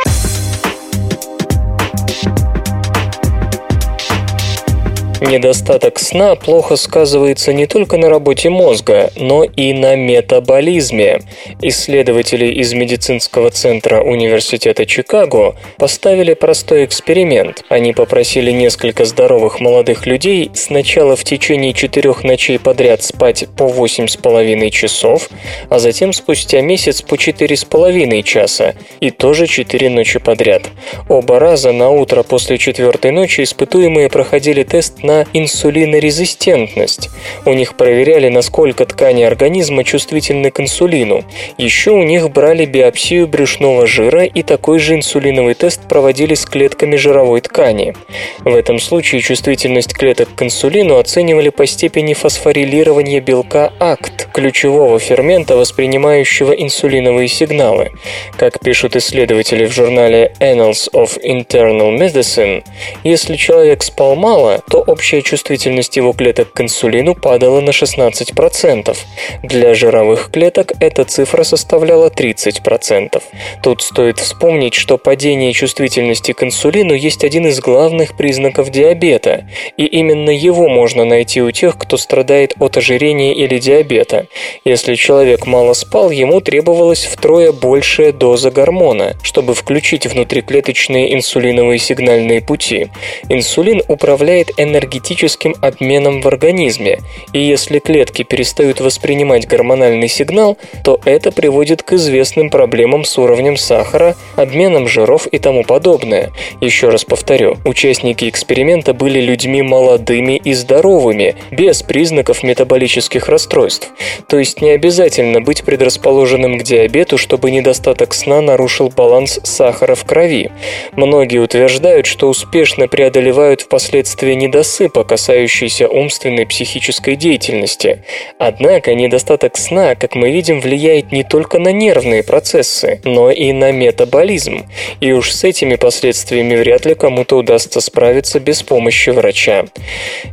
Недостаток 5.30 5.98
сна 6.00 6.34
плохо 6.34 6.76
сказывается 6.76 7.54
не 7.54 7.66
только 7.66 7.96
на 7.96 8.10
работе 8.10 8.50
мозга, 8.50 9.10
но 9.16 9.42
и 9.42 9.72
на 9.72 9.96
метаболизме. 9.96 11.20
Исследователи 11.62 12.46
из 12.46 12.74
медицинского 12.74 13.50
центра 13.50 14.02
Университета 14.02 14.84
Чикаго 14.84 15.56
поставили 15.78 16.34
простой 16.34 16.84
эксперимент. 16.84 17.64
Они 17.70 17.94
попросили 17.94 18.50
несколько 18.50 19.06
здоровых 19.06 19.60
молодых 19.60 20.04
людей 20.06 20.50
сначала 20.52 21.16
в 21.16 21.24
течение 21.24 21.72
четырех 21.72 22.22
ночей 22.22 22.58
подряд 22.58 23.02
спать 23.02 23.46
по 23.56 23.62
8,5 23.62 24.70
часов, 24.70 25.30
а 25.70 25.78
затем 25.78 26.12
спустя 26.12 26.60
месяц 26.60 27.00
по 27.00 27.14
4,5 27.14 28.22
часа, 28.24 28.74
и 29.00 29.10
тоже 29.10 29.46
4 29.46 29.88
ночи 29.88 30.18
подряд. 30.18 30.64
Оба 31.08 31.38
раза 31.38 31.72
на 31.72 31.88
утро 31.88 32.22
после 32.24 32.58
четвертой 32.58 33.10
ночи 33.10 33.42
испытуемые 33.42 34.10
проходили 34.10 34.64
тест 34.64 35.02
на 35.02 35.13
на 35.14 35.26
инсулинорезистентность. 35.32 37.10
У 37.44 37.52
них 37.52 37.74
проверяли, 37.76 38.28
насколько 38.28 38.84
ткани 38.84 39.22
организма 39.22 39.84
чувствительны 39.84 40.50
к 40.50 40.60
инсулину. 40.60 41.24
Еще 41.56 41.92
у 41.92 42.02
них 42.02 42.30
брали 42.30 42.64
биопсию 42.64 43.28
брюшного 43.28 43.86
жира 43.86 44.24
и 44.24 44.42
такой 44.42 44.78
же 44.78 44.94
инсулиновый 44.94 45.54
тест 45.54 45.82
проводили 45.88 46.34
с 46.34 46.44
клетками 46.46 46.96
жировой 46.96 47.40
ткани. 47.40 47.94
В 48.40 48.54
этом 48.54 48.78
случае 48.78 49.20
чувствительность 49.20 49.94
клеток 49.94 50.28
к 50.34 50.42
инсулину 50.42 50.96
оценивали 50.98 51.50
по 51.50 51.66
степени 51.66 52.14
фосфорилирования 52.14 53.20
белка 53.20 53.72
АКТ. 53.78 54.28
ключевого 54.32 54.98
фермента, 54.98 55.56
воспринимающего 55.56 56.52
инсулиновые 56.52 57.28
сигналы. 57.28 57.92
Как 58.36 58.58
пишут 58.58 58.96
исследователи 58.96 59.66
в 59.66 59.72
журнале 59.72 60.32
Annals 60.40 60.90
of 60.92 61.20
Internal 61.22 61.96
Medicine, 61.96 62.64
если 63.04 63.36
человек 63.36 63.82
спал 63.84 64.16
мало, 64.16 64.60
то 64.68 64.82
общая 65.04 65.20
чувствительность 65.20 65.98
его 65.98 66.14
клеток 66.14 66.54
к 66.54 66.62
инсулину 66.62 67.14
падала 67.14 67.60
на 67.60 67.70
16%. 67.70 68.96
Для 69.42 69.74
жировых 69.74 70.30
клеток 70.30 70.72
эта 70.80 71.04
цифра 71.04 71.42
составляла 71.42 72.08
30%. 72.08 73.22
Тут 73.62 73.82
стоит 73.82 74.18
вспомнить, 74.18 74.72
что 74.72 74.96
падение 74.96 75.52
чувствительности 75.52 76.32
к 76.32 76.42
инсулину 76.42 76.94
есть 76.94 77.22
один 77.22 77.46
из 77.48 77.60
главных 77.60 78.16
признаков 78.16 78.70
диабета, 78.70 79.46
и 79.76 79.84
именно 79.84 80.30
его 80.30 80.70
можно 80.70 81.04
найти 81.04 81.42
у 81.42 81.50
тех, 81.50 81.76
кто 81.76 81.98
страдает 81.98 82.54
от 82.58 82.78
ожирения 82.78 83.34
или 83.34 83.58
диабета. 83.58 84.26
Если 84.64 84.94
человек 84.94 85.44
мало 85.44 85.74
спал, 85.74 86.10
ему 86.12 86.40
требовалась 86.40 87.04
втрое 87.04 87.52
большая 87.52 88.12
доза 88.12 88.50
гормона, 88.50 89.16
чтобы 89.22 89.52
включить 89.52 90.06
внутриклеточные 90.06 91.14
инсулиновые 91.14 91.78
сигнальные 91.78 92.40
пути. 92.40 92.88
Инсулин 93.28 93.82
управляет 93.86 94.48
энергетическим 94.84 95.54
обменом 95.60 96.20
в 96.20 96.28
организме, 96.28 97.00
и 97.32 97.40
если 97.40 97.78
клетки 97.78 98.22
перестают 98.22 98.80
воспринимать 98.80 99.46
гормональный 99.46 100.08
сигнал, 100.08 100.58
то 100.84 101.00
это 101.04 101.32
приводит 101.32 101.82
к 101.82 101.94
известным 101.94 102.50
проблемам 102.50 103.04
с 103.04 103.16
уровнем 103.18 103.56
сахара, 103.56 104.14
обменом 104.36 104.86
жиров 104.86 105.26
и 105.26 105.38
тому 105.38 105.64
подобное. 105.64 106.32
Еще 106.60 106.90
раз 106.90 107.04
повторю, 107.04 107.56
участники 107.64 108.28
эксперимента 108.28 108.92
были 108.92 109.20
людьми 109.20 109.62
молодыми 109.62 110.36
и 110.36 110.52
здоровыми, 110.52 111.36
без 111.50 111.82
признаков 111.82 112.42
метаболических 112.42 113.28
расстройств. 113.28 113.90
То 114.28 114.38
есть 114.38 114.60
не 114.60 114.70
обязательно 114.70 115.40
быть 115.40 115.64
предрасположенным 115.64 116.58
к 116.58 116.62
диабету, 116.62 117.16
чтобы 117.16 117.50
недостаток 117.50 118.12
сна 118.14 118.40
нарушил 118.40 118.90
баланс 118.90 119.40
сахара 119.44 119.94
в 119.94 120.04
крови. 120.04 120.50
Многие 120.92 121.38
утверждают, 121.38 122.06
что 122.06 122.28
успешно 122.28 122.88
преодолевают 122.88 123.62
впоследствии 123.62 124.34
недосыпа, 124.74 125.04
касающийся 125.04 125.88
умственной 125.88 126.46
психической 126.46 127.16
деятельности. 127.16 128.02
Однако 128.38 128.94
недостаток 128.94 129.56
сна, 129.56 129.94
как 129.94 130.14
мы 130.14 130.30
видим, 130.30 130.60
влияет 130.60 131.12
не 131.12 131.22
только 131.22 131.58
на 131.58 131.72
нервные 131.72 132.22
процессы, 132.22 133.00
но 133.04 133.30
и 133.30 133.52
на 133.52 133.72
метаболизм. 133.72 134.64
И 135.00 135.12
уж 135.12 135.30
с 135.30 135.44
этими 135.44 135.76
последствиями 135.76 136.56
вряд 136.56 136.86
ли 136.86 136.94
кому-то 136.94 137.36
удастся 137.36 137.80
справиться 137.80 138.40
без 138.40 138.62
помощи 138.62 139.10
врача. 139.10 139.66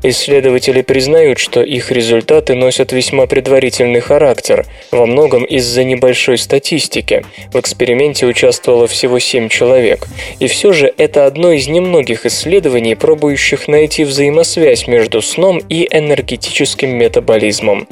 Исследователи 0.03 0.81
признают, 0.81 1.39
что 1.39 1.61
их 1.61 1.91
результаты 1.91 2.55
носят 2.55 2.91
весьма 2.91 3.27
предварительный 3.27 3.99
характер, 3.99 4.65
во 4.91 5.05
многом 5.05 5.43
из-за 5.43 5.83
небольшой 5.83 6.37
статистики. 6.37 7.23
В 7.53 7.59
эксперименте 7.59 8.25
участвовало 8.25 8.87
всего 8.87 9.19
7 9.19 9.49
человек. 9.49 10.07
И 10.39 10.47
все 10.47 10.73
же 10.73 10.91
это 10.97 11.25
одно 11.25 11.51
из 11.51 11.67
немногих 11.67 12.25
исследований, 12.25 12.95
пробующих 12.95 13.67
найти 13.67 14.03
взаимосвязь 14.31 14.87
между 14.87 15.21
сном 15.21 15.61
и 15.69 15.87
энергетическим 15.91 16.89
метаболизмом. 16.89 17.87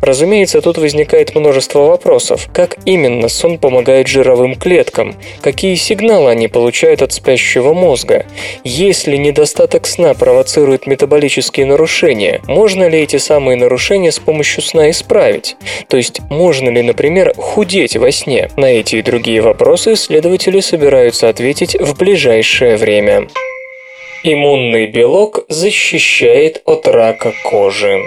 Разумеется, 0.00 0.60
тут 0.60 0.78
возникает 0.78 1.34
множество 1.34 1.80
вопросов. 1.80 2.48
Как 2.52 2.76
именно 2.84 3.28
сон 3.28 3.58
помогает 3.58 4.08
жировым 4.08 4.56
клеткам? 4.56 5.14
Какие 5.40 5.76
сигналы 5.76 6.30
они 6.30 6.48
получают 6.48 7.02
от 7.02 7.12
спящего 7.12 7.72
мозга? 7.72 8.26
Если 8.64 9.16
недостаток 9.16 9.86
сна 9.86 10.14
провоцирует 10.14 10.86
метаболические 10.86 11.66
нарушения, 11.66 12.40
можно 12.46 12.88
ли 12.88 13.00
эти 13.00 13.16
самые 13.16 13.56
нарушения 13.56 14.10
с 14.10 14.18
помощью 14.18 14.62
сна 14.62 14.90
исправить? 14.90 15.56
То 15.88 15.96
есть, 15.96 16.20
можно 16.30 16.68
ли, 16.68 16.82
например, 16.82 17.32
худеть 17.36 17.96
во 17.96 18.10
сне? 18.10 18.50
На 18.56 18.66
эти 18.66 18.96
и 18.96 19.02
другие 19.02 19.40
вопросы 19.40 19.92
исследователи 19.92 20.60
собираются 20.60 21.28
ответить 21.28 21.76
в 21.78 21.96
ближайшее 21.96 22.76
время. 22.76 23.28
Иммунный 24.28 24.88
белок 24.88 25.44
защищает 25.48 26.60
от 26.64 26.88
рака 26.88 27.32
кожи. 27.44 28.00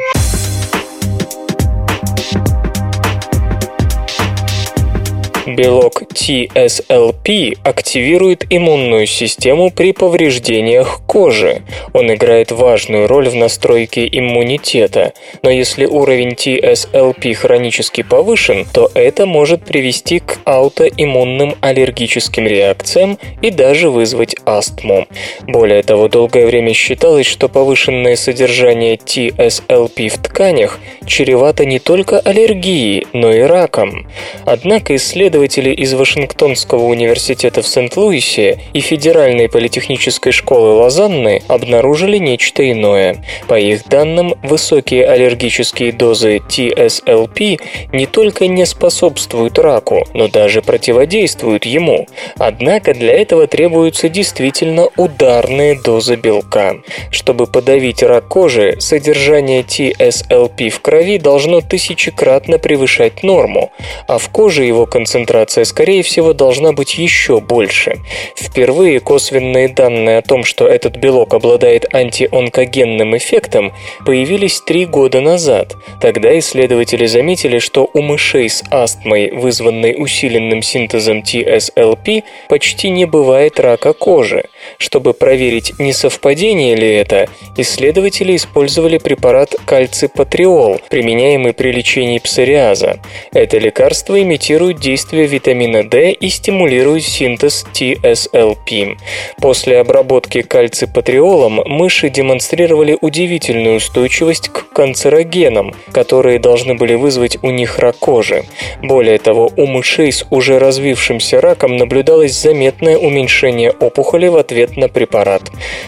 Белок 5.56 6.04
TSLP 6.04 7.58
активирует 7.64 8.46
иммунную 8.50 9.08
систему 9.08 9.72
при 9.72 9.94
повреждениях 9.94 11.02
кожи. 11.08 11.64
Он 11.94 12.14
играет 12.14 12.52
важную 12.52 13.08
роль 13.08 13.30
в 13.30 13.36
настройке 13.36 14.08
иммунитета, 14.08 15.14
но 15.42 15.50
если 15.50 15.86
уровень 15.86 16.34
TSLP 16.34 17.34
хронически 17.34 18.04
повышен, 18.04 18.66
то 18.72 18.92
это 18.94 19.26
может 19.26 19.66
привести 19.66 20.20
к 20.20 20.40
аутоиммунным 20.46 21.56
аллергическим 21.62 22.46
реакциям 22.46 23.18
и 23.42 23.50
даже 23.50 23.90
вызвать 23.90 24.36
астму. 24.46 25.08
Более 25.48 25.82
того, 25.84 26.08
долгое 26.08 26.46
время 26.46 26.74
считалось, 26.74 27.26
что 27.26 27.50
повышенное 27.50 28.16
содержание 28.16 28.96
TSLP 28.98 30.10
в 30.10 30.18
тканях 30.20 30.80
чревато 31.06 31.66
не 31.66 31.80
только 31.80 32.20
аллергией, 32.20 33.08
но 33.14 33.32
и 33.32 33.42
раком. 33.42 34.08
Однако 34.46 34.96
исследователи 34.96 35.39
исследователи 35.40 35.72
из 35.72 35.94
Вашингтонского 35.94 36.84
университета 36.84 37.62
в 37.62 37.68
Сент-Луисе 37.68 38.60
и 38.74 38.80
Федеральной 38.82 39.48
политехнической 39.48 40.32
школы 40.32 40.74
Лозанны 40.74 41.42
обнаружили 41.48 42.18
нечто 42.18 42.70
иное. 42.70 43.24
По 43.48 43.58
их 43.58 43.88
данным, 43.88 44.36
высокие 44.44 45.06
аллергические 45.06 45.94
дозы 45.94 46.38
TSLP 46.38 47.60
не 47.94 48.06
только 48.06 48.48
не 48.48 48.66
способствуют 48.66 49.58
раку, 49.60 50.06
но 50.14 50.28
даже 50.28 50.62
противодействуют 50.62 51.66
ему. 51.66 52.08
Однако 52.38 52.94
для 52.94 53.14
этого 53.14 53.48
требуются 53.48 54.10
действительно 54.10 54.90
ударные 54.98 55.80
дозы 55.80 56.16
белка. 56.16 56.76
Чтобы 57.12 57.48
подавить 57.48 58.04
рак 58.04 58.28
кожи, 58.28 58.76
содержание 58.80 59.62
TSLP 59.62 60.70
в 60.70 60.82
крови 60.82 61.18
должно 61.18 61.62
тысячекратно 61.62 62.58
превышать 62.58 63.24
норму, 63.24 63.72
а 64.08 64.18
в 64.18 64.30
коже 64.30 64.66
его 64.66 64.86
концентрация 64.86 65.29
концентрация, 65.30 65.64
скорее 65.66 66.02
всего, 66.02 66.34
должна 66.34 66.72
быть 66.72 66.98
еще 66.98 67.40
больше. 67.40 68.00
Впервые 68.36 69.00
косвенные 69.00 69.70
данные 69.70 70.18
о 70.18 70.22
том, 70.22 70.44
что 70.44 70.68
этот 70.68 70.98
белок 70.98 71.34
обладает 71.34 71.94
антионкогенным 71.94 73.16
эффектом, 73.16 73.72
появились 74.06 74.62
три 74.62 74.86
года 74.86 75.22
назад. 75.22 75.76
Тогда 76.02 76.38
исследователи 76.40 77.06
заметили, 77.06 77.60
что 77.60 77.90
у 77.94 78.02
мышей 78.02 78.50
с 78.50 78.64
астмой, 78.72 79.32
вызванной 79.32 79.96
усиленным 79.98 80.62
синтезом 80.64 81.20
TSLP, 81.20 82.24
почти 82.48 82.90
не 82.90 83.06
бывает 83.06 83.60
рака 83.60 83.94
кожи. 83.94 84.46
Чтобы 84.78 85.14
проверить, 85.14 85.74
не 85.80 85.94
совпадение 85.94 86.76
ли 86.76 86.90
это, 86.90 87.28
исследователи 87.58 88.36
использовали 88.36 88.98
препарат 88.98 89.56
кальципатриол, 89.66 90.80
применяемый 90.90 91.54
при 91.54 91.72
лечении 91.72 92.20
псориаза. 92.20 93.00
Это 93.32 93.60
лекарство 93.60 94.20
имитирует 94.22 94.80
действие 94.80 95.09
действие 95.10 95.26
витамина 95.26 95.84
D 95.84 96.12
и 96.12 96.30
стимулирует 96.30 97.04
синтез 97.04 97.66
TSLP. 97.74 98.98
После 99.42 99.80
обработки 99.80 100.44
кальципатриолом 100.44 101.62
мыши 101.66 102.10
демонстрировали 102.10 102.96
удивительную 103.02 103.78
устойчивость 103.78 104.50
к 104.50 104.70
канцерогенам, 104.72 105.74
которые 105.92 106.38
должны 106.38 106.76
были 106.76 106.94
вызвать 106.94 107.40
у 107.42 107.50
них 107.50 107.80
рак 107.80 107.98
кожи. 107.98 108.44
Более 108.84 109.18
того, 109.18 109.52
у 109.58 109.66
мышей 109.66 110.12
с 110.12 110.26
уже 110.30 110.60
развившимся 110.60 111.42
раком 111.42 111.78
наблюдалось 111.78 112.40
заметное 112.40 112.98
уменьшение 112.98 113.72
опухоли 113.72 114.28
в 114.28 114.38
ответ 114.38 114.78
на 114.78 114.90
препарат. 114.90 115.42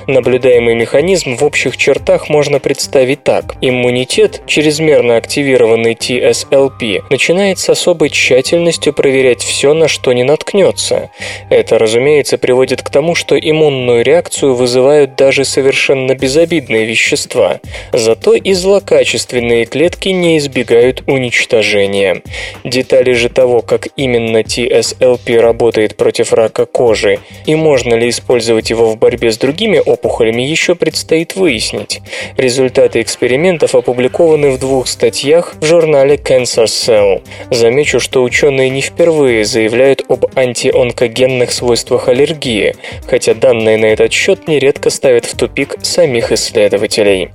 Наблюдаемый 0.07 0.73
механизм 0.73 1.35
в 1.35 1.43
общих 1.43 1.77
чертах 1.77 2.27
можно 2.27 2.59
представить 2.59 3.23
так. 3.23 3.55
Иммунитет, 3.61 4.41
чрезмерно 4.47 5.17
активированный 5.17 5.93
TSLP, 5.93 7.03
начинает 7.11 7.59
с 7.59 7.69
особой 7.69 8.09
тщательностью 8.09 8.93
проверять 8.93 9.10
проверять 9.11 9.43
все, 9.43 9.73
на 9.73 9.89
что 9.89 10.13
не 10.13 10.23
наткнется. 10.23 11.09
Это, 11.49 11.77
разумеется, 11.77 12.37
приводит 12.37 12.81
к 12.81 12.89
тому, 12.89 13.13
что 13.13 13.37
иммунную 13.37 14.05
реакцию 14.05 14.55
вызывают 14.55 15.17
даже 15.17 15.43
совершенно 15.43 16.15
безобидные 16.15 16.85
вещества. 16.85 17.59
Зато 17.91 18.35
и 18.35 18.53
злокачественные 18.53 19.65
клетки 19.65 20.07
не 20.09 20.37
избегают 20.37 21.03
уничтожения. 21.07 22.21
Детали 22.63 23.11
же 23.11 23.27
того, 23.27 23.61
как 23.61 23.89
именно 23.97 24.37
TSLP 24.37 25.39
работает 25.41 25.97
против 25.97 26.31
рака 26.31 26.65
кожи 26.65 27.19
и 27.45 27.55
можно 27.55 27.95
ли 27.95 28.07
использовать 28.07 28.69
его 28.69 28.91
в 28.91 28.97
борьбе 28.97 29.29
с 29.29 29.37
другими 29.37 29.81
опухолями, 29.85 30.41
еще 30.41 30.75
предстоит 30.75 31.35
выяснить. 31.35 31.99
Результаты 32.37 33.01
экспериментов 33.01 33.75
опубликованы 33.75 34.51
в 34.51 34.59
двух 34.59 34.87
статьях 34.87 35.55
в 35.59 35.65
журнале 35.65 36.15
Cancer 36.15 36.63
Cell. 36.63 37.21
Замечу, 37.49 37.99
что 37.99 38.23
ученые 38.23 38.69
не 38.69 38.79
впервые 38.79 39.00
впервые 39.01 39.45
заявляют 39.45 40.03
об 40.09 40.25
антионкогенных 40.35 41.51
свойствах 41.51 42.07
аллергии, 42.07 42.75
хотя 43.07 43.33
данные 43.33 43.79
на 43.79 43.85
этот 43.85 44.13
счет 44.13 44.47
нередко 44.47 44.91
ставят 44.91 45.25
в 45.25 45.35
тупик 45.35 45.75
самих 45.81 46.31
исследователей. 46.31 47.31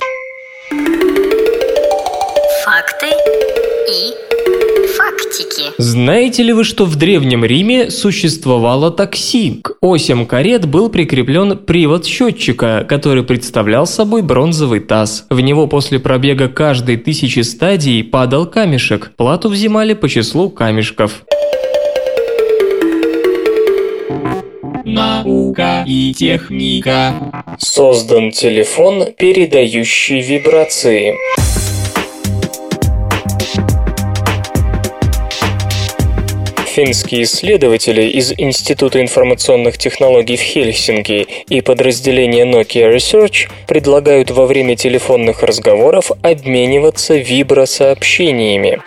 Факты 2.64 3.06
и 3.90 4.14
Знаете 5.78 6.44
ли 6.44 6.52
вы, 6.52 6.62
что 6.62 6.84
в 6.84 6.94
Древнем 6.94 7.44
Риме 7.44 7.90
существовало 7.90 8.92
такси? 8.92 9.60
К 9.62 9.76
осям 9.82 10.24
карет 10.26 10.66
был 10.68 10.88
прикреплен 10.88 11.58
привод 11.58 12.06
счетчика, 12.06 12.86
который 12.88 13.24
представлял 13.24 13.88
собой 13.88 14.22
бронзовый 14.22 14.78
таз. 14.78 15.26
В 15.30 15.40
него 15.40 15.66
после 15.66 15.98
пробега 15.98 16.48
каждой 16.48 16.96
тысячи 16.96 17.40
стадий 17.40 18.04
падал 18.04 18.46
камешек. 18.46 19.10
Плату 19.16 19.48
взимали 19.48 19.94
по 19.94 20.08
числу 20.08 20.48
камешков. 20.48 21.24
Наука 24.88 25.82
и 25.84 26.14
техника. 26.14 27.12
Создан 27.58 28.30
телефон, 28.30 29.06
передающий 29.18 30.20
вибрации. 30.20 31.16
Финские 36.76 37.22
исследователи 37.22 38.02
из 38.02 38.34
Института 38.36 39.00
информационных 39.00 39.78
технологий 39.78 40.36
в 40.36 40.42
Хельсинки 40.42 41.26
и 41.48 41.62
подразделения 41.62 42.44
Nokia 42.44 42.94
Research 42.94 43.48
предлагают 43.66 44.30
во 44.30 44.44
время 44.44 44.76
телефонных 44.76 45.42
разговоров 45.42 46.10
обмениваться 46.20 47.16
вибросообщениями. 47.16 48.82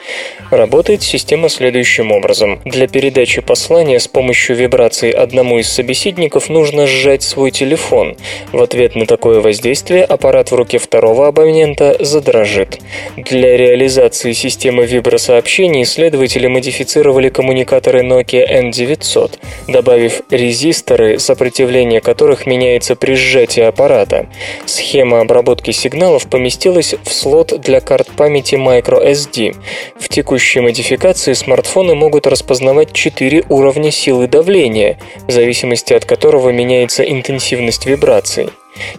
Работает 0.52 1.02
система 1.02 1.50
следующим 1.50 2.12
образом. 2.12 2.60
Для 2.64 2.88
передачи 2.88 3.42
послания 3.42 4.00
с 4.00 4.08
помощью 4.08 4.56
вибраций 4.56 5.10
одному 5.10 5.58
из 5.58 5.68
собеседников 5.68 6.50
нужно 6.50 6.86
сжать 6.86 7.24
свой 7.24 7.50
телефон. 7.50 8.16
В 8.52 8.62
ответ 8.62 8.96
на 8.96 9.08
такое 9.08 9.42
воздействие 9.42 10.04
аппарат 10.04 10.52
в 10.52 10.56
руке 10.56 10.78
второго 10.78 11.28
абонента 11.28 11.96
задрожит. 12.00 12.80
Для 13.18 13.58
реализации 13.58 14.34
системы 14.34 14.86
вибросообщений 14.86 15.82
исследователи 15.82 16.46
модифицировали 16.46 17.30
коммуникаторы 17.80 18.02
Nokia 18.02 18.72
N900, 18.72 19.40
добавив 19.68 20.22
резисторы, 20.30 21.20
сопротивление 21.20 22.02
которых 22.02 22.46
меняется 22.46 22.96
при 22.96 23.16
сжатии 23.16 23.62
аппарата. 23.62 24.28
Схема 24.66 25.22
обработки 25.22 25.72
сигналов 25.72 26.28
поместилась 26.28 26.96
в 27.04 27.14
слот 27.14 27.60
для 27.62 27.80
карт 27.82 28.08
памяти 28.16 28.56
microSD. 28.56 29.56
В 30.00 30.10
текущей 30.10 30.60
модификации 30.60 31.34
смартфоны 31.34 31.96
могут 31.96 32.28
распознавать 32.28 32.94
четыре 32.94 33.44
уровня 33.50 33.92
силы 33.92 34.28
давления, 34.28 34.98
в 35.28 35.32
зависимости 35.32 35.94
от 35.94 36.06
которого 36.06 36.50
меняется 36.50 37.04
интенсивность 37.04 37.86
вибраций. 37.86 38.50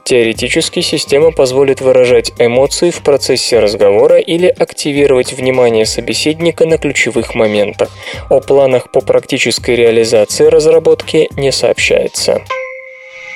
Теоретически 0.05 0.81
система 0.81 1.31
позволит 1.31 1.81
выражать 1.81 2.33
эмоции 2.39 2.91
в 2.91 3.03
процессе 3.03 3.59
разговора 3.59 4.19
или 4.19 4.47
активировать 4.47 5.33
внимание 5.33 5.87
собеседника 5.87 6.67
на 6.67 6.79
ключевых 6.79 7.35
моментах. 7.35 7.91
О 8.29 8.41
планах 8.41 8.91
по 8.91 9.01
практической 9.01 9.77
реализации 9.77 10.47
разработки 10.47 11.29
не 11.37 11.53
сообщается. 11.53 12.43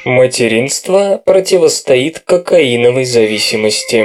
Материнство 0.04 1.22
противостоит 1.24 2.18
кокаиновой 2.20 3.04
зависимости. 3.04 4.04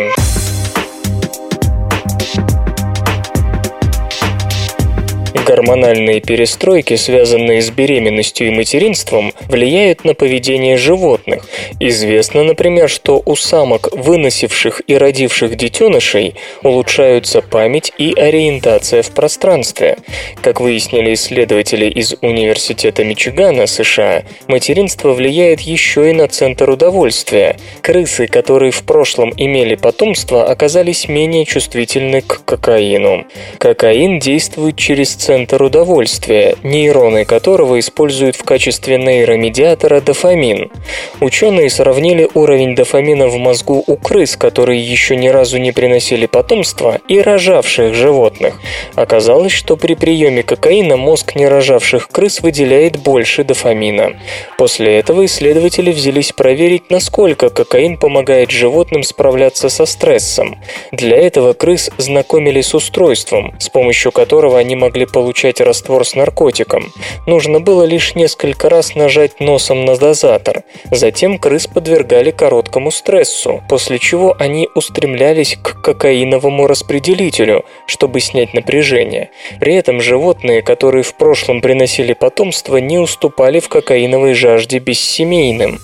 Гормональные 5.49 6.21
перестройки, 6.21 6.95
связанные 6.95 7.63
с 7.63 7.71
беременностью 7.71 8.45
и 8.45 8.51
материнством, 8.51 9.33
влияют 9.47 10.05
на 10.05 10.13
поведение 10.13 10.77
животных. 10.77 11.43
Известно, 11.79 12.43
например, 12.43 12.87
что 12.87 13.19
у 13.25 13.35
самок, 13.35 13.89
выносивших 13.91 14.83
и 14.85 14.93
родивших 14.95 15.55
детенышей, 15.55 16.35
улучшаются 16.61 17.41
память 17.41 17.91
и 17.97 18.13
ориентация 18.13 19.01
в 19.01 19.09
пространстве. 19.09 19.97
Как 20.43 20.61
выяснили 20.61 21.15
исследователи 21.15 21.87
из 21.89 22.15
Университета 22.21 23.03
Мичигана, 23.03 23.65
США, 23.65 24.25
материнство 24.47 25.13
влияет 25.13 25.61
еще 25.61 26.11
и 26.11 26.13
на 26.13 26.27
центр 26.27 26.69
удовольствия. 26.69 27.57
Крысы, 27.81 28.27
которые 28.27 28.71
в 28.71 28.83
прошлом 28.83 29.33
имели 29.35 29.73
потомство, 29.73 30.45
оказались 30.45 31.07
менее 31.07 31.45
чувствительны 31.45 32.21
к 32.21 32.45
кокаину. 32.45 33.25
Кокаин 33.57 34.19
действует 34.19 34.77
через 34.77 35.15
центр 35.15 35.38
удовольствия, 35.63 36.55
нейроны 36.63 37.25
которого 37.25 37.79
используют 37.79 38.35
в 38.35 38.43
качестве 38.43 38.97
нейромедиатора 38.97 40.01
дофамин. 40.01 40.71
Ученые 41.19 41.69
сравнили 41.69 42.29
уровень 42.33 42.75
дофамина 42.75 43.27
в 43.27 43.37
мозгу 43.37 43.83
у 43.85 43.95
крыс, 43.95 44.35
которые 44.35 44.81
еще 44.81 45.15
ни 45.15 45.27
разу 45.27 45.57
не 45.57 45.71
приносили 45.71 46.25
потомство, 46.25 46.99
и 47.07 47.19
рожавших 47.19 47.93
животных. 47.93 48.59
Оказалось, 48.95 49.51
что 49.51 49.77
при 49.77 49.95
приеме 49.95 50.43
кокаина 50.43 50.97
мозг 50.97 51.35
нерожавших 51.35 52.09
крыс 52.09 52.41
выделяет 52.41 52.97
больше 52.97 53.43
дофамина. 53.43 54.19
После 54.57 54.97
этого 54.97 55.25
исследователи 55.25 55.91
взялись 55.91 56.31
проверить, 56.31 56.89
насколько 56.89 57.49
кокаин 57.49 57.97
помогает 57.97 58.51
животным 58.51 59.03
справляться 59.03 59.69
со 59.69 59.85
стрессом. 59.85 60.57
Для 60.91 61.17
этого 61.17 61.53
крыс 61.53 61.89
знакомили 61.97 62.61
с 62.61 62.73
устройством, 62.73 63.53
с 63.59 63.69
помощью 63.69 64.11
которого 64.11 64.57
они 64.57 64.75
могли 64.75 65.05
получать 65.29 65.61
раствор 65.61 66.03
с 66.07 66.15
наркотиком. 66.15 66.91
Нужно 67.27 67.59
было 67.59 67.83
лишь 67.83 68.15
несколько 68.15 68.67
раз 68.67 68.95
нажать 68.95 69.39
носом 69.39 69.85
на 69.85 69.95
дозатор. 69.95 70.63
Затем 70.89 71.37
крыс 71.37 71.67
подвергали 71.67 72.31
короткому 72.31 72.89
стрессу, 72.89 73.61
после 73.69 73.99
чего 73.99 74.35
они 74.39 74.69
устремлялись 74.73 75.55
к 75.61 75.83
кокаиновому 75.83 76.65
распределителю, 76.65 77.63
чтобы 77.85 78.21
снять 78.21 78.55
напряжение. 78.55 79.29
При 79.59 79.75
этом 79.75 80.01
животные, 80.01 80.63
которые 80.63 81.03
в 81.03 81.13
прошлом 81.13 81.61
приносили 81.61 82.13
потомство, 82.13 82.77
не 82.77 82.97
уступали 82.97 83.59
в 83.59 83.69
кокаиновой 83.69 84.33
жажде 84.33 84.79
бессемейным. 84.79 85.77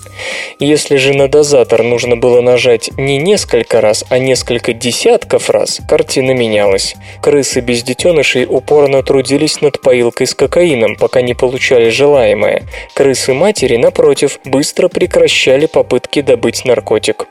Если 0.58 0.96
же 0.96 1.14
на 1.14 1.28
дозатор 1.28 1.84
нужно 1.84 2.16
было 2.16 2.40
нажать 2.40 2.90
не 2.96 3.18
несколько 3.18 3.80
раз, 3.80 4.04
а 4.08 4.18
несколько 4.18 4.72
десятков 4.72 5.50
раз, 5.50 5.78
картина 5.88 6.32
менялась. 6.32 6.96
Крысы 7.22 7.60
без 7.60 7.84
детенышей 7.84 8.44
упорно 8.56 9.04
трудились 9.04 9.35
над 9.60 9.80
поилкой 9.80 10.26
с 10.26 10.34
кокаином, 10.34 10.96
пока 10.96 11.20
не 11.20 11.34
получали 11.34 11.90
желаемое. 11.90 12.62
Крысы-матери, 12.94 13.76
напротив, 13.76 14.38
быстро 14.44 14.88
прекращали 14.88 15.66
попытки 15.66 16.22
добыть 16.22 16.64
наркотик. 16.64 17.26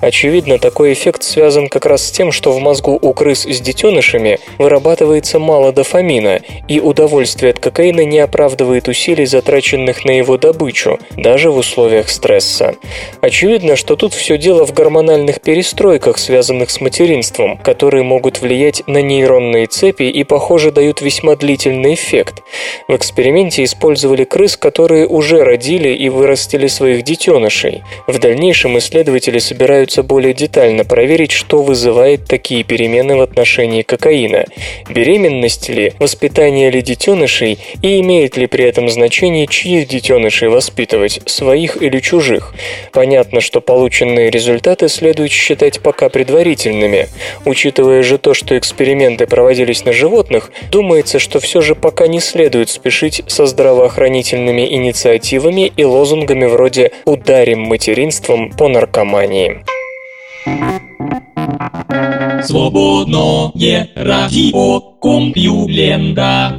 Очевидно, 0.00 0.58
такой 0.58 0.92
эффект 0.92 1.22
связан 1.22 1.68
как 1.68 1.86
раз 1.86 2.06
с 2.06 2.10
тем, 2.10 2.32
что 2.32 2.52
в 2.52 2.60
мозгу 2.60 2.98
у 3.00 3.12
крыс 3.12 3.44
с 3.44 3.60
детенышами 3.60 4.38
вырабатывается 4.58 5.38
мало 5.38 5.72
дофамина, 5.72 6.40
и 6.68 6.80
удовольствие 6.80 7.50
от 7.50 7.58
кокаина 7.58 8.04
не 8.04 8.18
оправдывает 8.18 8.88
усилий, 8.88 9.26
затраченных 9.26 10.04
на 10.04 10.12
его 10.12 10.36
добычу, 10.38 10.98
даже 11.16 11.50
в 11.50 11.58
условиях 11.58 12.08
стресса. 12.08 12.74
Очевидно, 13.20 13.76
что 13.76 13.96
тут 13.96 14.14
все 14.14 14.38
дело 14.38 14.64
в 14.64 14.72
гормональных 14.72 15.40
перестройках, 15.40 16.18
связанных 16.18 16.70
с 16.70 16.80
материнством, 16.80 17.58
которые 17.58 18.02
могут 18.02 18.40
влиять 18.40 18.82
на 18.86 19.02
нейронные 19.02 19.66
цепи 19.66 20.04
и, 20.04 20.24
похоже, 20.24 20.70
дают 20.70 21.00
весьма 21.00 21.36
длительный 21.50 21.94
эффект. 21.94 22.42
В 22.86 22.94
эксперименте 22.94 23.64
использовали 23.64 24.22
крыс, 24.22 24.56
которые 24.56 25.08
уже 25.08 25.42
родили 25.42 25.88
и 25.88 26.08
вырастили 26.08 26.68
своих 26.68 27.02
детенышей. 27.02 27.82
В 28.06 28.18
дальнейшем 28.18 28.78
исследователи 28.78 29.38
собираются 29.38 30.04
более 30.04 30.32
детально 30.32 30.84
проверить, 30.84 31.32
что 31.32 31.62
вызывает 31.62 32.26
такие 32.26 32.62
перемены 32.62 33.16
в 33.16 33.20
отношении 33.20 33.82
кокаина. 33.82 34.44
Беременность 34.88 35.68
ли, 35.68 35.92
воспитание 35.98 36.70
ли 36.70 36.82
детенышей 36.82 37.58
и 37.82 38.00
имеет 38.00 38.36
ли 38.36 38.46
при 38.46 38.64
этом 38.64 38.88
значение, 38.88 39.48
чьих 39.48 39.88
детенышей 39.88 40.48
воспитывать, 40.48 41.20
своих 41.26 41.82
или 41.82 41.98
чужих. 41.98 42.54
Понятно, 42.92 43.40
что 43.40 43.60
полученные 43.60 44.30
результаты 44.30 44.88
следует 44.88 45.32
считать 45.32 45.80
пока 45.80 46.10
предварительными. 46.10 47.08
Учитывая 47.44 48.04
же 48.04 48.18
то, 48.18 48.34
что 48.34 48.56
эксперименты 48.56 49.26
проводились 49.26 49.84
на 49.84 49.92
животных, 49.92 50.52
думается, 50.70 51.18
что 51.18 51.39
все 51.40 51.60
же 51.60 51.74
пока 51.74 52.06
не 52.06 52.20
следует 52.20 52.70
спешить 52.70 53.22
со 53.26 53.46
здравоохранительными 53.46 54.72
инициативами 54.74 55.72
и 55.76 55.84
лозунгами 55.84 56.46
вроде 56.46 56.92
«ударим 57.04 57.62
материнством 57.62 58.50
по 58.50 58.68
наркомании». 58.68 59.64
Свободное 62.42 63.88
радио 63.94 64.80
Компьюлента. 65.00 66.58